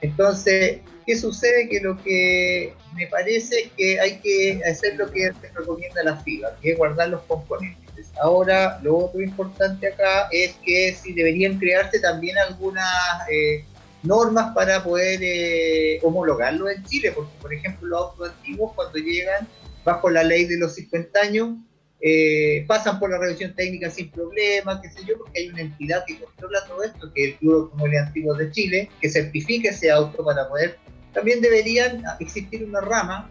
Entonces, 0.00 0.80
¿qué 1.06 1.16
sucede? 1.16 1.68
Que 1.68 1.80
lo 1.80 2.02
que 2.02 2.74
me 2.94 3.06
parece 3.06 3.60
es 3.60 3.70
que 3.76 4.00
hay 4.00 4.18
que 4.18 4.60
hacer 4.68 4.96
lo 4.96 5.10
que 5.10 5.32
recomienda 5.54 6.02
la 6.02 6.16
FIBA, 6.16 6.56
que 6.60 6.72
es 6.72 6.78
guardar 6.78 7.08
los 7.10 7.22
componentes. 7.22 7.86
Ahora, 8.20 8.80
lo 8.82 8.96
otro 8.98 9.20
importante 9.20 9.88
acá 9.88 10.28
es 10.30 10.54
que 10.64 10.94
si 10.94 11.12
deberían 11.12 11.58
crearse 11.58 12.00
también 12.00 12.38
algunas 12.38 12.86
eh, 13.30 13.64
normas 14.02 14.54
para 14.54 14.82
poder 14.82 15.20
eh, 15.22 15.98
homologarlo 16.02 16.70
en 16.70 16.82
Chile, 16.84 17.12
porque 17.14 17.32
por 17.40 17.52
ejemplo 17.52 17.88
los 17.88 18.00
autos 18.00 18.30
antiguos 18.30 18.72
cuando 18.74 18.98
llegan 18.98 19.46
bajo 19.84 20.10
la 20.10 20.22
ley 20.22 20.46
de 20.46 20.58
los 20.58 20.74
50 20.74 21.20
años 21.20 21.56
eh, 22.00 22.64
pasan 22.66 22.98
por 22.98 23.10
la 23.10 23.18
revisión 23.18 23.54
técnica 23.54 23.90
sin 23.90 24.10
problema, 24.10 24.80
qué 24.80 24.90
sé 24.90 25.04
yo, 25.06 25.18
porque 25.18 25.40
hay 25.40 25.48
una 25.48 25.62
entidad 25.62 26.04
que 26.06 26.18
controla 26.18 26.64
todo 26.66 26.82
esto, 26.82 27.12
que 27.12 27.24
es 27.24 27.32
el 27.32 27.38
Club 27.38 27.52
de 27.52 27.62
Automóviles 27.62 28.02
Antiguos 28.02 28.38
de 28.38 28.50
Chile, 28.50 28.90
que 29.00 29.08
certifica 29.08 29.70
ese 29.70 29.90
auto 29.90 30.24
para 30.24 30.48
poder 30.48 30.78
también 31.16 31.40
deberían 31.40 32.04
existir 32.20 32.62
una 32.62 32.82
rama 32.82 33.30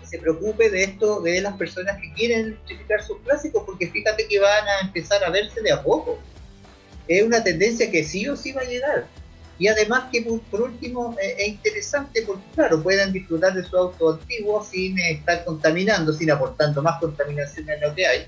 que 0.00 0.06
se 0.06 0.18
preocupe 0.18 0.70
de 0.70 0.84
esto, 0.84 1.20
de 1.20 1.42
las 1.42 1.54
personas 1.58 2.00
que 2.00 2.10
quieren 2.14 2.46
electrificar 2.46 3.02
sus 3.02 3.18
clásicos, 3.20 3.64
porque 3.66 3.86
fíjate 3.88 4.26
que 4.26 4.40
van 4.40 4.66
a 4.66 4.80
empezar 4.80 5.22
a 5.22 5.28
verse 5.28 5.60
de 5.60 5.72
a 5.72 5.82
poco. 5.82 6.18
Es 7.06 7.22
una 7.22 7.44
tendencia 7.44 7.90
que 7.90 8.02
sí 8.02 8.26
o 8.28 8.34
sí 8.34 8.52
va 8.52 8.62
a 8.62 8.64
llegar. 8.64 9.06
Y 9.62 9.68
además 9.68 10.06
que 10.10 10.22
por, 10.50 10.60
último 10.60 11.16
eh, 11.22 11.36
es 11.38 11.48
interesante 11.50 12.22
porque 12.22 12.42
claro, 12.52 12.82
puedan 12.82 13.12
disfrutar 13.12 13.54
de 13.54 13.62
su 13.62 13.76
auto 13.76 14.14
antiguo 14.14 14.60
sin 14.64 14.98
estar 14.98 15.44
contaminando, 15.44 16.12
sin 16.12 16.32
aportando 16.32 16.82
más 16.82 16.98
contaminación 16.98 17.70
en 17.70 17.80
lo 17.80 17.94
que 17.94 18.04
hay. 18.04 18.26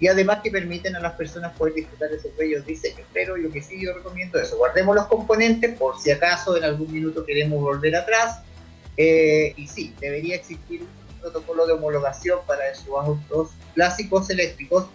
Y 0.00 0.08
además 0.08 0.38
que 0.42 0.50
permiten 0.50 0.96
a 0.96 1.00
las 1.00 1.12
personas 1.16 1.54
poder 1.54 1.74
disfrutar 1.74 2.08
de 2.08 2.16
esos 2.16 2.34
bellos 2.34 2.64
diseños. 2.64 3.06
Pero 3.12 3.36
yo 3.36 3.50
que 3.50 3.60
sí 3.60 3.78
yo 3.84 3.92
recomiendo 3.92 4.40
eso, 4.40 4.56
guardemos 4.56 4.96
los 4.96 5.04
componentes 5.04 5.76
por 5.76 6.00
si 6.00 6.12
acaso 6.12 6.56
en 6.56 6.64
algún 6.64 6.90
minuto 6.90 7.26
queremos 7.26 7.60
volver 7.60 7.94
atrás. 7.94 8.38
Eh, 8.96 9.52
y 9.58 9.66
sí, 9.66 9.94
debería 10.00 10.36
existir 10.36 10.80
un 10.80 11.20
protocolo 11.20 11.66
de 11.66 11.74
homologación 11.74 12.38
para 12.46 12.66
esos 12.70 12.88
autos 12.88 13.50
clásicos 13.74 14.30
eléctricos. 14.30 14.86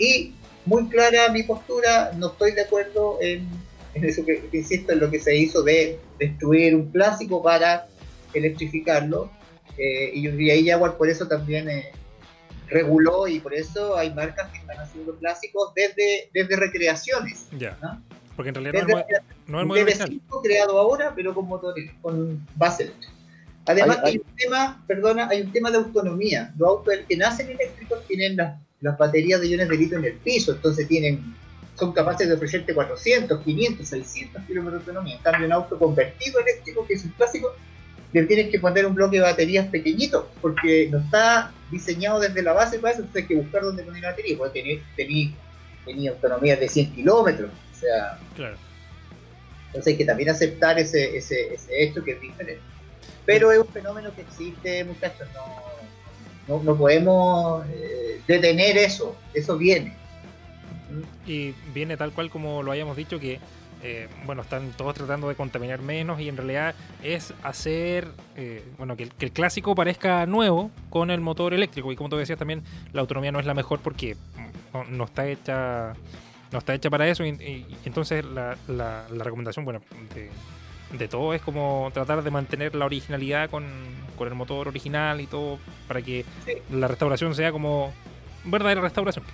Y 0.00 0.34
muy 0.64 0.88
clara 0.88 1.28
mi 1.28 1.44
postura, 1.44 2.10
no 2.16 2.32
estoy 2.32 2.54
de 2.54 2.62
acuerdo 2.62 3.18
en 3.20 3.67
en 3.98 4.04
eso 4.04 4.24
que, 4.24 4.48
insisto, 4.52 4.92
en 4.92 5.00
lo 5.00 5.10
que 5.10 5.20
se 5.20 5.36
hizo 5.36 5.62
de 5.62 5.98
destruir 6.18 6.74
un 6.74 6.90
clásico 6.90 7.42
para 7.42 7.86
electrificarlo. 8.34 9.30
Eh, 9.76 10.12
y, 10.14 10.50
ahí 10.50 10.66
Jaguar 10.66 10.96
por 10.96 11.08
eso 11.08 11.28
también 11.28 11.68
eh, 11.68 11.92
reguló 12.68 13.28
y 13.28 13.38
por 13.40 13.54
eso 13.54 13.96
hay 13.96 14.12
marcas 14.12 14.50
que 14.50 14.58
están 14.58 14.78
haciendo 14.78 15.14
clásicos 15.16 15.72
desde, 15.74 16.30
desde 16.32 16.56
recreaciones. 16.56 17.46
Ya. 17.56 17.78
Porque 18.34 18.50
en 18.50 18.54
realidad 18.54 18.86
no, 18.86 18.98
es, 18.98 19.06
no 19.46 19.76
es 19.76 20.00
el 20.00 20.20
modelo 20.20 20.42
creado 20.42 20.78
ahora, 20.78 21.12
pero 21.14 21.34
con 21.34 21.46
motores, 21.46 21.90
con 22.00 22.46
base 22.56 22.92
Además, 23.66 23.98
hay, 24.02 24.16
un 24.16 24.36
tema, 24.36 24.82
perdona, 24.86 25.28
hay 25.28 25.42
un 25.42 25.52
tema 25.52 25.70
de 25.70 25.76
autonomía. 25.76 26.54
Los 26.56 26.68
autos 26.70 26.94
que 27.06 27.16
nacen 27.18 27.50
eléctricos 27.50 28.06
tienen 28.06 28.36
las, 28.36 28.58
las 28.80 28.96
baterías 28.96 29.40
de 29.40 29.48
iones 29.48 29.68
de 29.68 29.76
litio 29.76 29.98
en 29.98 30.06
el 30.06 30.14
piso, 30.14 30.52
entonces 30.52 30.88
tienen 30.88 31.34
son 31.78 31.92
capaces 31.92 32.28
de 32.28 32.34
ofrecerte 32.34 32.74
400, 32.74 33.40
500, 33.42 33.86
600 33.86 34.42
kilómetros 34.46 34.84
de 34.84 34.90
autonomía. 34.90 35.16
En 35.16 35.22
cambio, 35.22 35.46
un 35.46 35.52
auto 35.52 35.78
convertido 35.78 36.40
eléctrico, 36.40 36.86
que 36.86 36.94
es 36.94 37.04
un 37.04 37.10
clásico, 37.12 37.54
le 38.12 38.24
tienes 38.24 38.50
que 38.50 38.58
poner 38.58 38.86
un 38.86 38.94
bloque 38.94 39.16
de 39.16 39.22
baterías 39.22 39.66
pequeñito, 39.68 40.28
porque 40.40 40.88
no 40.90 40.98
está 40.98 41.52
diseñado 41.70 42.20
desde 42.20 42.42
la 42.42 42.52
base 42.52 42.78
para 42.78 42.94
eso, 42.94 43.02
entonces 43.02 43.22
hay 43.22 43.28
que 43.28 43.36
buscar 43.36 43.62
dónde 43.62 43.82
poner 43.82 44.02
la 44.02 44.10
batería. 44.10 44.36
Puede 44.36 44.52
tener, 44.52 44.80
tener, 44.96 46.08
autonomía 46.10 46.56
de 46.56 46.68
100 46.68 46.94
kilómetros, 46.94 47.50
o 47.50 47.80
sea... 47.80 48.18
Claro. 48.34 48.56
Entonces 49.68 49.92
hay 49.92 49.98
que 49.98 50.04
también 50.04 50.30
aceptar 50.30 50.78
ese, 50.78 51.16
ese, 51.16 51.54
ese 51.54 51.82
hecho 51.82 52.02
que 52.02 52.12
es 52.12 52.20
diferente. 52.20 52.62
Pero 53.26 53.52
es 53.52 53.58
un 53.58 53.68
fenómeno 53.68 54.10
que 54.14 54.22
existe, 54.22 54.84
muchachos, 54.84 55.28
no, 56.48 56.62
no, 56.62 56.76
podemos 56.76 57.62
eh, 57.70 58.22
detener 58.26 58.78
eso, 58.78 59.14
eso 59.34 59.58
viene. 59.58 59.94
Y 61.26 61.54
viene 61.74 61.96
tal 61.96 62.12
cual 62.12 62.30
como 62.30 62.62
lo 62.62 62.72
hayamos 62.72 62.96
dicho 62.96 63.18
que 63.20 63.40
eh, 63.82 64.08
bueno, 64.26 64.42
están 64.42 64.72
todos 64.72 64.94
tratando 64.94 65.28
de 65.28 65.36
contaminar 65.36 65.80
menos 65.80 66.20
y 66.20 66.28
en 66.28 66.36
realidad 66.36 66.74
es 67.02 67.32
hacer, 67.44 68.08
eh, 68.34 68.64
bueno, 68.76 68.96
que, 68.96 69.08
el 69.20 69.32
clásico 69.32 69.74
parezca 69.76 70.26
nuevo 70.26 70.70
con 70.90 71.10
el 71.10 71.20
motor 71.20 71.54
eléctrico. 71.54 71.92
Y 71.92 71.96
como 71.96 72.08
tú 72.08 72.16
decías 72.16 72.38
también, 72.38 72.64
la 72.92 73.02
autonomía 73.02 73.30
no 73.30 73.38
es 73.38 73.46
la 73.46 73.54
mejor 73.54 73.78
porque 73.80 74.16
no, 74.90 75.04
está 75.04 75.28
hecha 75.28 75.94
no 76.50 76.58
está 76.58 76.74
hecha 76.74 76.90
para 76.90 77.06
eso. 77.06 77.24
Y, 77.24 77.66
entonces 77.84 78.24
la, 78.24 78.56
la, 78.66 79.06
recomendación, 79.08 79.64
bueno, 79.64 79.80
de, 80.98 81.08
todo 81.08 81.32
es 81.32 81.42
como 81.42 81.90
tratar 81.94 82.22
de 82.24 82.30
mantener 82.32 82.74
la 82.74 82.84
originalidad 82.84 83.48
con, 83.48 83.64
con 84.16 84.26
el 84.26 84.34
motor 84.34 84.66
original 84.66 85.20
y 85.20 85.26
todo 85.26 85.60
para 85.86 86.02
que 86.02 86.24
la 86.72 86.88
restauración 86.88 87.34
sea 87.36 87.52
como 87.52 87.92
verdadera 88.44 88.80
restauración. 88.80 89.24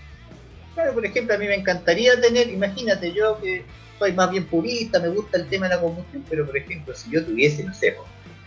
Claro, 0.75 0.95
por 0.95 1.07
ejemplo, 1.07 1.35
a 1.35 1.39
mí 1.39 1.47
me 1.47 1.55
encantaría 1.55 2.21
tener, 2.21 2.49
imagínate, 2.49 3.13
yo 3.13 3.41
que 3.41 3.65
soy 3.99 4.13
más 4.13 4.31
bien 4.31 4.47
purista, 4.47 4.99
me 4.99 5.09
gusta 5.09 5.39
el 5.39 5.49
tema 5.49 5.69
de 5.69 5.77
la 5.77 5.81
combustión, 5.81 6.25
pero 6.29 6.47
por 6.47 6.57
ejemplo, 6.57 6.95
si 6.95 7.11
yo 7.11 7.25
tuviese, 7.25 7.65
no 7.65 7.73
sé, 7.73 7.97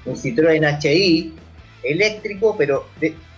un 0.05 0.15
Citroën 0.15 0.79
HI 0.81 1.33
eléctrico, 1.83 2.55
pero 2.57 2.85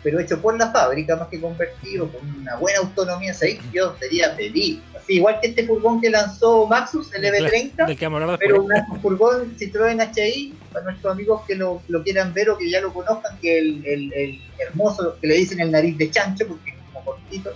pero 0.02 0.20
hecho 0.20 0.42
por 0.42 0.58
la 0.58 0.72
fábrica 0.72 1.16
más 1.16 1.28
que 1.28 1.42
convertido, 1.42 2.10
con 2.10 2.28
una 2.40 2.56
buena 2.56 2.80
autonomía, 2.80 3.34
¿sabes? 3.34 3.60
yo 3.74 3.96
sería 4.00 4.32
feliz. 4.32 4.80
Así, 4.96 5.16
igual 5.16 5.40
que 5.42 5.48
este 5.48 5.66
furgón 5.66 6.00
que 6.00 6.10
lanzó 6.10 6.68
Maxus, 6.68 7.14
el 7.14 7.26
EV30, 7.26 8.38
pero 8.38 8.64
un 8.64 9.02
furgón 9.02 9.58
Citroën 9.58 10.10
HI, 10.16 10.56
para 10.72 10.86
nuestros 10.86 11.14
amigos 11.14 11.42
que 11.46 11.56
lo, 11.56 11.82
quieran 12.04 12.34
ver 12.34 12.50
o 12.50 12.58
que 12.58 12.70
ya 12.70 12.82
lo 12.82 12.94
conozcan, 12.94 13.38
que 13.40 13.60
el, 13.60 13.86
el, 13.86 14.14
el 14.14 14.42
hermoso, 14.60 15.18
que 15.20 15.28
le 15.28 15.36
dicen 15.36 15.60
el 15.60 15.72
nariz 15.72 15.98
de 15.98 16.10
chancho, 16.10 16.48
porque 16.48 16.72
es 16.72 16.76
como 16.86 17.04
cortito, 17.04 17.54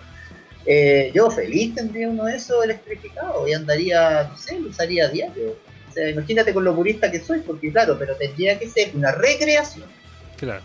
eh, 0.66 1.11
yo 1.14 1.30
feliz 1.30 1.76
tendría 1.76 2.09
uno 2.09 2.26
de 2.26 2.38
esos 2.38 2.64
electrificado 2.64 3.47
y 3.47 3.53
andaría, 3.53 4.24
no 4.30 4.38
sé, 4.38 4.59
lo 4.59 4.70
usaría 4.70 5.05
a 5.05 5.09
diario. 5.09 5.57
O 5.89 5.93
sea, 5.93 6.09
imagínate 6.09 6.53
con 6.53 6.64
lo 6.64 6.76
purista 6.76 7.11
que 7.11 7.20
soy, 7.20 7.39
porque 7.39 7.72
claro, 7.72 7.97
pero 7.99 8.16
tendría 8.16 8.57
que 8.57 8.70
ser 8.70 8.91
una 8.95 9.11
recreación. 9.11 9.88
Claro. 10.38 10.64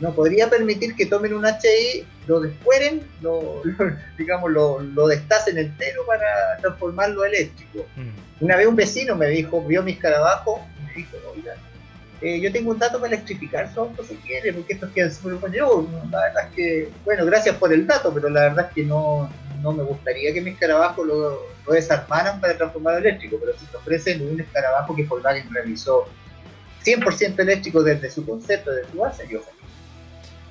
No 0.00 0.14
podría 0.14 0.48
permitir 0.48 0.96
que 0.96 1.06
tomen 1.06 1.34
un 1.34 1.44
HI, 1.44 2.04
lo 2.26 2.40
despueren, 2.40 3.02
lo, 3.20 3.62
digamos, 4.18 4.50
lo, 4.50 4.80
lo 4.80 5.06
destacen 5.06 5.58
entero 5.58 6.04
para 6.06 6.56
transformarlo 6.60 7.24
eléctrico. 7.24 7.86
Mm. 7.96 8.44
Una 8.44 8.56
vez 8.56 8.66
un 8.66 8.76
vecino 8.76 9.14
me 9.14 9.28
dijo, 9.28 9.62
vio 9.62 9.82
mis 9.82 9.98
carabajos, 9.98 10.60
me 10.86 10.94
dijo, 10.94 11.16
oiga, 11.34 11.54
eh, 12.22 12.40
yo 12.40 12.52
tengo 12.52 12.70
un 12.70 12.78
dato 12.78 13.00
para 13.00 13.14
electrificar 13.14 13.72
su 13.74 13.80
auto 13.80 14.04
si 14.04 14.14
quiere, 14.16 14.52
porque 14.52 14.74
esto 14.74 14.88
queda 14.92 15.10
súper 15.10 15.34
bueno. 15.34 15.88
La 16.10 16.20
verdad 16.22 16.48
es 16.48 16.54
que, 16.54 16.88
bueno, 17.04 17.26
gracias 17.26 17.56
por 17.56 17.72
el 17.72 17.86
dato, 17.86 18.14
pero 18.14 18.28
la 18.28 18.42
verdad 18.42 18.66
es 18.68 18.74
que 18.74 18.84
no, 18.84 19.28
no 19.60 19.72
me 19.72 19.82
gustaría 19.82 20.32
que 20.32 20.40
mi 20.40 20.50
escarabajo 20.50 21.04
lo, 21.04 21.46
lo 21.66 21.72
desarmaran 21.72 22.40
para 22.40 22.56
transformarlo 22.56 23.00
eléctrico, 23.00 23.38
pero 23.40 23.58
si 23.58 23.66
te 23.66 23.76
ofrecen 23.76 24.22
un 24.22 24.40
escarabajo 24.40 24.94
que 24.94 25.04
Volkswagen 25.04 25.52
realizó 25.52 26.06
100% 26.84 27.40
eléctrico 27.40 27.82
desde 27.82 28.10
su 28.10 28.24
concepto, 28.24 28.70
desde 28.70 28.90
su 28.90 28.98
base, 28.98 29.26
yo 29.28 29.40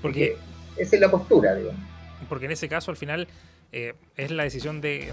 Porque 0.01 0.37
esa 0.77 0.95
es 0.95 1.01
la 1.01 1.09
postura, 1.09 1.55
digo. 1.55 1.71
Porque 2.27 2.45
en 2.45 2.51
ese 2.51 2.67
caso, 2.69 2.91
al 2.91 2.97
final, 2.97 3.27
eh, 3.73 3.93
es 4.17 4.31
la 4.31 4.43
decisión 4.43 4.81
de, 4.81 5.09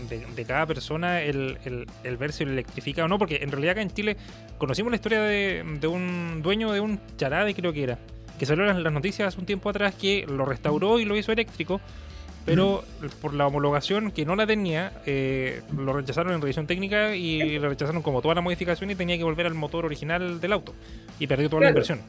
cada 0.47 0.67
persona 0.67 1.23
el, 1.23 1.59
el, 2.03 2.17
ver 2.17 2.33
si 2.33 2.45
lo 2.45 2.51
electrifica 2.51 3.05
o 3.05 3.09
no, 3.09 3.17
porque 3.17 3.37
en 3.37 3.53
realidad 3.53 3.73
acá 3.73 3.83
en 3.83 3.91
Chile 3.91 4.17
conocimos 4.59 4.91
la 4.91 4.97
historia 4.97 5.21
de, 5.23 5.63
un 5.87 6.41
dueño 6.43 6.73
de 6.73 6.81
un 6.81 7.01
charade, 7.17 7.55
creo 7.55 7.73
que 7.73 7.85
era, 7.85 7.99
que 8.37 8.47
salió 8.47 8.69
en 8.69 8.83
las, 8.83 8.93
noticias 8.93 9.29
hace 9.29 9.39
un 9.39 9.47
tiempo 9.47 9.71
atrás 9.71 9.95
que 9.95 10.27
lo 10.27 10.45
restauró 10.45 10.99
y 10.99 11.05
lo 11.05 11.17
hizo 11.17 11.31
eléctrico, 11.31 11.81
pero 12.45 12.83
por 13.21 13.33
la 13.33 13.47
homologación 13.47 14.11
que 14.11 14.25
no 14.25 14.35
la 14.35 14.45
tenía, 14.45 14.93
eh, 15.07 15.61
lo 15.77 15.93
rechazaron 15.93 16.33
en 16.33 16.41
revisión 16.41 16.67
técnica 16.67 17.15
y 17.15 17.59
le 17.61 17.69
rechazaron 17.69 18.03
como 18.03 18.23
toda 18.23 18.35
la 18.35 18.41
modificación 18.41 18.91
y 18.91 18.97
tenía 18.97 19.17
que 19.17 19.25
volver 19.25 19.47
al 19.47 19.55
motor 19.55 19.85
original 19.85 20.41
del 20.41 20.53
auto 20.53 20.75
y 21.21 21.29
perdió 21.29 21.49
toda 21.49 21.63
la 21.63 21.69
inversión. 21.69 22.01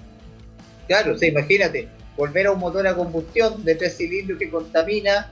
Claro, 0.88 1.16
sí, 1.16 1.28
imagínate, 1.28 1.90
volver 2.18 2.48
a 2.48 2.54
un 2.54 2.60
motor 2.60 2.88
a 2.88 2.96
combustión 2.96 3.64
de 3.64 3.76
tres 3.76 3.98
cilindros 3.98 4.40
que 4.40 4.50
contamina 4.50 5.30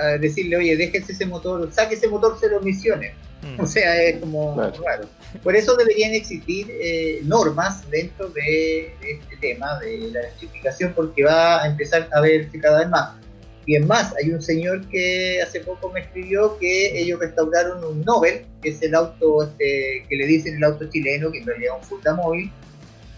a 0.00 0.18
decirle, 0.18 0.56
oye, 0.56 0.76
déjense 0.76 1.12
ese 1.12 1.26
motor, 1.26 1.70
saque 1.72 1.94
ese 1.94 2.08
motor 2.08 2.36
cero 2.40 2.58
emisiones. 2.60 3.12
Mm. 3.42 3.60
O 3.60 3.66
sea, 3.66 4.00
es 4.02 4.18
como 4.18 4.54
claro. 4.54 5.08
Por 5.42 5.56
eso 5.56 5.76
deberían 5.76 6.12
existir 6.12 6.68
eh, 6.70 7.20
normas 7.24 7.88
dentro 7.90 8.28
de, 8.28 8.94
este 9.02 9.36
tema 9.40 9.78
de 9.80 9.98
la 10.12 10.20
electrificación, 10.20 10.92
porque 10.94 11.24
va 11.24 11.62
a 11.62 11.66
empezar 11.66 12.08
a 12.12 12.20
verse 12.20 12.58
cada 12.60 12.80
vez 12.80 12.88
más. 12.88 13.10
Y 13.64 13.76
es 13.76 13.86
más, 13.86 14.12
hay 14.16 14.30
un 14.30 14.42
señor 14.42 14.88
que 14.88 15.40
hace 15.40 15.60
poco 15.60 15.90
me 15.90 16.00
escribió 16.00 16.58
que 16.58 17.00
ellos 17.00 17.20
restauraron 17.20 17.84
un 17.84 18.00
Nobel, 18.02 18.44
que 18.60 18.70
es 18.70 18.82
el 18.82 18.94
auto 18.94 19.44
este, 19.44 20.04
que 20.08 20.16
le 20.16 20.26
dicen 20.26 20.56
el 20.56 20.64
auto 20.64 20.88
chileno, 20.88 21.30
que 21.30 21.38
en 21.38 21.46
realidad 21.46 21.76
es 21.76 21.82
un 21.82 21.88
Funda 21.88 22.14
móvil, 22.14 22.50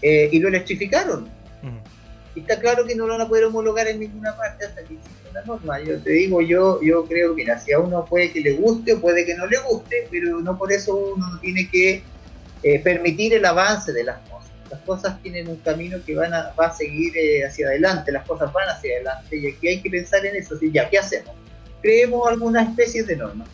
eh, 0.01 0.29
y 0.31 0.39
lo 0.39 0.47
electrificaron. 0.47 1.23
Mm. 1.63 1.79
Y 2.35 2.39
está 2.41 2.59
claro 2.59 2.85
que 2.85 2.95
no 2.95 3.07
lo 3.07 3.13
van 3.13 3.21
a 3.21 3.27
poder 3.27 3.45
homologar 3.45 3.87
en 3.87 3.99
ninguna 3.99 4.35
parte 4.35 4.65
hasta 4.65 4.83
que 4.83 4.97
norma. 5.43 5.79
Yo 5.81 5.99
te 5.99 6.11
digo, 6.11 6.41
yo, 6.41 6.81
yo 6.81 7.05
creo 7.05 7.35
que 7.35 7.45
si 7.63 7.73
a 7.73 7.79
uno 7.79 8.05
puede 8.05 8.31
que 8.31 8.41
le 8.41 8.53
guste 8.53 8.93
o 8.93 9.01
puede 9.01 9.25
que 9.25 9.35
no 9.35 9.45
le 9.47 9.57
guste, 9.59 10.07
pero 10.11 10.41
no 10.41 10.57
por 10.57 10.71
eso 10.71 10.95
uno 11.15 11.39
tiene 11.41 11.69
que 11.69 12.03
eh, 12.63 12.79
permitir 12.79 13.33
el 13.33 13.45
avance 13.45 13.91
de 13.93 14.03
las 14.03 14.17
cosas. 14.29 14.51
Las 14.69 14.81
cosas 14.81 15.21
tienen 15.21 15.47
un 15.47 15.57
camino 15.57 15.97
que 16.05 16.15
van 16.15 16.33
a, 16.33 16.53
va 16.59 16.67
a 16.67 16.73
seguir 16.73 17.15
eh, 17.15 17.45
hacia 17.45 17.67
adelante, 17.67 18.11
las 18.11 18.25
cosas 18.25 18.51
van 18.51 18.67
hacia 18.69 18.95
adelante 18.95 19.37
y 19.37 19.47
aquí 19.47 19.67
hay 19.67 19.81
que 19.81 19.89
pensar 19.89 20.25
en 20.25 20.35
eso. 20.35 20.55
ya, 20.71 20.89
¿qué 20.89 20.97
hacemos? 20.97 21.35
Creemos 21.81 22.27
alguna 22.27 22.63
especie 22.63 23.03
de 23.03 23.15
norma. 23.15 23.45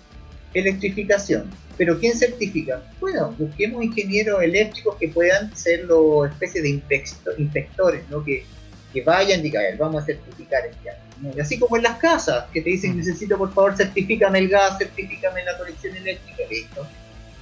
Electrificación. 0.54 1.50
¿Pero 1.78 2.00
quién 2.00 2.18
certifica? 2.18 2.82
Bueno, 3.00 3.34
busquemos 3.38 3.84
ingenieros 3.84 4.42
eléctricos 4.42 4.96
que 4.98 5.08
puedan 5.08 5.56
ser 5.56 5.86
los 5.86 6.30
especies 6.30 6.64
de 6.64 7.04
inspectores, 7.38 8.04
¿no? 8.10 8.24
que, 8.24 8.46
que 8.92 9.02
vayan 9.02 9.40
y 9.40 9.44
digan, 9.44 9.64
vamos 9.78 10.04
a 10.04 10.06
certificar 10.06 10.66
este 10.66 10.90
año 10.90 11.02
Así 11.40 11.60
como 11.60 11.78
en 11.78 11.84
las 11.84 11.98
casas, 11.98 12.46
que 12.52 12.62
te 12.62 12.72
dicen, 12.72 12.94
mm. 12.94 12.98
necesito 12.98 13.38
por 13.38 13.54
favor, 13.54 13.78
certifícame 13.78 14.40
el 14.40 14.50
gas, 14.50 14.78
certifícame 14.80 15.44
la 15.44 15.58
conexión 15.58 15.96
eléctrica, 15.96 16.44
listo. 16.50 16.88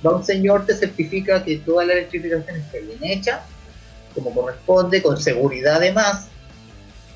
Va 0.06 0.16
un 0.16 0.24
señor, 0.24 0.66
te 0.66 0.76
certifica 0.76 1.43
que 1.43 1.58
toda 1.60 1.86
la 1.86 1.93
electrificación 1.93 2.58
está 2.58 2.78
bien 2.80 3.00
hecha 3.04 3.41
como 4.14 4.34
corresponde, 4.34 5.02
con 5.02 5.20
seguridad 5.20 5.76
además, 5.76 6.28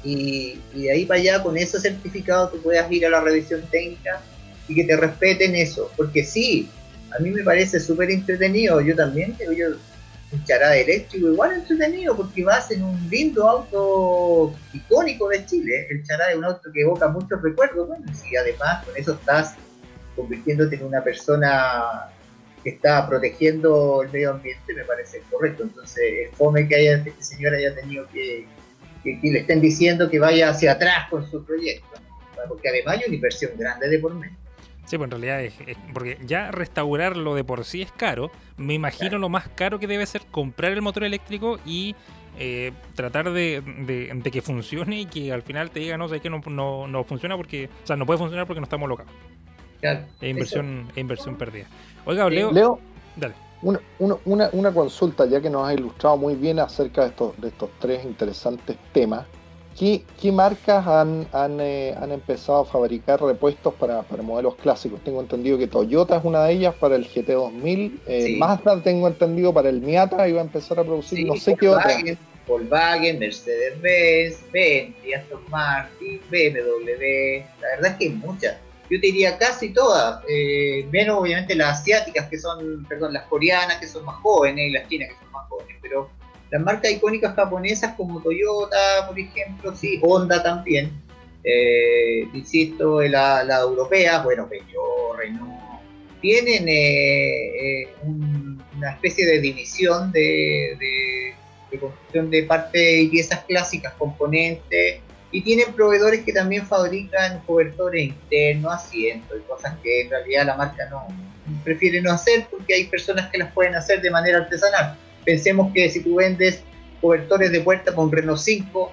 y, 0.03 0.59
y 0.73 0.84
de 0.84 0.91
ahí 0.91 1.05
para 1.05 1.19
allá 1.19 1.43
con 1.43 1.57
ese 1.57 1.79
certificado 1.79 2.49
tú 2.49 2.61
puedas 2.61 2.91
ir 2.91 3.05
a 3.05 3.09
la 3.09 3.21
revisión 3.21 3.61
técnica 3.71 4.21
y 4.67 4.75
que 4.75 4.84
te 4.84 4.97
respeten 4.97 5.55
eso, 5.55 5.91
porque 5.95 6.23
sí, 6.23 6.69
a 7.17 7.19
mí 7.19 7.31
me 7.31 7.43
parece 7.43 7.79
súper 7.79 8.11
entretenido, 8.11 8.81
yo 8.81 8.95
también 8.95 9.36
yo 9.39 9.75
un 10.34 10.43
chará 10.45 10.75
eléctrico 10.75 11.27
igual 11.29 11.53
entretenido 11.53 12.15
porque 12.15 12.43
vas 12.43 12.71
en 12.71 12.84
un 12.84 13.09
lindo 13.09 13.47
auto 13.47 14.53
icónico 14.73 15.29
de 15.29 15.45
Chile, 15.45 15.88
el 15.89 16.03
chará 16.03 16.31
es 16.31 16.38
un 16.38 16.45
auto 16.45 16.71
que 16.71 16.81
evoca 16.81 17.07
muchos 17.07 17.41
recuerdos, 17.41 17.88
bueno, 17.88 18.05
y 18.29 18.36
además 18.36 18.84
con 18.84 18.97
eso 18.97 19.13
estás 19.13 19.55
convirtiéndote 20.15 20.75
en 20.75 20.86
una 20.86 21.03
persona 21.03 22.09
que 22.63 22.71
está 22.71 23.07
protegiendo 23.07 24.03
el 24.03 24.11
medio 24.11 24.31
ambiente, 24.31 24.73
me 24.73 24.84
parece 24.86 25.21
correcto, 25.29 25.63
entonces 25.63 26.03
es 26.29 26.36
fome 26.36 26.67
que 26.67 26.75
haya, 26.75 26.97
este 26.97 27.23
señor 27.23 27.53
haya 27.53 27.75
tenido 27.75 28.07
que, 28.07 28.47
que, 29.03 29.19
le 29.21 29.39
estén 29.39 29.61
diciendo 29.61 30.09
que 30.09 30.19
vaya 30.19 30.49
hacia 30.49 30.71
atrás 30.71 31.09
con 31.09 31.29
su 31.29 31.43
proyecto, 31.45 31.99
porque 32.47 32.69
además 32.69 32.97
hay 32.97 33.03
una 33.07 33.15
inversión 33.15 33.51
grande 33.57 33.89
de 33.89 33.99
por 33.99 34.15
medio. 34.15 34.42
Sí, 34.86 34.97
pues 34.97 35.07
en 35.07 35.11
realidad 35.11 35.41
es, 35.41 35.53
porque 35.93 36.17
ya 36.25 36.51
restaurarlo 36.51 37.36
de 37.36 37.43
por 37.43 37.63
sí 37.63 37.81
es 37.81 37.91
caro. 37.91 38.31
Me 38.57 38.73
imagino 38.73 39.17
lo 39.17 39.29
más 39.29 39.47
caro 39.49 39.79
que 39.79 39.88
debe 39.88 40.05
ser 40.05 40.25
comprar 40.25 40.71
el 40.71 40.81
motor 40.81 41.03
eléctrico 41.05 41.57
y 41.65 41.95
eh, 42.38 42.71
tratar 42.95 43.31
de, 43.31 43.61
de, 43.61 44.31
que 44.31 44.41
funcione 44.41 45.01
y 45.01 45.05
que 45.05 45.31
al 45.31 45.43
final 45.43 45.69
te 45.71 45.79
diga 45.79 45.97
no 45.97 46.09
sé 46.09 46.19
que 46.19 46.29
no, 46.29 46.41
no, 46.47 46.88
no, 46.88 47.03
funciona 47.03 47.38
porque, 47.38 47.69
o 47.84 47.88
sea, 47.88 47.95
no 47.95 48.05
puede 48.05 48.17
funcionar 48.17 48.45
porque 48.45 48.59
no 48.59 48.65
estamos 48.65 48.89
locos. 48.89 49.05
Claro. 49.79 50.01
Es 50.19 50.29
inversión, 50.29 50.88
es 50.91 50.97
inversión 50.97 51.36
perdida. 51.36 51.65
Oiga, 52.05 52.29
Leo. 52.29 52.51
Leo, 52.51 52.79
dale. 53.15 53.36
Una, 53.61 53.79
una, 54.25 54.49
una, 54.51 54.73
consulta, 54.73 55.25
ya 55.25 55.39
que 55.39 55.49
nos 55.49 55.65
ha 55.65 55.73
ilustrado 55.73 56.17
muy 56.17 56.36
bien 56.36 56.59
acerca 56.59 57.03
de 57.03 57.09
estos, 57.09 57.39
de 57.39 57.47
estos 57.47 57.69
tres 57.79 58.03
interesantes 58.03 58.77
temas. 58.91 59.25
¿Qué, 59.78 60.32
marcas 60.32 60.86
han, 60.86 61.28
eh, 61.59 61.95
han, 61.99 62.11
empezado 62.11 62.61
a 62.61 62.65
fabricar 62.65 63.21
repuestos 63.21 63.74
para, 63.74 64.03
modelos 64.21 64.55
clásicos? 64.55 65.03
Tengo 65.03 65.21
entendido 65.21 65.57
que 65.57 65.67
Toyota 65.67 66.17
es 66.17 66.24
una 66.24 66.43
de 66.45 66.53
ellas 66.53 66.76
para 66.76 66.95
el 66.95 67.07
GT2000, 67.07 67.99
eh, 68.05 68.36
Mazda 68.38 68.82
tengo 68.84 69.07
entendido 69.07 69.53
para 69.53 69.69
el 69.69 69.82
Miata 69.82 70.28
iba 70.28 70.41
a 70.41 70.43
empezar 70.43 70.80
a 70.80 70.84
producir, 70.84 71.26
no 71.26 71.36
sé 71.36 71.55
qué 71.55 71.69
otra. 71.69 71.97
Volkswagen, 72.47 73.19
Mercedes-Benz, 73.19 74.51
Bentley, 74.51 75.13
Aston 75.13 75.41
Martin, 75.49 76.19
BMW, 76.30 77.43
la 77.61 77.67
verdad 77.76 77.91
es 77.91 77.97
que 77.97 78.05
hay 78.05 78.09
muchas. 78.11 78.57
Yo 78.89 78.99
te 78.99 79.07
diría 79.07 79.38
casi 79.38 79.69
todas, 79.69 80.21
eh, 80.28 80.86
menos 80.91 81.17
obviamente 81.19 81.55
las 81.55 81.80
asiáticas 81.80 82.28
que 82.28 82.38
son, 82.38 82.86
perdón, 82.86 83.13
las 83.13 83.24
coreanas 83.24 83.78
que 83.78 83.88
son 83.88 84.05
más 84.05 84.17
jóvenes 84.17 84.67
y 84.67 84.71
las 84.71 84.88
chinas 84.89 85.09
que 85.09 85.15
son 85.15 85.32
más 85.32 85.47
jóvenes, 85.47 85.78
pero 85.82 86.09
las 86.53 86.61
marcas 86.61 86.91
icónicas 86.91 87.35
japonesas 87.35 87.95
como 87.95 88.21
Toyota, 88.21 89.07
por 89.07 89.17
ejemplo, 89.17 89.75
sí, 89.75 89.99
Honda 90.03 90.43
también, 90.43 90.91
eh, 91.43 92.27
insisto, 92.31 93.01
la, 93.01 93.43
la 93.43 93.61
europea, 93.61 94.21
bueno, 94.21 94.47
Peugeot, 94.47 95.17
Renault, 95.17 95.81
tienen 96.21 96.69
eh, 96.69 97.81
eh, 97.81 97.87
una 98.05 98.91
especie 98.91 99.25
de 99.25 99.41
división 99.41 100.11
de, 100.11 100.77
de, 101.71 101.79
construcción 101.79 102.29
de 102.29 102.43
parte 102.43 103.01
y 103.01 103.07
piezas 103.07 103.43
clásicas, 103.45 103.93
componentes, 103.95 104.99
y 105.31 105.41
tienen 105.41 105.73
proveedores 105.73 106.23
que 106.23 106.33
también 106.33 106.67
fabrican 106.67 107.41
cobertores 107.47 108.09
internos, 108.09 108.75
asientos 108.75 109.39
y 109.39 109.49
cosas 109.49 109.75
que 109.81 110.01
en 110.01 110.11
realidad 110.11 110.45
la 110.45 110.55
marca 110.55 110.87
no 110.91 111.07
prefiere 111.63 111.99
no 111.99 112.11
hacer 112.11 112.45
porque 112.51 112.75
hay 112.75 112.83
personas 112.83 113.31
que 113.31 113.39
las 113.39 113.51
pueden 113.53 113.73
hacer 113.73 114.03
de 114.03 114.11
manera 114.11 114.37
artesanal. 114.37 114.99
Pensemos 115.26 115.71
que 115.74 115.89
si 115.89 116.01
tú 116.01 116.15
vendes 116.15 116.63
cobertores 117.01 117.51
de 117.51 117.61
puerta 117.61 117.93
con 117.93 118.11
Renault 118.11 118.39
5, 118.39 118.91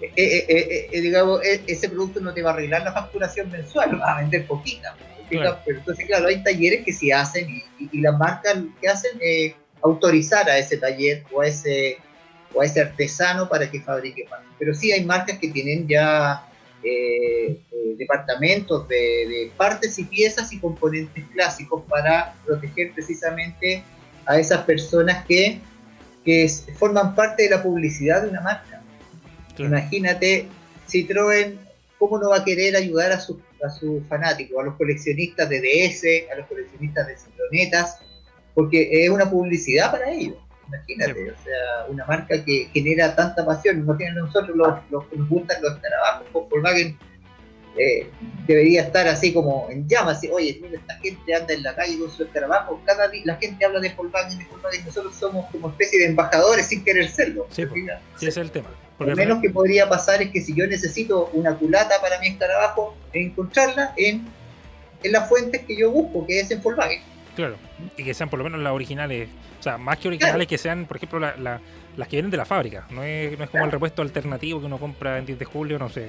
eh, 0.00 0.12
eh, 0.16 0.88
eh, 0.92 1.00
digamos, 1.00 1.40
ese 1.42 1.88
producto 1.88 2.20
no 2.20 2.32
te 2.32 2.42
va 2.42 2.50
a 2.50 2.52
arreglar 2.54 2.82
la 2.82 2.92
facturación 2.92 3.50
mensual, 3.50 3.92
lo 3.92 3.98
vas 3.98 4.16
a 4.16 4.20
vender 4.20 4.46
poquita. 4.46 4.96
Pero 5.28 5.58
entonces, 5.66 6.06
claro, 6.06 6.28
hay 6.28 6.42
talleres 6.42 6.84
que 6.84 6.92
sí 6.92 7.10
hacen 7.10 7.48
y, 7.78 8.00
las 8.00 8.16
marcas 8.18 8.58
que 8.80 8.88
hacen 8.88 9.18
autorizar 9.82 10.48
a 10.48 10.58
ese 10.58 10.76
taller 10.76 11.24
o 11.32 11.40
a 11.40 11.46
ese, 11.46 11.98
o 12.52 12.60
a 12.60 12.64
ese 12.66 12.82
artesano 12.82 13.48
para 13.48 13.70
que 13.70 13.80
fabrique. 13.80 14.26
Pero 14.58 14.74
sí 14.74 14.92
hay 14.92 15.04
marcas 15.04 15.38
que 15.38 15.48
tienen 15.48 15.88
ya 15.88 16.46
departamentos 17.96 18.86
de, 18.88 18.96
de, 18.96 19.52
partes 19.56 19.98
y 19.98 20.04
piezas 20.04 20.52
y 20.52 20.60
componentes 20.60 21.24
clásicos 21.32 21.82
para 21.88 22.34
proteger 22.44 22.92
precisamente 22.92 23.82
a 24.26 24.38
esas 24.38 24.62
personas 24.62 25.24
que, 25.26 25.60
que 26.24 26.48
forman 26.78 27.14
parte 27.14 27.44
de 27.44 27.50
la 27.50 27.62
publicidad 27.62 28.22
de 28.22 28.28
una 28.30 28.40
marca. 28.40 28.82
Imagínate, 29.58 30.48
Citroën, 30.88 31.56
¿cómo 31.98 32.18
no 32.18 32.30
va 32.30 32.38
a 32.38 32.44
querer 32.44 32.76
ayudar 32.76 33.12
a 33.12 33.20
sus 33.20 33.36
a 33.64 33.70
sus 33.70 34.06
fanáticos, 34.08 34.60
a 34.60 34.66
los 34.66 34.74
coleccionistas 34.74 35.48
de 35.48 35.60
DS, 35.60 36.30
a 36.30 36.36
los 36.36 36.46
coleccionistas 36.46 37.06
de 37.06 37.16
Citronetas? 37.16 37.98
Porque 38.54 38.88
es 38.92 39.10
una 39.10 39.30
publicidad 39.30 39.90
para 39.90 40.10
ellos. 40.10 40.36
Imagínate, 40.68 41.30
o 41.30 41.42
sea, 41.42 41.86
una 41.88 42.04
marca 42.06 42.42
que 42.44 42.68
genera 42.72 43.14
tanta 43.14 43.44
pasión. 43.44 43.84
No 43.84 43.96
tienen 43.96 44.16
nosotros 44.16 44.56
los, 44.56 44.78
los 44.90 45.06
que 45.06 45.16
nos 45.16 45.28
gustan 45.28 45.62
los 45.62 45.80
trabajos, 45.80 46.26
Volkswagen 46.32 46.98
eh, 47.76 48.08
debería 48.46 48.82
estar 48.82 49.08
así 49.08 49.32
como 49.32 49.68
en 49.70 49.88
llamas, 49.88 50.18
así, 50.18 50.28
oye, 50.30 50.58
mira, 50.62 50.78
esta 50.78 50.94
gente 50.96 51.34
anda 51.34 51.54
en 51.54 51.62
la 51.62 51.74
calle 51.74 51.98
con 51.98 52.10
su 52.10 52.22
escarabajo, 52.22 52.80
cada 52.84 53.08
día 53.08 53.22
la 53.24 53.36
gente 53.36 53.64
habla 53.64 53.80
de 53.80 53.88
Volkswagen, 53.90 54.38
de 54.38 54.44
Volkswagen, 54.44 54.84
nosotros 54.84 55.14
somos 55.16 55.50
como 55.50 55.70
especie 55.70 55.98
de 56.00 56.06
embajadores 56.06 56.66
sin 56.66 56.84
querer 56.84 57.08
serlo. 57.08 57.46
Sí, 57.50 57.64
sí 57.74 57.86
ese 58.16 58.28
es 58.28 58.36
el 58.36 58.50
tema. 58.50 58.68
Lo 58.98 59.16
menos 59.16 59.40
que 59.42 59.50
podría 59.50 59.88
pasar 59.88 60.22
es 60.22 60.30
que 60.30 60.40
si 60.40 60.54
yo 60.54 60.66
necesito 60.66 61.30
una 61.32 61.56
culata 61.56 61.96
para 62.00 62.20
mi 62.20 62.28
escarabajo, 62.28 62.96
encontrarla 63.12 63.92
en, 63.96 64.28
en 65.02 65.12
las 65.12 65.28
fuentes 65.28 65.62
que 65.62 65.76
yo 65.76 65.90
busco, 65.90 66.24
que 66.26 66.38
es 66.40 66.50
en 66.52 66.62
Volkswagen. 66.62 67.02
Claro, 67.34 67.56
y 67.96 68.04
que 68.04 68.14
sean 68.14 68.30
por 68.30 68.38
lo 68.38 68.44
menos 68.44 68.60
las 68.60 68.72
originales, 68.72 69.28
o 69.58 69.62
sea, 69.62 69.78
más 69.78 69.98
que 69.98 70.06
originales, 70.06 70.46
que 70.46 70.58
sean, 70.58 70.86
por 70.86 70.98
ejemplo, 70.98 71.18
las 71.18 72.08
que 72.08 72.16
vienen 72.16 72.30
de 72.30 72.36
la 72.36 72.44
fábrica, 72.44 72.86
no 72.90 73.02
es, 73.02 73.36
no 73.36 73.44
es 73.44 73.50
como 73.50 73.64
el 73.64 73.72
repuesto 73.72 74.02
alternativo 74.02 74.60
que 74.60 74.66
uno 74.66 74.78
compra 74.78 75.18
en 75.18 75.26
10 75.26 75.40
de 75.40 75.44
julio, 75.44 75.78
no 75.80 75.88
sé, 75.88 76.08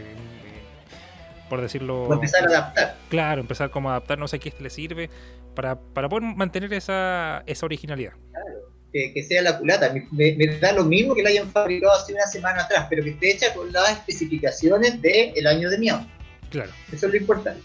por 1.50 1.62
decirlo. 1.62 2.12
empezar 2.12 2.44
a 2.44 2.48
adaptar. 2.48 2.96
Claro, 3.10 3.42
empezar 3.42 3.70
como 3.70 3.90
a 3.90 3.94
adaptar, 3.94 4.18
no 4.18 4.28
sé 4.28 4.40
qué 4.40 4.54
le 4.60 4.70
sirve, 4.70 5.10
para, 5.54 5.80
para 5.80 6.10
poder 6.10 6.24
mantener 6.36 6.74
esa, 6.74 7.44
esa 7.46 7.66
originalidad. 7.66 8.14
Claro, 8.32 8.60
que, 8.92 9.24
sea 9.24 9.42
la 9.42 9.58
culata. 9.58 9.94
Me, 10.12 10.36
da 10.60 10.72
lo 10.72 10.86
mismo 10.86 11.16
que 11.16 11.24
la 11.24 11.30
hayan 11.30 11.52
fabricado 11.52 11.94
hace 11.94 12.14
una 12.14 12.26
semana 12.28 12.64
atrás, 12.64 12.88
pero 12.90 13.04
que 13.04 13.12
esté 13.12 13.32
hecha 13.32 13.54
con 13.54 13.72
las 13.72 13.92
especificaciones 13.92 15.02
del 15.02 15.48
año 15.48 15.70
de 15.70 15.78
mi 15.78 15.90
auto. 15.90 16.08
Claro. 16.50 16.72
Eso 16.92 17.08
es 17.08 17.12
lo 17.12 17.18
importante. 17.18 17.62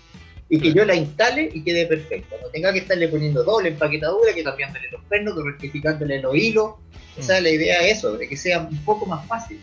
Y 0.49 0.59
que 0.59 0.73
yo 0.73 0.85
la 0.85 0.97
instale 0.97 1.49
y 1.53 1.63
quede 1.63 1.87
perfecto. 1.87 2.35
No 2.43 2.49
tenga 2.49 2.73
que 2.73 2.81
estarle 2.81 3.07
poniendo 3.07 3.45
doble 3.45 3.69
empaquetadura, 3.69 4.35
que 4.35 4.43
cambiándole 4.43 4.91
los 4.91 5.05
pernos, 5.05 5.37
que 5.37 5.43
rectificándole 5.45 6.21
los 6.21 6.35
hilos. 6.35 6.75
O 7.17 7.23
sea, 7.23 7.41
mm. 7.41 7.45
la 7.45 7.51
idea 7.51 7.81
es 7.87 7.99
eso, 7.99 8.19
de 8.19 8.29
que 8.29 8.37
sea 8.37 8.61
un 8.61 8.85
poco 8.85 9.07
más 9.07 9.25
fácil. 9.29 9.61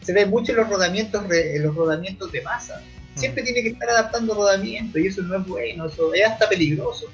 Se 0.00 0.12
ve 0.12 0.26
mucho 0.26 0.52
en 0.52 0.58
los 0.58 0.68
rodamientos, 0.70 1.24
en 1.32 1.62
los 1.64 1.74
rodamientos 1.74 2.30
de 2.30 2.40
masa 2.42 2.80
siempre 3.18 3.42
tiene 3.42 3.62
que 3.62 3.68
estar 3.70 3.88
adaptando 3.88 4.34
rodamiento 4.34 4.98
y 4.98 5.06
eso 5.08 5.22
no 5.22 5.38
es 5.38 5.46
bueno, 5.46 5.86
eso 5.86 6.14
es 6.14 6.26
hasta 6.26 6.48
peligroso. 6.48 7.06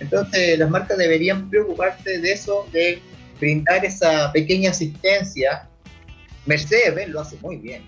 Entonces 0.00 0.58
las 0.58 0.70
marcas 0.70 0.96
deberían 0.98 1.48
preocuparse 1.50 2.18
de 2.18 2.32
eso, 2.32 2.66
de 2.72 3.00
brindar 3.38 3.84
esa 3.84 4.32
pequeña 4.32 4.70
asistencia. 4.70 5.68
Mercedes 6.46 7.08
lo 7.08 7.20
hace 7.20 7.36
muy 7.40 7.56
bien. 7.56 7.82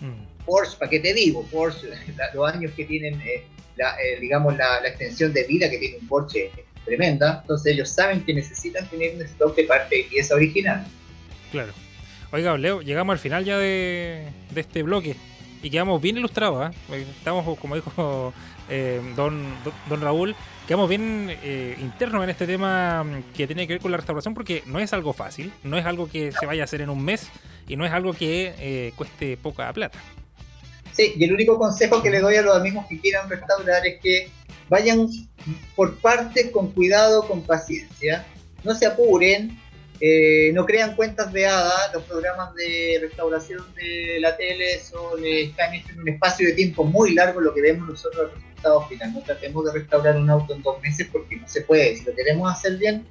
Mm. 0.00 0.44
Porsche, 0.44 0.76
¿para 0.78 0.90
qué 0.90 1.00
te 1.00 1.12
digo? 1.12 1.44
Porsche, 1.46 1.88
los 2.34 2.52
años 2.52 2.72
que 2.74 2.84
tienen, 2.84 3.20
eh, 3.20 3.44
la, 3.76 3.96
eh, 4.00 4.18
digamos, 4.20 4.56
la, 4.56 4.86
extensión 4.86 5.32
de 5.32 5.44
vida 5.44 5.68
que 5.68 5.78
tiene 5.78 5.98
un 5.98 6.08
Porsche 6.08 6.46
es 6.46 6.84
tremenda. 6.84 7.40
Entonces 7.42 7.74
ellos 7.74 7.90
saben 7.90 8.24
que 8.24 8.32
necesitan 8.34 8.88
tener 8.88 9.14
un 9.14 9.22
stock 9.22 9.54
de 9.56 9.64
parte 9.64 9.96
de 9.96 10.04
pieza 10.04 10.34
original. 10.34 10.86
Claro. 11.52 11.72
Oiga, 12.32 12.56
Leo, 12.56 12.80
llegamos 12.80 13.12
al 13.12 13.18
final 13.18 13.44
ya 13.44 13.58
de, 13.58 14.26
de 14.50 14.60
este 14.60 14.82
bloque 14.82 15.14
y 15.64 15.70
quedamos 15.70 16.00
bien 16.00 16.18
ilustrados. 16.18 16.70
¿eh? 16.70 17.06
Estamos, 17.16 17.58
como 17.58 17.74
dijo 17.74 18.32
eh, 18.68 19.00
don, 19.16 19.42
don 19.88 20.00
Raúl, 20.00 20.36
quedamos 20.68 20.88
bien 20.88 21.34
eh, 21.42 21.74
internos 21.80 22.22
en 22.22 22.30
este 22.30 22.46
tema 22.46 23.04
que 23.34 23.46
tiene 23.46 23.66
que 23.66 23.72
ver 23.72 23.82
con 23.82 23.90
la 23.90 23.96
restauración 23.96 24.34
porque 24.34 24.62
no 24.66 24.78
es 24.78 24.92
algo 24.92 25.14
fácil, 25.14 25.52
no 25.64 25.78
es 25.78 25.86
algo 25.86 26.08
que 26.08 26.32
se 26.32 26.44
vaya 26.44 26.62
a 26.62 26.64
hacer 26.64 26.82
en 26.82 26.90
un 26.90 27.02
mes 27.02 27.30
y 27.66 27.76
no 27.76 27.86
es 27.86 27.92
algo 27.92 28.12
que 28.12 28.54
eh, 28.58 28.92
cueste 28.94 29.38
poca 29.38 29.72
plata. 29.72 29.98
Sí, 30.92 31.14
y 31.16 31.24
el 31.24 31.32
único 31.32 31.58
consejo 31.58 32.02
que 32.02 32.10
le 32.10 32.20
doy 32.20 32.36
a 32.36 32.42
los 32.42 32.54
amigos 32.54 32.84
que 32.88 33.00
quieran 33.00 33.28
restaurar 33.28 33.86
es 33.86 34.00
que 34.00 34.28
vayan 34.68 35.08
por 35.74 35.96
partes 35.96 36.50
con 36.50 36.72
cuidado, 36.72 37.26
con 37.26 37.42
paciencia, 37.42 38.26
no 38.62 38.74
se 38.74 38.86
apuren, 38.86 39.58
eh, 40.06 40.52
no 40.52 40.66
crean 40.66 40.94
cuentas 40.96 41.32
de 41.32 41.46
hada, 41.46 41.90
los 41.94 42.02
programas 42.02 42.54
de 42.56 42.98
restauración 43.00 43.62
de 43.74 44.20
la 44.20 44.36
tele 44.36 44.78
son, 44.80 45.24
eh, 45.24 45.44
están 45.44 45.72
en 45.72 45.82
un 45.98 46.08
espacio 46.10 46.46
de 46.46 46.52
tiempo 46.52 46.84
muy 46.84 47.14
largo, 47.14 47.40
lo 47.40 47.54
que 47.54 47.62
vemos 47.62 47.88
nosotros 47.88 48.28
el 48.28 48.38
resultado 48.38 48.86
final. 48.86 49.14
No 49.14 49.22
tratemos 49.22 49.64
de 49.64 49.72
restaurar 49.72 50.18
un 50.18 50.28
auto 50.28 50.52
en 50.52 50.60
dos 50.60 50.78
meses 50.82 51.08
porque 51.10 51.36
no 51.36 51.48
se 51.48 51.62
puede. 51.62 51.96
Si 51.96 52.04
lo 52.04 52.14
queremos 52.14 52.52
hacer 52.52 52.76
bien, 52.76 53.06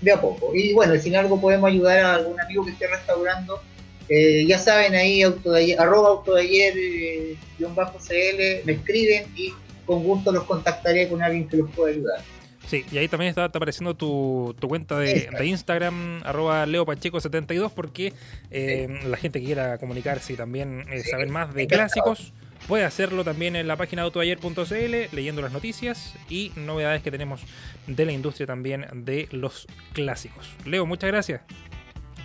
de 0.00 0.12
a 0.12 0.18
poco. 0.18 0.54
Y 0.54 0.72
bueno, 0.72 0.98
si 0.98 1.14
algo 1.14 1.38
podemos 1.38 1.68
ayudar 1.68 1.98
a 1.98 2.14
algún 2.14 2.40
amigo 2.40 2.64
que 2.64 2.70
esté 2.70 2.86
restaurando, 2.86 3.60
eh, 4.08 4.46
ya 4.46 4.58
saben, 4.58 4.94
ahí 4.94 5.20
auto 5.20 5.52
de 5.52 5.60
ayer, 5.60 5.78
arroba 5.78 6.08
auto 6.08 6.36
de 6.36 6.40
ayer, 6.40 6.74
eh, 6.74 7.36
bajo 7.76 7.98
CL, 7.98 8.64
me 8.64 8.72
escriben 8.72 9.26
y 9.36 9.52
con 9.84 10.02
gusto 10.04 10.32
los 10.32 10.44
contactaré 10.44 11.10
con 11.10 11.22
alguien 11.22 11.46
que 11.46 11.58
los 11.58 11.70
pueda 11.72 11.92
ayudar. 11.92 12.22
Sí, 12.66 12.84
y 12.90 12.98
ahí 12.98 13.08
también 13.08 13.30
está, 13.30 13.44
apareciendo 13.44 13.94
tu, 13.94 14.54
cuenta 14.66 14.98
de, 14.98 15.28
Instagram, 15.44 16.22
arroba 16.24 16.66
leopacheco72, 16.66 17.72
porque 17.74 18.12
eh, 18.50 19.00
la 19.04 19.16
gente 19.16 19.40
que 19.40 19.46
quiera 19.46 19.78
comunicarse 19.78 20.32
y 20.32 20.36
también 20.36 20.86
saber 21.10 21.28
más 21.28 21.52
de 21.54 21.66
clásicos, 21.66 22.32
puede 22.68 22.84
hacerlo 22.84 23.24
también 23.24 23.56
en 23.56 23.66
la 23.66 23.76
página 23.76 24.02
autoayer.cl, 24.02 25.14
leyendo 25.14 25.42
las 25.42 25.52
noticias 25.52 26.14
y 26.28 26.52
novedades 26.56 27.02
que 27.02 27.10
tenemos 27.10 27.42
de 27.86 28.04
la 28.06 28.12
industria 28.12 28.46
también 28.46 28.86
de 28.92 29.28
los 29.32 29.66
clásicos. 29.92 30.50
Leo, 30.64 30.86
muchas 30.86 31.08
gracias. 31.08 31.42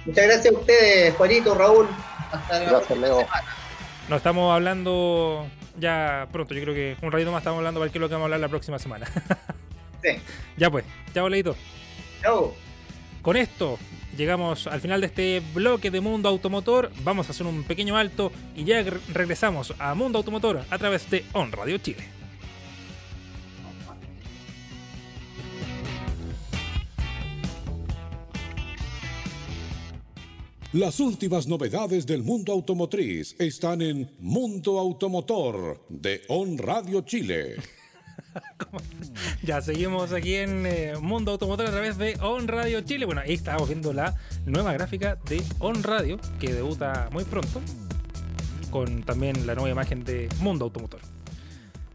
Muchas 0.05 0.25
gracias 0.25 0.53
a 0.53 0.57
ustedes, 0.57 1.13
Juanito, 1.15 1.55
Raúl. 1.55 1.87
Hasta 2.31 2.59
gracias, 2.59 2.97
Leo. 2.97 3.27
Nos 4.07 4.17
estamos 4.17 4.53
hablando 4.53 5.47
ya 5.77 6.27
pronto. 6.31 6.53
Yo 6.53 6.61
creo 6.61 6.73
que 6.73 6.95
un 7.01 7.11
ratito 7.11 7.31
más 7.31 7.41
estamos 7.41 7.57
hablando 7.57 7.79
para 7.79 7.91
qué 7.91 7.97
es 7.97 8.01
lo 8.01 8.07
que 8.07 8.13
vamos 8.13 8.25
a 8.25 8.27
hablar 8.27 8.39
la 8.39 8.49
próxima 8.49 8.79
semana. 8.79 9.07
sí. 10.03 10.09
Ya 10.57 10.69
pues. 10.69 10.85
Chao, 11.13 11.29
Leito. 11.29 11.55
Chao. 12.21 12.53
Con 13.21 13.35
esto 13.35 13.77
llegamos 14.15 14.67
al 14.67 14.81
final 14.81 15.01
de 15.01 15.07
este 15.07 15.41
bloque 15.53 15.91
de 15.91 16.01
Mundo 16.01 16.29
Automotor. 16.29 16.91
Vamos 17.03 17.27
a 17.27 17.31
hacer 17.31 17.45
un 17.45 17.63
pequeño 17.63 17.97
alto 17.97 18.31
y 18.55 18.63
ya 18.63 18.83
regresamos 19.13 19.73
a 19.79 19.93
Mundo 19.93 20.17
Automotor 20.17 20.63
a 20.69 20.77
través 20.77 21.09
de 21.09 21.25
On 21.33 21.51
Radio 21.51 21.77
Chile. 21.77 22.17
Las 30.73 30.99
últimas 30.99 31.47
novedades 31.47 32.05
del 32.05 32.23
mundo 32.23 32.51
automotriz 32.51 33.35
están 33.39 33.81
en 33.81 34.11
Mundo 34.19 34.77
Automotor 34.77 35.85
de 35.89 36.21
On 36.27 36.57
Radio 36.57 37.01
Chile. 37.01 37.55
ya 39.43 39.61
seguimos 39.61 40.13
aquí 40.13 40.35
en 40.35 40.65
eh, 40.65 40.93
Mundo 40.99 41.31
Automotor 41.31 41.67
a 41.67 41.71
través 41.71 41.97
de 41.97 42.17
On 42.21 42.47
Radio 42.47 42.81
Chile. 42.81 43.05
Bueno, 43.05 43.21
ahí 43.21 43.33
estamos 43.33 43.67
viendo 43.67 43.93
la 43.93 44.15
nueva 44.45 44.73
gráfica 44.73 45.17
de 45.27 45.43
On 45.59 45.83
Radio 45.83 46.19
que 46.39 46.53
debuta 46.53 47.09
muy 47.11 47.23
pronto 47.23 47.61
con 48.69 49.03
también 49.03 49.47
la 49.47 49.55
nueva 49.55 49.69
imagen 49.69 50.03
de 50.03 50.29
Mundo 50.39 50.65
Automotor. 50.65 50.99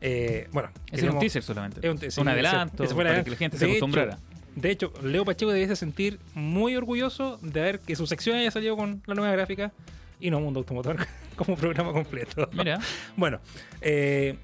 Eh, 0.01 0.49
bueno, 0.53 0.71
es 0.91 1.03
un 1.03 1.19
teaser 1.19 1.43
solamente. 1.43 1.81
Es 2.07 2.19
un, 2.19 2.29
adelanto 2.29 2.85
para 2.97 3.23
que 3.23 3.31
la 3.31 3.37
gente 3.37 3.59
se 3.59 3.67
acostumbrara. 3.67 4.19
De 4.57 4.71
hecho, 4.71 4.93
Leo 5.03 5.25
Pacheco 5.25 5.51
debiese 5.51 5.77
sentir 5.77 6.19
muy 6.35 6.77
orgulloso 6.77 7.39
de 7.41 7.61
ver 7.61 7.81
que 7.81 7.97
su 7.97 8.07
sección 8.07 8.37
haya 8.37 8.51
salido 8.51 8.77
con 8.77 9.03
la 9.07 9.15
nueva 9.15 9.33
gráfica 9.33 9.73
y 10.21 10.31
no 10.31 10.41
Mundo 10.41 10.61
Automotor 10.61 10.97
como 11.37 11.57
programa 11.57 11.93
completo. 11.93 12.49
Mira. 12.53 12.81
bueno, 13.17 13.41
eh, 13.81 14.37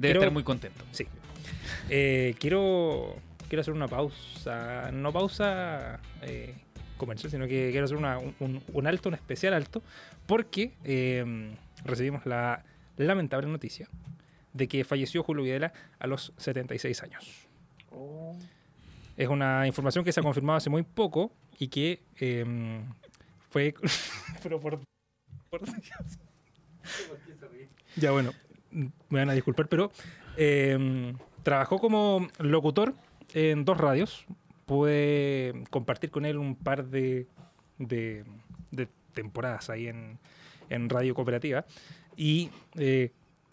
debe 0.00 0.14
estar 0.14 0.32
muy 0.32 0.42
contento. 0.42 0.84
Sí. 0.92 1.06
Eh, 1.88 2.34
quiero, 2.38 3.16
quiero 3.48 3.60
hacer 3.60 3.74
una 3.74 3.88
pausa, 3.88 4.90
no 4.92 5.12
pausa 5.12 6.00
eh, 6.22 6.54
comercial, 6.96 7.30
sino 7.30 7.46
que 7.46 7.70
quiero 7.70 7.84
hacer 7.84 7.96
un, 7.96 8.04
alto, 8.86 9.08
un 9.08 9.14
especial 9.14 9.54
alto, 9.54 9.82
porque 10.26 10.72
eh, 10.84 11.54
recibimos 11.84 12.26
la 12.26 12.64
lamentable 12.96 13.48
noticia 13.48 13.88
de 14.52 14.68
que 14.68 14.84
falleció 14.84 15.22
Julio 15.22 15.44
Videla 15.44 15.72
a 15.98 16.06
los 16.06 16.32
76 16.36 17.02
años. 17.02 17.24
Oh. 17.92 18.36
Es 19.16 19.28
una 19.28 19.66
información 19.66 20.04
que 20.04 20.12
se 20.12 20.20
ha 20.20 20.22
confirmado 20.22 20.56
hace 20.56 20.70
muy 20.70 20.82
poco 20.82 21.32
y 21.58 21.68
que 21.68 22.02
em, 22.16 22.84
fue. 23.50 23.74
Pero 24.42 24.60
por. 24.60 24.80
ya 27.96 28.12
bueno, 28.12 28.32
me 28.70 28.90
van 29.08 29.30
a 29.30 29.34
disculpar, 29.34 29.68
pero 29.68 29.90
em, 30.36 31.16
trabajó 31.42 31.78
como 31.78 32.28
locutor 32.38 32.94
en 33.34 33.64
dos 33.64 33.78
radios. 33.78 34.26
Pude 34.66 35.64
compartir 35.70 36.10
con 36.10 36.24
él 36.24 36.38
un 36.38 36.54
par 36.54 36.86
de, 36.86 37.26
temporadas 39.12 39.70
ahí 39.70 39.88
en, 39.88 40.18
en, 40.68 40.88
Radio 40.88 41.14
Cooperativa. 41.14 41.64
Y 42.16 42.50
eh, 42.76 43.10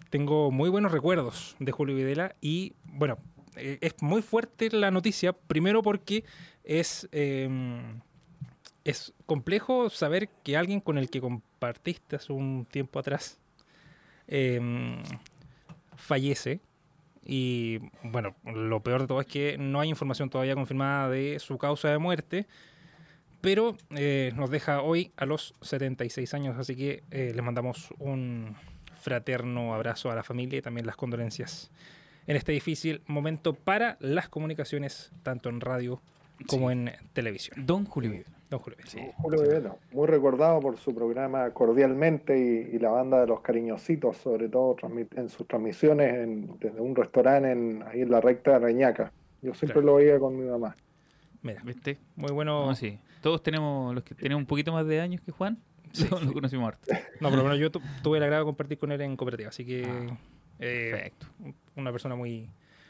tengo 0.10 0.52
muy 0.52 0.70
buenos 0.70 0.92
recuerdos 0.92 1.56
de 1.60 1.72
Julio 1.72 1.96
Videla. 1.96 2.36
Y 2.40 2.74
bueno, 2.86 3.18
eh, 3.56 3.80
es 3.82 3.96
muy 4.02 4.22
fuerte 4.22 4.70
la 4.72 4.92
noticia, 4.92 5.34
primero 5.34 5.82
porque 5.82 6.24
es, 6.64 7.10
em, 7.12 8.02
es 8.84 9.14
complejo 9.26 9.90
saber 9.90 10.30
que 10.44 10.58
alguien 10.58 10.80
con 10.80 10.98
el 10.98 11.10
que 11.10 11.22
compartiste 11.22 12.16
hace 12.16 12.34
un 12.34 12.68
tiempo 12.70 13.00
atrás 13.00 13.40
em, 14.28 15.02
fallece. 15.96 16.62
Y 17.26 17.80
bueno, 18.04 18.36
lo 18.46 18.82
peor 18.82 19.02
de 19.02 19.08
todo 19.08 19.20
es 19.20 19.28
que 19.28 19.58
no 19.58 19.82
hay 19.82 19.90
información 19.90 20.30
todavía 20.30 20.56
confirmada 20.56 21.10
de 21.10 21.40
su 21.40 21.58
causa 21.58 21.90
de 21.90 21.98
muerte, 21.98 22.48
pero 23.42 23.76
eh, 23.96 24.32
nos 24.36 24.50
deja 24.50 24.82
hoy 24.82 25.12
a 25.18 25.26
los 25.26 25.54
76 25.62 26.34
años, 26.34 26.58
así 26.58 26.76
que 26.76 27.04
eh, 27.12 27.34
le 27.36 27.42
mandamos 27.42 27.90
un 28.00 28.56
fraterno 29.02 29.74
abrazo 29.74 30.10
a 30.10 30.16
la 30.16 30.24
familia 30.24 30.60
y 30.60 30.62
también 30.62 30.86
las 30.86 30.96
condolencias 30.96 31.70
en 32.28 32.36
este 32.36 32.52
difícil 32.52 33.02
momento 33.08 33.54
para 33.54 33.98
las 34.00 34.30
comunicaciones, 34.30 35.12
tanto 35.24 35.50
en 35.50 35.62
radio 35.62 36.02
como 36.02 36.17
en 36.72 36.92
televisión. 37.14 37.66
Don 37.66 37.86
Julio 37.86 38.24
Don 38.50 38.60
Julio 38.62 38.78
Julio 39.18 39.80
muy 39.92 40.08
recordado 40.08 40.62
por 40.62 40.78
su 40.78 40.96
programa 40.96 41.50
Cordialmente 41.52 42.70
y, 42.72 42.80
la 42.80 42.92
banda 42.92 43.20
de 43.20 43.28
los 43.28 43.42
cariñositos, 43.42 44.18
sobre 44.18 44.48
todo 44.48 44.78
en 45.16 45.30
sus 45.30 45.46
transmisiones 45.48 46.48
desde 46.60 46.80
un 46.80 46.96
restaurante 46.96 47.52
en, 47.52 47.84
ahí 47.86 48.02
en 48.02 48.12
la 48.12 48.22
recta 48.22 48.52
de 48.54 48.60
Reñaca. 48.60 49.12
Yo 49.42 49.54
siempre 49.54 49.82
lo 49.82 49.96
veía 49.96 50.18
con 50.18 50.38
mi 50.38 50.50
mamá. 50.50 50.76
Mira, 51.42 51.62
¿viste? 51.64 51.98
Muy 52.16 52.32
bueno. 52.32 52.74
sí. 52.76 53.00
Todos 53.22 53.44
tenemos, 53.44 53.94
los 53.94 54.04
que 54.04 54.16
tenemos 54.16 54.42
un 54.42 54.48
poquito 54.48 54.72
más 54.72 54.86
de 54.88 55.02
años 55.02 55.22
que 55.22 55.32
Juan, 55.32 55.58
sí, 55.92 56.08
lo 56.10 56.32
conocimos 56.32 56.70
harto. 56.70 56.88
No, 57.20 57.30
pero 57.30 57.42
bueno, 57.42 57.56
yo 57.56 57.70
tuve 57.72 58.18
el 58.18 58.24
agrado 58.24 58.44
de 58.44 58.46
compartir 58.46 58.78
con 58.78 58.92
él 58.92 59.02
en 59.02 59.18
cooperativa, 59.18 59.50
así 59.50 59.66
que... 59.66 59.86
Ah. 59.86 60.18
Eh, 60.60 60.90
Perfecto. 60.92 61.28
Una 61.76 61.92
persona 61.92 62.16
muy, 62.16 62.50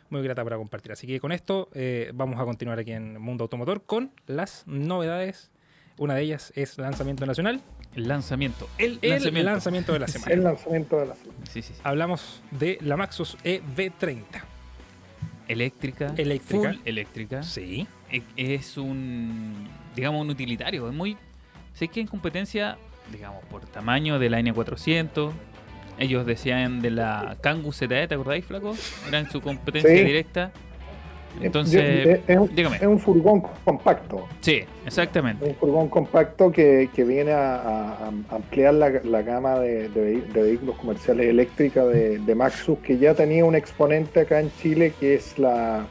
muy 0.09 0.21
grata 0.23 0.43
para 0.43 0.57
compartir. 0.57 0.91
Así 0.91 1.07
que 1.07 1.19
con 1.19 1.31
esto 1.31 1.69
eh, 1.73 2.11
vamos 2.13 2.39
a 2.39 2.45
continuar 2.45 2.79
aquí 2.79 2.91
en 2.91 3.19
Mundo 3.21 3.43
Automotor 3.43 3.83
con 3.83 4.11
las 4.25 4.63
novedades. 4.67 5.51
Una 5.97 6.15
de 6.15 6.21
ellas 6.21 6.53
es 6.55 6.77
lanzamiento 6.77 7.25
nacional. 7.25 7.61
El 7.95 8.07
lanzamiento. 8.07 8.69
El, 8.77 8.99
lanzamiento. 9.01 9.93
de 9.93 9.99
la 9.99 10.07
semana. 10.07 10.33
El 10.33 10.43
lanzamiento 10.43 10.99
de 10.99 11.05
la 11.07 11.15
semana. 11.15 11.41
Sí, 11.49 11.61
sí, 11.61 11.73
Hablamos 11.83 12.41
de 12.51 12.77
la 12.81 12.95
Maxus 12.97 13.37
EV30. 13.43 14.23
Eléctrica. 15.47 16.13
Eléctrica. 16.17 16.73
Full 16.73 16.81
eléctrica. 16.85 17.43
Sí. 17.43 17.87
E, 18.11 18.21
es 18.35 18.77
un, 18.77 19.67
digamos, 19.95 20.21
un 20.21 20.29
utilitario. 20.29 20.87
Es 20.87 20.93
muy... 20.93 21.17
Sé 21.73 21.87
que 21.87 22.01
en 22.01 22.07
competencia, 22.07 22.77
digamos, 23.11 23.43
por 23.45 23.65
tamaño 23.65 24.19
de 24.19 24.29
la 24.29 24.39
N400, 24.41 25.31
ellos 25.99 26.25
decían 26.25 26.81
de 26.81 26.91
la 26.91 27.37
Kangoo 27.41 27.71
ZE, 27.71 27.87
¿te 27.87 28.15
acordáis, 28.15 28.45
Flaco? 28.45 28.75
Era 29.07 29.19
en 29.19 29.29
su 29.29 29.41
competencia 29.41 29.91
directa. 29.91 30.51
Entonces, 31.41 32.21
es, 32.27 32.37
un, 32.37 32.53
dígame. 32.55 32.77
es 32.77 32.83
un 32.83 32.99
furgón 32.99 33.43
compacto. 33.63 34.27
Sí, 34.41 34.63
exactamente. 34.85 35.45
Un 35.45 35.55
furgón 35.55 35.87
compacto 35.89 36.51
que, 36.51 36.89
que 36.95 37.03
viene 37.03 37.31
a, 37.31 38.09
ampliar 38.29 38.73
la, 38.73 38.89
la 39.03 39.21
gama 39.21 39.59
de, 39.59 39.89
de, 39.89 40.23
vehículos 40.33 40.77
comerciales 40.77 41.27
eléctricos 41.27 41.93
de, 41.93 42.17
de, 42.19 42.35
Maxus, 42.35 42.79
que 42.79 42.97
ya 42.97 43.13
tenía 43.13 43.45
un 43.45 43.55
exponente 43.55 44.21
acá 44.21 44.39
en 44.39 44.51
Chile 44.61 44.93
que 44.99 45.15
es 45.15 45.37
la, 45.37 45.85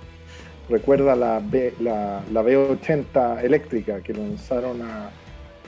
recuerda 0.68 1.14
la, 1.14 1.40
B, 1.42 1.74
la, 1.80 2.22
la 2.32 2.42
B80 2.42 3.44
eléctrica, 3.44 4.00
que 4.00 4.14
lanzaron 4.14 4.82
a, 4.82 5.10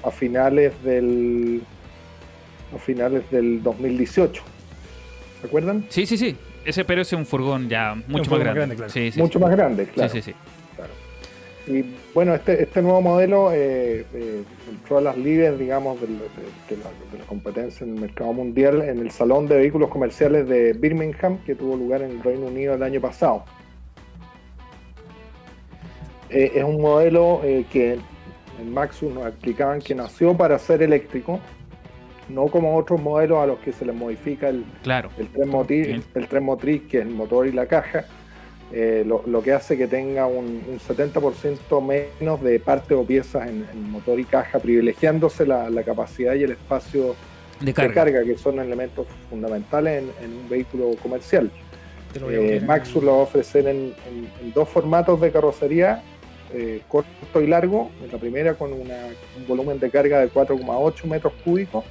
a 0.03 0.11
finales 0.11 0.72
del 0.82 1.62
a 2.74 2.78
finales 2.78 3.30
del 3.30 3.62
2018. 3.62 4.42
¿Se 5.40 5.46
acuerdan? 5.46 5.86
Sí, 5.88 6.06
sí, 6.06 6.16
sí. 6.18 6.36
Ese, 6.64 6.84
pero 6.84 7.02
ese 7.02 7.14
es 7.14 7.18
un 7.18 7.26
furgón 7.26 7.68
ya 7.68 7.94
mucho 8.08 8.30
más, 8.30 8.40
grande. 8.40 8.76
claro. 8.76 8.92
mucho 9.16 9.40
más 9.40 9.50
grande, 9.50 9.86
claro. 9.86 10.10
Sí, 10.10 10.20
sí, 10.20 10.32
sí. 10.32 10.36
Y 11.68 11.84
bueno, 12.14 12.34
este, 12.34 12.62
este 12.62 12.80
nuevo 12.80 13.02
modelo 13.02 13.52
eh, 13.52 14.06
eh, 14.14 14.42
entró 14.70 14.98
a 14.98 15.00
las 15.02 15.18
líderes, 15.18 15.58
digamos, 15.58 16.00
de, 16.00 16.08
la, 16.08 17.24
competencia 17.26 17.84
en 17.84 17.94
el 17.94 18.00
mercado 18.00 18.32
mundial 18.32 18.80
en 18.80 19.00
el 19.00 19.10
Salón 19.10 19.46
de 19.46 19.56
Vehículos 19.56 19.90
Comerciales 19.90 20.48
de 20.48 20.72
Birmingham, 20.72 21.38
que 21.44 21.54
tuvo 21.54 21.76
lugar 21.76 22.00
en 22.00 22.12
el 22.12 22.22
Reino 22.22 22.46
Unido 22.46 22.74
el 22.74 22.82
año 22.82 23.02
pasado. 23.02 23.44
Eh, 26.30 26.52
es 26.54 26.64
un 26.64 26.80
modelo 26.80 27.42
que 27.70 27.98
en 28.60 28.72
Maxus 28.72 29.12
nos 29.12 29.26
explicaban 29.26 29.80
que 29.80 29.94
nació 29.94 30.34
para 30.34 30.58
ser 30.58 30.82
eléctrico, 30.82 31.38
no 32.29 32.47
como 32.49 32.76
otros 32.76 33.01
modelos 33.01 33.39
a 33.39 33.47
los 33.47 33.59
que 33.61 33.72
se 33.72 33.85
les 33.85 33.95
modifica 33.95 34.49
el, 34.49 34.64
claro. 34.83 35.11
el, 35.18 35.29
tren 35.29 35.49
motriz, 35.49 35.89
el, 36.14 36.29
tren 36.29 36.45
motriz, 36.45 36.83
que 36.83 36.99
es 36.99 37.07
el 37.07 37.11
motor 37.11 37.47
y 37.47 37.53
la 37.53 37.66
caja, 37.66 38.05
eh, 38.70 39.03
lo, 39.07 39.43
que 39.43 39.53
hace 39.53 39.79
que 39.79 39.87
tenga 39.87 40.26
un, 40.26 40.62
70% 40.87 41.83
menos 42.20 42.43
de 42.43 42.61
partes 42.61 42.97
o 42.97 43.05
piezas 43.05 43.49
en, 43.49 43.91
motor 43.91 44.20
y 44.20 44.24
caja, 44.24 44.59
privilegiándose 44.59 45.47
la, 45.47 45.83
capacidad 45.85 46.35
y 46.35 46.43
el 46.43 46.53
espacio 46.53 47.16
de 47.61 47.72
carga, 47.72 48.22
que 48.24 48.37
son 48.37 48.61
elementos 48.61 49.07
fundamentales 49.31 50.05
en, 50.22 50.33
un 50.33 50.49
vehículo 50.49 50.91
comercial. 51.03 51.51
Eh, 52.31 52.62
Maxus 52.64 53.03
lo 53.03 53.12
va 53.12 53.18
a 53.18 53.22
ofrecer 53.22 53.66
en, 53.66 53.95
dos 54.55 54.68
formatos 54.68 55.20
de 55.20 55.31
carrocería, 55.31 56.03
eh, 56.53 56.83
corto 56.89 57.41
y 57.41 57.47
largo. 57.47 57.91
La 58.12 58.18
primera 58.18 58.55
con 58.55 58.72
un 58.72 58.89
volumen 59.47 59.79
de 59.79 59.91
carga 59.91 60.18
de 60.18 60.31
4,8 60.31 61.05
metros 61.05 61.33
cúbicos 61.43 61.85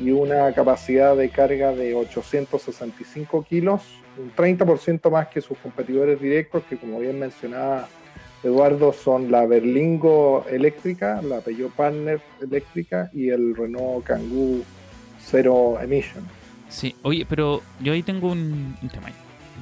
y 0.00 0.10
una 0.10 0.52
capacidad 0.52 1.16
de 1.16 1.28
carga 1.30 1.72
de 1.72 1.94
865 1.94 3.44
kilos, 3.44 3.82
un 4.16 4.32
30% 4.34 5.10
más 5.10 5.28
que 5.28 5.40
sus 5.40 5.58
competidores 5.58 6.20
directos, 6.20 6.62
que 6.68 6.76
como 6.76 7.00
bien 7.00 7.18
mencionaba 7.18 7.88
Eduardo, 8.42 8.92
son 8.92 9.30
la 9.30 9.46
Berlingo 9.46 10.44
eléctrica, 10.48 11.20
la 11.22 11.40
Peugeot 11.40 11.72
Partner 11.72 12.20
eléctrica 12.40 13.10
y 13.12 13.30
el 13.30 13.56
Renault 13.56 14.04
Kangoo 14.04 14.62
Zero 15.20 15.80
Emission. 15.80 16.24
Sí, 16.68 16.94
oye, 17.02 17.26
pero 17.28 17.62
yo 17.80 17.92
ahí 17.92 18.02
tengo 18.02 18.30
un, 18.30 18.76
un 18.80 18.88
tema 18.88 19.08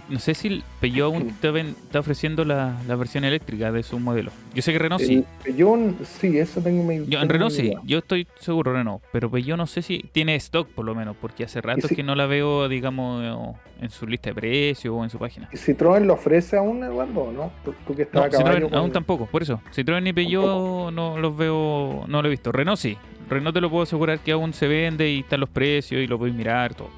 no 0.09 0.19
sé 0.21 0.35
si 0.35 0.63
Peugeot 0.81 1.13
aún 1.13 1.29
está 1.29 2.01
ofreciendo 2.01 2.45
la, 2.45 2.77
versión 2.97 3.25
eléctrica 3.25 3.73
de 3.73 3.83
su 3.83 3.99
modelo. 3.99 4.31
Yo 4.55 4.63
sé 4.63 4.73
que 4.73 4.79
Renault 4.79 5.03
sí. 5.03 5.25
Peugeot, 5.43 6.05
sí, 6.05 6.39
eso 6.39 6.61
tengo 6.61 6.83
mi. 6.85 7.07
Yo, 7.07 7.21
en 7.21 7.29
Renault 7.29 7.53
sí, 7.53 7.73
yo 7.85 7.99
estoy 7.99 8.27
seguro 8.41 8.73
Renault, 8.73 9.03
pero 9.13 9.31
Peugeot 9.31 9.59
no 9.59 9.67
sé 9.67 9.83
si 9.83 9.99
tiene 10.13 10.37
stock 10.37 10.69
por 10.69 10.85
lo 10.85 10.95
menos, 10.95 11.17
porque 11.21 11.45
hace 11.45 11.61
rato 11.61 11.89
que 11.89 12.03
no 12.03 12.15
la 12.15 12.27
veo, 12.27 12.69
digamos, 12.69 13.57
en 13.81 13.91
su 13.91 14.07
lista 14.07 14.31
de 14.31 14.35
precios 14.35 14.95
o 14.95 15.03
en 15.03 15.11
su 15.11 15.19
página. 15.19 15.49
¿Y 15.53 15.57
Citroën 15.57 16.05
lo 16.05 16.15
ofrece 16.15 16.57
aún, 16.57 16.85
Eduardo, 16.85 17.33
no? 17.33 17.53
¿Tú, 17.65 17.75
que 17.95 18.09
no, 18.13 18.25
Citroën 18.27 18.73
aún 18.73 18.93
tampoco, 18.93 19.27
por 19.27 19.43
eso. 19.43 19.61
Citroën 19.75 20.03
ni 20.03 20.13
Peugeot 20.13 20.93
no 20.93 21.19
los 21.19 21.37
veo, 21.37 22.05
no 22.07 22.23
lo 22.23 22.29
he 22.29 22.31
visto. 22.31 22.53
Renault 22.53 22.79
sí. 22.79 22.97
Renault 23.29 23.55
te 23.55 23.61
lo 23.61 23.71
puedo 23.71 23.83
asegurar 23.83 24.21
que 24.21 24.31
aún 24.31 24.53
se 24.53 24.69
vende 24.69 25.11
y 25.11 25.21
están 25.21 25.41
los 25.41 25.49
precios 25.49 26.01
y 26.01 26.07
lo 26.07 26.17
puedes 26.17 26.35
mirar, 26.35 26.75
todo. 26.75 26.91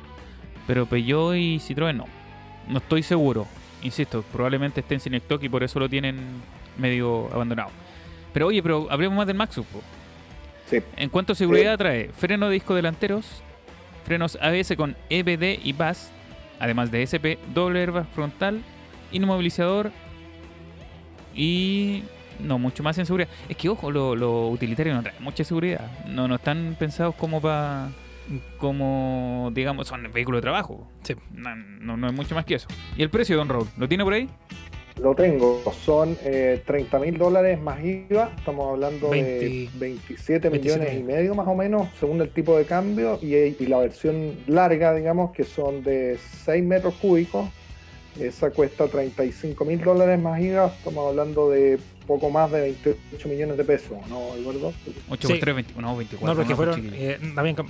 Pero 0.67 0.85
Peugeot 0.85 1.35
y 1.37 1.57
Citroën 1.57 1.97
no. 1.97 2.18
No 2.69 2.79
estoy 2.79 3.03
seguro. 3.03 3.47
Insisto, 3.83 4.23
probablemente 4.33 4.81
estén 4.81 5.01
sin 5.01 5.14
stock 5.14 5.43
y 5.43 5.49
por 5.49 5.62
eso 5.62 5.79
lo 5.79 5.89
tienen 5.89 6.16
medio 6.77 7.29
abandonado. 7.33 7.71
Pero 8.33 8.49
oye, 8.49 8.62
pero 8.62 8.87
hablemos 8.91 9.16
más 9.16 9.27
del 9.27 9.37
Maxus. 9.37 9.66
Sí. 10.66 10.79
En 10.97 11.09
cuanto 11.09 11.33
a 11.33 11.37
seguridad, 11.37 11.79
trae 11.79 12.11
freno 12.11 12.47
de 12.47 12.55
disco 12.55 12.75
delanteros, 12.75 13.25
frenos 14.05 14.37
ABS 14.41 14.77
con 14.77 14.97
EBD 15.09 15.61
y 15.64 15.73
BAS, 15.73 16.11
además 16.61 16.91
de 16.91 17.03
SP, 17.07 17.39
doble 17.55 17.81
airbag 17.81 18.07
frontal, 18.14 18.62
inmovilizador 19.12 19.91
y 21.35 22.03
no 22.39 22.59
mucho 22.59 22.83
más 22.83 22.99
en 22.99 23.07
seguridad. 23.07 23.29
Es 23.49 23.57
que 23.57 23.69
ojo, 23.69 23.91
lo, 23.91 24.14
lo 24.14 24.49
utilitario 24.49 24.95
no 24.95 25.03
trae 25.03 25.14
mucha 25.21 25.45
seguridad. 25.45 25.91
No, 26.07 26.29
no 26.29 26.35
están 26.35 26.77
pensados 26.79 27.14
como 27.14 27.41
para 27.41 27.89
como, 28.59 29.51
digamos, 29.55 29.89
son 29.89 30.11
vehículos 30.12 30.39
de 30.39 30.43
trabajo. 30.43 30.87
Sí. 31.03 31.14
No, 31.33 31.97
no, 31.97 32.07
es 32.07 32.12
mucho 32.12 32.35
más 32.35 32.45
que 32.45 32.55
eso. 32.55 32.68
¿Y 32.97 33.03
el 33.03 33.11
precio, 33.11 33.37
Don 33.37 33.49
Raúl? 33.49 33.66
¿Lo 33.76 33.89
tiene 33.89 34.05
por 34.05 34.12
ahí? 34.12 34.29
Lo 35.01 35.14
tengo, 35.14 35.62
son 35.85 36.16
eh, 36.24 36.61
30 36.66 36.99
mil 36.99 37.18
dólares 37.18 37.61
más 37.61 37.85
IVA, 37.85 38.33
estamos 38.37 38.68
hablando 38.68 39.11
de 39.11 39.68
27 39.74 40.51
millones 40.51 40.93
y 40.93 41.05
medio 41.05 41.37
más 41.37 41.47
o 41.47 41.55
menos, 41.55 41.89
según 42.01 42.20
el 42.20 42.31
tipo 42.31 42.59
de 42.59 42.64
cambio, 42.64 43.16
y, 43.22 43.37
y 43.37 43.66
la 43.68 43.79
versión 43.79 44.33
larga, 44.49 44.93
digamos, 44.95 45.31
que 45.31 45.45
son 45.45 45.85
de 45.85 46.18
6 46.45 46.64
metros 46.64 46.95
cúbicos, 46.95 47.49
esa 48.18 48.51
cuesta 48.51 48.89
35 48.89 49.64
mil 49.64 49.81
dólares 49.81 50.18
más 50.20 50.41
IVA, 50.41 50.66
estamos 50.66 51.09
hablando 51.09 51.49
de 51.49 51.79
poco 52.09 52.31
más 52.31 52.51
de 52.51 52.63
28 52.63 53.29
millones 53.29 53.59
de 53.59 53.65
pesos, 53.65 53.99
¿no, 54.09 54.35
Eduardo? 54.35 54.73
8 55.11 55.29
sí. 55.29 55.35
3, 55.39 55.55
20, 55.55 55.75
no, 55.81 55.97
24. 55.97 56.27
No, 56.27 56.35
porque 56.35 56.57
fueron. 56.57 56.91
Eh, 56.95 57.19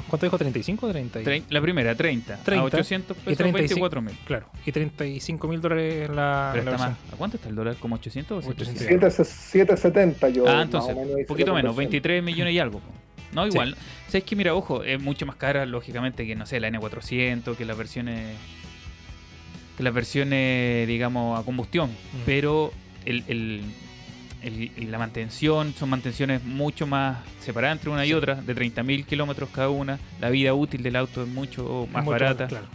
¿Cuánto 0.08 0.24
dijo? 0.24 0.38
¿35 0.38 0.78
o 0.82 0.88
30? 0.88 1.20
la 1.50 1.60
primera, 1.60 1.94
30. 1.94 2.36
30 2.44 2.62
a 2.62 2.64
800 2.64 3.16
pesos, 3.16 3.32
y 3.32 3.36
34 3.36 4.00
mil. 4.00 4.16
Claro. 4.24 4.46
Y 4.64 4.72
35 4.72 5.48
mil 5.48 5.60
dólares 5.60 6.08
la. 6.08 6.52
Pero 6.54 6.70
está 6.70 6.88
más. 6.88 6.96
¿A 7.12 7.16
cuánto 7.16 7.36
está 7.36 7.48
el 7.48 7.56
dólar? 7.56 7.76
¿Como 7.76 7.96
800 7.96 8.46
o 8.46 8.52
770 8.52 10.28
yo. 10.30 10.48
Ah, 10.48 10.62
entonces, 10.62 10.94
un 10.96 11.26
poquito 11.26 11.52
menos, 11.52 11.74
23 11.76 12.22
millones 12.22 12.54
y 12.54 12.58
algo. 12.60 12.80
No, 13.32 13.46
igual. 13.46 13.74
Sí. 13.74 13.80
¿Sabes 14.06 14.24
que 14.24 14.36
Mira, 14.36 14.54
ojo, 14.54 14.84
es 14.84 15.02
mucho 15.02 15.26
más 15.26 15.36
cara, 15.36 15.66
lógicamente, 15.66 16.26
que, 16.26 16.34
no 16.34 16.46
sé, 16.46 16.60
la 16.60 16.70
N400, 16.70 17.56
que 17.56 17.64
las 17.64 17.76
versiones. 17.76 18.36
Que 19.76 19.82
las 19.82 19.92
versiones, 19.92 20.88
digamos, 20.88 21.38
a 21.38 21.44
combustión. 21.44 21.90
Mm. 21.90 22.22
Pero 22.24 22.72
el, 23.04 23.24
el 23.28 23.62
la 24.42 24.98
mantención, 24.98 25.74
son 25.74 25.90
mantenciones 25.90 26.44
mucho 26.44 26.86
más 26.86 27.18
separadas 27.40 27.78
entre 27.78 27.90
una 27.90 28.06
y 28.06 28.12
otra, 28.12 28.36
de 28.36 28.54
30.000 28.54 29.04
kilómetros 29.04 29.50
cada 29.50 29.68
una. 29.68 29.98
La 30.20 30.30
vida 30.30 30.54
útil 30.54 30.82
del 30.82 30.96
auto 30.96 31.22
es 31.22 31.28
mucho 31.28 31.88
más 31.92 32.04
barata. 32.04 32.46
Claro. 32.46 32.66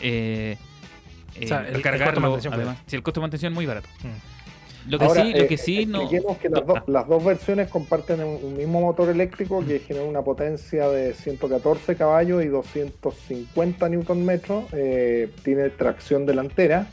Eh, 0.00 0.56
eh, 1.36 1.48
el, 1.72 1.82
cargarlo, 1.82 2.38
además, 2.50 2.78
si 2.86 2.96
el 2.96 3.02
costo 3.02 3.20
de 3.20 3.22
mantención 3.22 3.52
es 3.52 3.54
muy 3.54 3.66
barato. 3.66 3.88
Mm. 4.02 4.32
Lo 4.90 4.98
que 4.98 5.08
sí, 5.10 5.34
lo 5.34 5.46
que 5.46 5.58
sí 5.58 5.86
no. 5.86 6.08
que 6.08 6.48
las, 6.88 7.06
dos 7.06 7.24
versiones 7.24 7.68
comparten 7.68 8.20
un, 8.20 8.56
mismo 8.56 8.80
motor 8.80 9.08
eléctrico 9.10 9.64
que 9.64 9.78
genera 9.78 10.04
una 10.04 10.22
potencia 10.22 10.88
de 10.88 11.14
114 11.14 11.94
caballos 11.94 12.42
y 12.42 12.48
250 12.48 13.88
Nm. 13.88 14.40
Eh, 14.72 15.30
tiene 15.44 15.70
tracción 15.70 16.26
delantera 16.26 16.88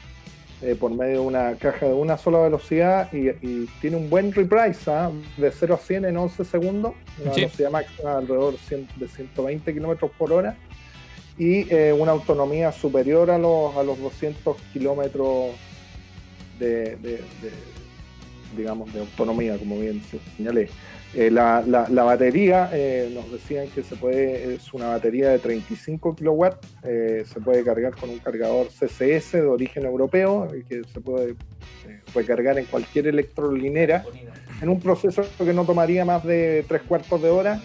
eh, 0.62 0.76
por 0.76 0.92
medio 0.92 1.22
de 1.22 1.28
una 1.28 1.56
caja 1.56 1.86
de 1.86 1.94
una 1.94 2.18
sola 2.18 2.40
velocidad 2.40 3.12
y, 3.14 3.66
tiene 3.80 3.96
un 3.96 4.10
buen 4.10 4.34
reprise 4.34 4.92
¿ah? 4.92 5.10
de 5.38 5.52
0 5.52 5.76
a 5.76 5.78
100 5.78 6.06
en 6.06 6.18
11 6.18 6.44
segundos, 6.46 6.94
una 7.24 7.32
velocidad 7.34 7.72
máxima 7.72 8.18
alrededor 8.18 8.56
de 8.98 9.08
120 9.08 9.74
kilómetros 9.74 10.12
por 10.18 10.34
hora 10.34 10.58
y 11.38 11.74
eh, 11.74 11.94
una 11.98 12.12
autonomía 12.12 12.74
superior 12.74 13.32
a 13.32 13.38
los, 13.38 13.76
a 13.78 13.84
los 13.84 13.98
200 14.00 14.58
kilómetros 14.74 15.52
de, 16.60 16.98
digamos, 18.58 18.94
de 18.94 19.00
autonomía, 19.00 19.58
como 19.58 19.80
bien 19.80 20.02
señalé. 20.38 20.70
Eh, 21.16 21.32
la, 21.32 21.64
la, 21.66 22.04
batería, 22.04 22.70
eh, 22.72 23.10
nos 23.12 23.32
decían 23.32 23.68
que 23.70 23.82
se 23.82 23.96
puede, 23.96 24.54
es 24.54 24.72
una 24.76 24.90
batería 24.90 25.30
de 25.30 25.40
35 25.40 26.16
kW, 26.16 26.46
eh, 26.84 27.24
se 27.26 27.42
puede 27.42 27.64
cargar 27.64 27.96
con 27.96 28.12
un 28.12 28.20
cargador 28.20 28.68
CCS 28.68 29.32
de 29.32 29.46
origen 29.46 29.86
europeo, 29.86 30.48
que 30.68 30.84
se 30.84 31.02
puede 31.02 31.36
recargar 32.14 32.60
en 32.60 32.66
cualquier 32.66 33.08
electrolinera, 33.08 34.06
en 34.62 34.70
un 34.70 34.80
proceso 34.80 35.24
que 35.36 35.52
no 35.52 35.66
tomaría 35.66 36.06
más 36.06 36.24
de 36.24 36.64
tres 36.68 36.84
cuartos 36.84 37.20
de 37.24 37.30
hora, 37.30 37.60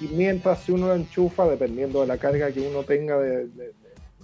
y 0.00 0.06
mientras 0.08 0.60
si 0.60 0.72
uno 0.72 0.88
lo 0.88 0.94
enchufa, 0.94 1.46
dependiendo 1.46 2.00
de 2.00 2.06
la 2.06 2.16
carga 2.16 2.50
que 2.50 2.60
uno 2.60 2.82
tenga 2.82 3.18
de, 3.18 3.46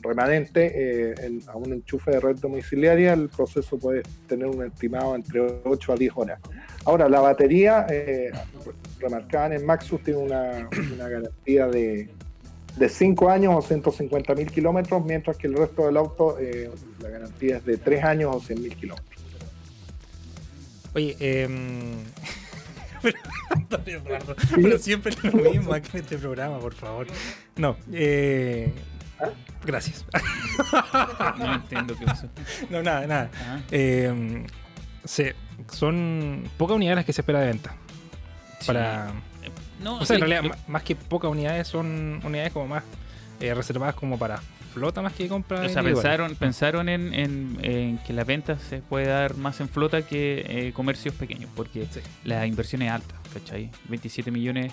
remanente 0.02 1.14
a 1.46 1.56
un 1.56 1.72
enchufe 1.72 2.10
de 2.10 2.20
red 2.20 2.36
domiciliaria, 2.36 3.12
el 3.12 3.28
proceso 3.28 3.78
puede 3.78 4.02
tener 4.26 4.46
un 4.46 4.64
estimado 4.64 5.14
entre 5.14 5.40
8 5.40 5.92
a 5.92 5.96
10 5.96 6.12
horas. 6.16 6.40
Ahora, 6.84 7.08
la 7.08 7.20
batería, 7.20 7.86
eh, 7.88 8.30
remarcada 8.98 9.54
en 9.54 9.64
Maxus, 9.64 10.02
tiene 10.02 10.20
una, 10.20 10.68
garantía 10.98 11.66
de, 11.68 12.08
de 12.76 12.88
5 12.88 13.28
años 13.28 13.54
o 13.56 13.62
150 13.62 14.34
mil 14.34 14.50
kilómetros, 14.50 15.04
mientras 15.04 15.36
que 15.36 15.46
el 15.46 15.54
resto 15.54 15.86
del 15.86 15.96
auto, 15.96 16.38
eh, 16.38 16.70
la 17.00 17.08
garantía 17.08 17.58
es 17.58 17.64
de 17.64 17.76
3 17.76 18.04
años 18.04 18.34
o 18.34 18.40
100 18.40 18.62
mil 18.62 18.76
kilómetros. 18.76 19.22
Oye, 20.94 21.16
eh, 21.20 21.48
pero, 23.02 24.78
siempre 24.78 25.12
es 25.12 25.24
lo 25.24 25.50
mismo 25.50 25.72
aquí 25.72 25.90
en 25.94 26.00
este 26.00 26.18
programa, 26.18 26.58
por 26.58 26.74
favor. 26.74 27.06
No, 27.56 27.76
eh, 27.92 28.72
¿Ah? 29.20 29.30
Gracias. 29.64 30.04
no 31.38 31.54
entiendo 31.54 31.96
qué 31.96 32.04
pasó. 32.04 32.28
No, 32.70 32.82
nada, 32.82 33.06
nada. 33.06 33.30
Eh, 33.70 34.44
se, 35.04 35.34
son 35.70 36.48
pocas 36.56 36.76
unidades 36.76 37.04
que 37.04 37.12
se 37.12 37.20
espera 37.20 37.40
de 37.40 37.46
venta. 37.46 37.74
Para. 38.66 39.12
No, 39.80 39.98
o 39.98 40.06
sea, 40.06 40.16
en 40.16 40.28
realidad, 40.28 40.56
más 40.68 40.82
que 40.82 40.94
pocas 40.94 41.30
unidades, 41.30 41.66
son 41.66 42.20
unidades 42.24 42.52
como 42.52 42.68
más 42.68 42.84
eh, 43.40 43.52
reservadas 43.54 43.94
como 43.96 44.18
para 44.18 44.40
flota 44.72 45.02
más 45.02 45.12
que 45.12 45.28
compra. 45.28 45.60
O 45.60 45.68
sea, 45.68 45.82
pensaron, 45.82 46.34
pensaron 46.36 46.88
en, 46.88 47.98
que 48.06 48.12
la 48.12 48.24
venta 48.24 48.58
se 48.58 48.78
puede 48.78 49.06
dar 49.06 49.36
más 49.36 49.60
en 49.60 49.68
flota 49.68 50.02
que 50.02 50.44
eh, 50.48 50.72
comercios 50.72 51.14
pequeños, 51.14 51.50
porque 51.54 51.86
la 52.24 52.46
inversión 52.46 52.82
es 52.82 52.90
alta, 52.90 53.14
¿cachai? 53.32 53.70
27 53.88 54.30
millones 54.30 54.72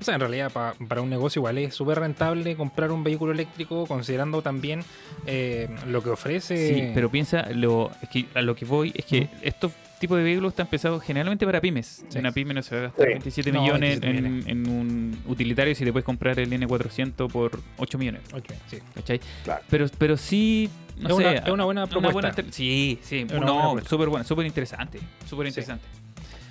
o 0.00 0.04
sea, 0.04 0.14
en 0.14 0.20
realidad 0.20 0.52
para 0.52 1.02
un 1.02 1.10
negocio 1.10 1.40
igual 1.40 1.58
es 1.58 1.74
súper 1.74 1.98
rentable 2.00 2.56
comprar 2.56 2.92
un 2.92 3.02
vehículo 3.04 3.32
eléctrico 3.32 3.86
considerando 3.86 4.42
también 4.42 4.84
eh, 5.26 5.68
lo 5.88 6.02
que 6.02 6.10
ofrece. 6.10 6.74
Sí, 6.74 6.90
pero 6.94 7.10
piensa, 7.10 7.48
lo, 7.50 7.90
a 8.34 8.42
lo 8.42 8.54
que 8.54 8.64
voy 8.64 8.92
es 8.94 9.04
que 9.04 9.28
esto 9.42 9.70
tipo 9.98 10.14
de 10.16 10.22
vehículo 10.22 10.48
está 10.48 10.62
empezado 10.62 11.00
generalmente 11.00 11.44
para 11.44 11.60
pymes. 11.60 12.04
Sí. 12.08 12.18
Una 12.18 12.30
pyme 12.30 12.54
no 12.54 12.62
se 12.62 12.74
va 12.76 12.80
a 12.80 12.84
gastar 12.84 13.04
Sí. 13.06 13.10
27 13.12 13.52
No, 13.52 13.62
millones 13.62 14.00
27 14.00 14.50
en, 14.52 14.68
un 14.68 15.18
utilitario 15.26 15.74
si 15.74 15.84
te 15.84 15.90
puedes 15.92 16.04
comprar 16.04 16.38
el 16.38 16.50
N400 16.52 17.28
por 17.32 17.60
8 17.78 17.98
millones. 17.98 18.22
Ok, 18.32 18.44
sí. 18.68 18.78
¿Cachai? 18.94 19.20
Claro. 19.42 19.62
Pero, 19.68 19.86
pero 19.98 20.16
sí. 20.16 20.70
No 20.96 21.08
Es 21.10 21.16
sé, 21.16 21.22
una- 21.22 21.32
es 21.38 21.48
una 21.48 21.64
buena 21.64 21.86
propuesta. 21.88 22.34
sí, 22.50 22.98
sí. 23.02 23.26
una 23.30 23.46
no, 23.46 23.76
súper 23.88 24.08
buena, 24.08 24.24
súper 24.24 24.46
interesante. 24.46 25.00
Súper 25.28 25.46
interesante. 25.48 25.84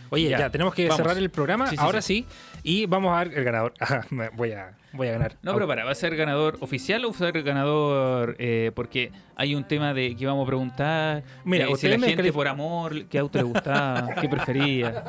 Oye, 0.09 0.29
ya, 0.29 0.39
Ya, 0.39 0.49
tenemos 0.49 0.73
que 0.73 0.83
vamos. 0.87 0.97
cerrar 0.97 1.17
el 1.17 1.29
programa. 1.29 1.67
Sí, 1.69 1.75
sí, 1.75 1.81
Ahora 1.83 2.01
sí. 2.01 2.25
Y 2.69 2.85
vamos 2.85 3.15
a 3.15 3.23
ver 3.23 3.37
el 3.37 3.45
ganador. 3.45 3.73
Ajá, 3.79 4.05
voy 4.33 4.51
a, 4.51 4.75
voy 4.91 5.07
a 5.07 5.11
ganar. 5.13 5.37
No, 5.41 5.53
pero 5.53 5.67
para, 5.67 5.85
¿va 5.85 5.91
a 5.91 5.95
ser 5.95 6.17
ganador 6.17 6.57
oficial 6.59 7.05
o 7.05 7.11
va 7.11 7.15
a 7.15 7.17
ser 7.19 7.41
ganador 7.43 8.35
eh, 8.39 8.73
porque 8.75 9.13
hay 9.37 9.55
un 9.55 9.63
tema 9.63 9.93
de 9.93 10.17
que 10.17 10.25
vamos 10.25 10.43
a 10.43 10.47
preguntar? 10.47 11.23
Mira, 11.45 11.65
eh, 11.69 11.75
si 11.77 11.87
la 11.87 11.97
gente 11.97 12.33
por 12.33 12.45
amor, 12.45 13.05
qué 13.05 13.19
auto 13.19 13.37
le 13.37 13.45
gustaba, 13.45 14.09
qué 14.21 14.27
prefería, 14.27 15.01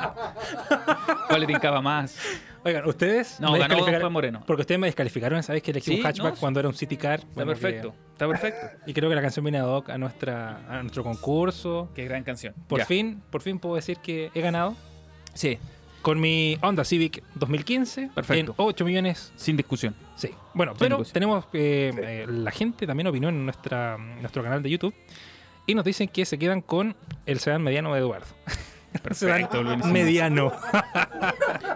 cuál 1.27 1.41
le 1.41 1.47
tincaba 1.47 1.81
más. 1.81 2.17
Oigan, 2.63 2.85
ustedes. 2.87 3.39
No, 3.41 3.51
ganó 3.53 3.77
Juan 3.83 4.11
Moreno. 4.13 4.43
Porque 4.47 4.61
ustedes 4.61 4.79
me 4.79 4.87
descalificaron, 4.87 5.43
¿sabes? 5.43 5.61
Que 5.61 5.71
elegí 5.71 5.91
Sí, 5.95 5.99
un 5.99 6.05
hatchback 6.05 6.35
no, 6.35 6.39
cuando 6.39 6.59
era 6.61 6.69
un 6.69 6.75
City 6.75 6.95
Car. 6.95 7.19
Está 7.19 7.33
Bueno, 7.35 7.53
que- 7.53 7.59
perfecto, 7.59 7.93
está 8.13 8.27
perfecto. 8.27 8.67
y 8.85 8.93
creo 8.93 9.09
que 9.09 9.15
la 9.15 9.21
canción 9.21 9.43
viene 9.43 9.57
ad 9.59 9.67
hoc 9.67 9.89
a, 9.89 9.97
nuestra, 9.97 10.61
a 10.69 10.81
nuestro 10.81 11.03
concurso. 11.03 11.89
Qué 11.93 12.05
gran 12.05 12.23
canción. 12.23 12.53
Por 12.69 12.79
Ya. 12.79 12.85
fin, 12.85 13.21
por 13.29 13.41
fin 13.41 13.59
puedo 13.59 13.75
decir 13.75 13.97
que 13.97 14.31
he 14.33 14.39
ganado 14.41 14.75
Sí, 15.33 15.57
con 16.01 16.19
mi 16.19 16.57
Honda 16.61 16.83
Civic 16.83 17.23
2015 17.35 18.09
Perfecto. 18.15 18.51
en 18.51 18.55
8 18.57 18.85
millones. 18.85 19.31
sin 19.35 19.57
discusión. 19.57 19.95
Sí. 20.15 20.29
Bueno, 20.53 20.73
Sin 20.73 20.79
pero 20.79 20.97
discusión. 20.97 21.13
tenemos 21.13 21.45
eh, 21.53 21.91
eh, 21.97 22.25
la 22.29 22.51
gente 22.51 22.85
también 22.87 23.07
opinó 23.07 23.29
en 23.29 23.45
nuestra, 23.45 23.97
nuestro 23.97 24.43
canal 24.43 24.61
de 24.63 24.69
YouTube 24.69 24.93
y 25.65 25.75
nos 25.75 25.85
dicen 25.85 26.07
que 26.07 26.25
se 26.25 26.37
quedan 26.39 26.61
con 26.61 26.95
el 27.25 27.39
sedán 27.39 27.61
mediano 27.63 27.93
de 27.93 27.99
Eduardo. 27.99 28.27
Perfecto, 29.03 29.61
mediano. 29.85 30.51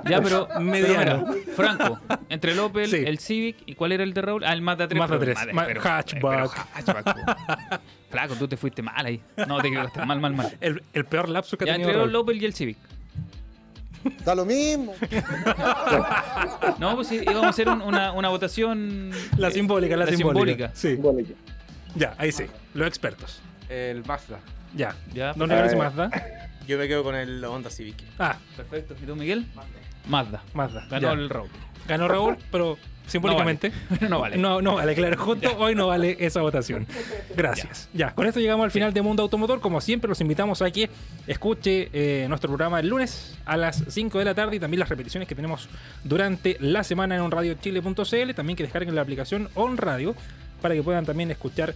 Ya, 0.06 0.22
pero, 0.22 0.50
Mediano. 0.60 1.24
pero 1.26 1.34
mira, 1.34 1.54
Franco, 1.56 2.00
entre 2.28 2.52
el 2.52 2.60
Opel, 2.60 2.90
Sí. 2.90 2.98
el 3.06 3.20
Civic 3.20 3.58
y 3.68 3.76
¿cuál 3.76 3.94
era 3.94 4.04
el 4.04 4.14
de 4.14 4.22
Raúl? 4.22 4.44
Ah, 4.44 4.52
el 4.52 4.62
Mazda 4.62 4.88
3. 4.88 5.00
Mazda 5.00 5.20
pero- 5.20 5.34
3, 5.34 5.38
madre, 5.38 5.54
ma- 5.54 5.66
pero- 5.66 5.82
hatchback. 5.82 6.22
pero 6.22 6.52
hatchback. 6.74 7.82
Flaco, 8.10 8.36
tú 8.36 8.48
te 8.48 8.58
fuiste 8.58 8.82
mal 8.82 9.06
ahí. 9.06 9.22
No, 9.48 9.62
te 9.62 9.70
quedaste 9.72 10.06
mal, 10.06 10.20
mal, 10.20 10.34
mal. 10.36 10.58
El, 10.60 10.84
el 10.92 11.06
peor 11.06 11.30
lapso 11.30 11.58
que 11.58 11.64
ha 11.64 11.68
Ya 11.68 11.74
tenido 11.74 11.90
entre 11.90 12.00
Raúl. 12.00 12.10
el 12.10 12.16
Opel 12.18 12.42
y 12.42 12.46
el 12.46 12.54
Civic. 12.54 12.78
Da 14.26 14.36
lo 14.36 14.46
mismo. 14.46 14.94
No, 16.80 16.96
pues 16.96 17.12
íbamos 17.12 17.44
a 17.46 17.50
hacer 17.50 17.70
un- 17.70 17.82
una, 17.82 18.12
una 18.14 18.30
votación. 18.30 19.12
La 19.38 19.50
eh, 19.50 19.52
simbólica, 19.52 19.96
la, 19.96 20.08
simbólica. 20.08 20.72
Sí. 20.74 20.94
Simbólica. 20.94 21.34
Ya, 21.96 22.16
ahí 22.18 22.32
sí. 22.32 22.46
Los 22.74 22.88
expertos. 22.88 23.42
El 23.70 24.04
Mazda. 24.06 24.40
Ya. 24.76 24.96
Ya, 25.14 25.34
¿Dónde. 25.34 25.56
Mazda? 25.76 26.10
Yo 26.68 26.78
me 26.78 26.88
quedo 26.88 27.04
con 27.04 27.16
el 27.16 27.44
Honda 27.44 27.70
Civic. 27.70 27.96
Ah, 28.18 28.38
perfecto. 28.56 28.96
¿Y 29.02 29.06
tú, 29.06 29.16
Miguel? 29.16 29.46
Mazda. 30.08 30.44
Mazda. 30.54 30.86
Ganó 30.90 31.08
Ya. 31.08 31.14
el 31.14 31.30
Raúl. 31.30 31.50
Ganó 31.88 32.08
Raúl, 32.08 32.38
pero 32.52 32.78
simbólicamente. 33.08 33.72
No 34.10 34.20
vale. 34.20 34.38
No, 34.44 34.62
no 34.62 34.76
vale, 34.76 34.96
claro. 34.96 35.18
Justo 35.24 35.58
hoy 35.58 35.76
no 35.76 35.88
vale 35.88 36.16
esa 36.20 36.42
votación. 36.42 36.88
Gracias. 37.36 37.90
Ya. 37.94 38.12
con 38.14 38.26
esto 38.26 38.40
llegamos 38.40 38.64
al 38.64 38.72
final 38.72 38.94
de 38.94 39.02
Mundo 39.02 39.24
Automotor. 39.24 39.60
Como 39.60 39.82
siempre, 39.82 40.08
los 40.10 40.22
invitamos 40.22 40.62
a 40.62 40.72
que 40.72 40.90
escuche 41.28 41.90
eh, 41.94 42.26
nuestro 42.30 42.50
programa 42.50 42.80
el 42.80 42.88
lunes 42.90 43.38
a 43.46 43.58
las 43.58 43.84
5 43.88 44.20
de 44.20 44.26
la 44.26 44.34
tarde 44.34 44.56
y 44.56 44.60
también 44.60 44.80
las 44.80 44.90
repeticiones 44.90 45.28
que 45.28 45.36
tenemos 45.36 45.68
durante 46.04 46.58
la 46.60 46.84
semana 46.84 47.16
en 47.16 47.22
onradiochile.cl. 47.22 48.34
También 48.36 48.56
que 48.58 48.64
descarguen 48.64 48.96
la 48.96 49.02
aplicación 49.02 49.50
On 49.56 49.78
Radio 49.78 50.16
para 50.62 50.74
que 50.76 50.84
puedan 50.84 51.06
también 51.06 51.30
escuchar 51.32 51.76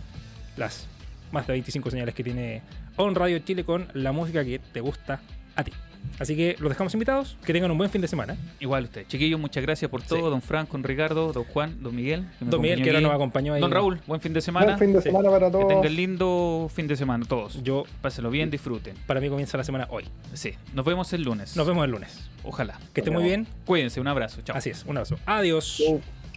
las 0.55 0.88
más 1.32 1.45
de 1.47 1.53
25 1.53 1.91
señales 1.91 2.15
que 2.15 2.23
tiene 2.23 2.61
On 2.95 3.13
Radio 3.15 3.39
Chile 3.39 3.65
con 3.65 3.88
la 3.93 4.13
música 4.13 4.45
que 4.45 4.59
te 4.59 4.80
gusta 4.80 5.19
a 5.55 5.63
ti. 5.63 5.73
Así 6.20 6.36
que 6.36 6.56
los 6.60 6.70
dejamos 6.70 6.93
invitados. 6.93 7.38
Que 7.45 7.54
tengan 7.54 7.70
un 7.72 7.78
buen 7.78 7.89
fin 7.89 8.02
de 8.02 8.08
semana. 8.08 8.36
Igual 8.60 8.86
usted. 8.86 9.06
Chiquillos, 9.08 9.39
muchas 9.39 9.62
gracias 9.64 9.89
por 9.91 10.02
todo. 10.02 10.20
Sí. 10.20 10.26
Don 10.26 10.41
Frank, 10.41 10.70
don 10.72 10.84
Ricardo, 10.84 11.32
don 11.32 11.43
Juan, 11.43 11.78
don 11.84 11.95
Miguel. 11.95 12.26
que 12.39 12.45
Don 12.45 12.62
Miguel, 12.62 12.82
que 12.84 12.89
ahora 12.89 13.02
nos 13.02 13.14
acompañó 13.14 13.54
ahí. 13.54 13.62
Don 13.62 13.72
Raúl, 13.72 14.00
buen 14.08 14.20
fin 14.20 14.34
de 14.34 14.41
semana. 14.41 14.66
Buen 14.76 14.80
fin 14.80 14.93
de 14.93 15.02
Sí. 15.02 15.10
semana 15.10 15.30
para 15.30 15.45
Que 15.48 15.52
todos. 15.52 15.68
tengan 15.68 15.95
lindo 15.95 16.72
fin 16.74 16.88
de 16.88 16.95
semana 16.95 17.26
todos. 17.28 17.62
Yo, 17.64 17.84
Pásenlo 18.02 18.30
bien, 18.32 18.50
disfruten. 18.50 18.95
para 19.06 19.20
mí 19.22 19.30
comienza 19.30 19.58
la 19.58 19.64
semana 19.64 19.88
hoy. 19.91 20.06
Sí, 20.34 20.54
nos 20.74 20.86
vemos 20.86 21.12
el 21.14 21.22
lunes. 21.24 21.56
Nos 21.56 21.68
vemos 21.68 21.86
el 21.86 21.91
lunes. 21.91 22.30
Ojalá. 22.43 22.80
Que 22.93 23.02
esté 23.02 23.12
muy 23.12 23.24
bien. 23.24 23.45
Cuídense, 23.66 24.00
un 24.02 24.08
abrazo. 24.08 24.41
Chao. 24.41 24.58
Así 24.58 24.70
es, 24.70 24.84
un 24.86 24.98
abrazo. 24.98 25.18
Adiós. 25.26 25.78
Chau. 25.86 26.02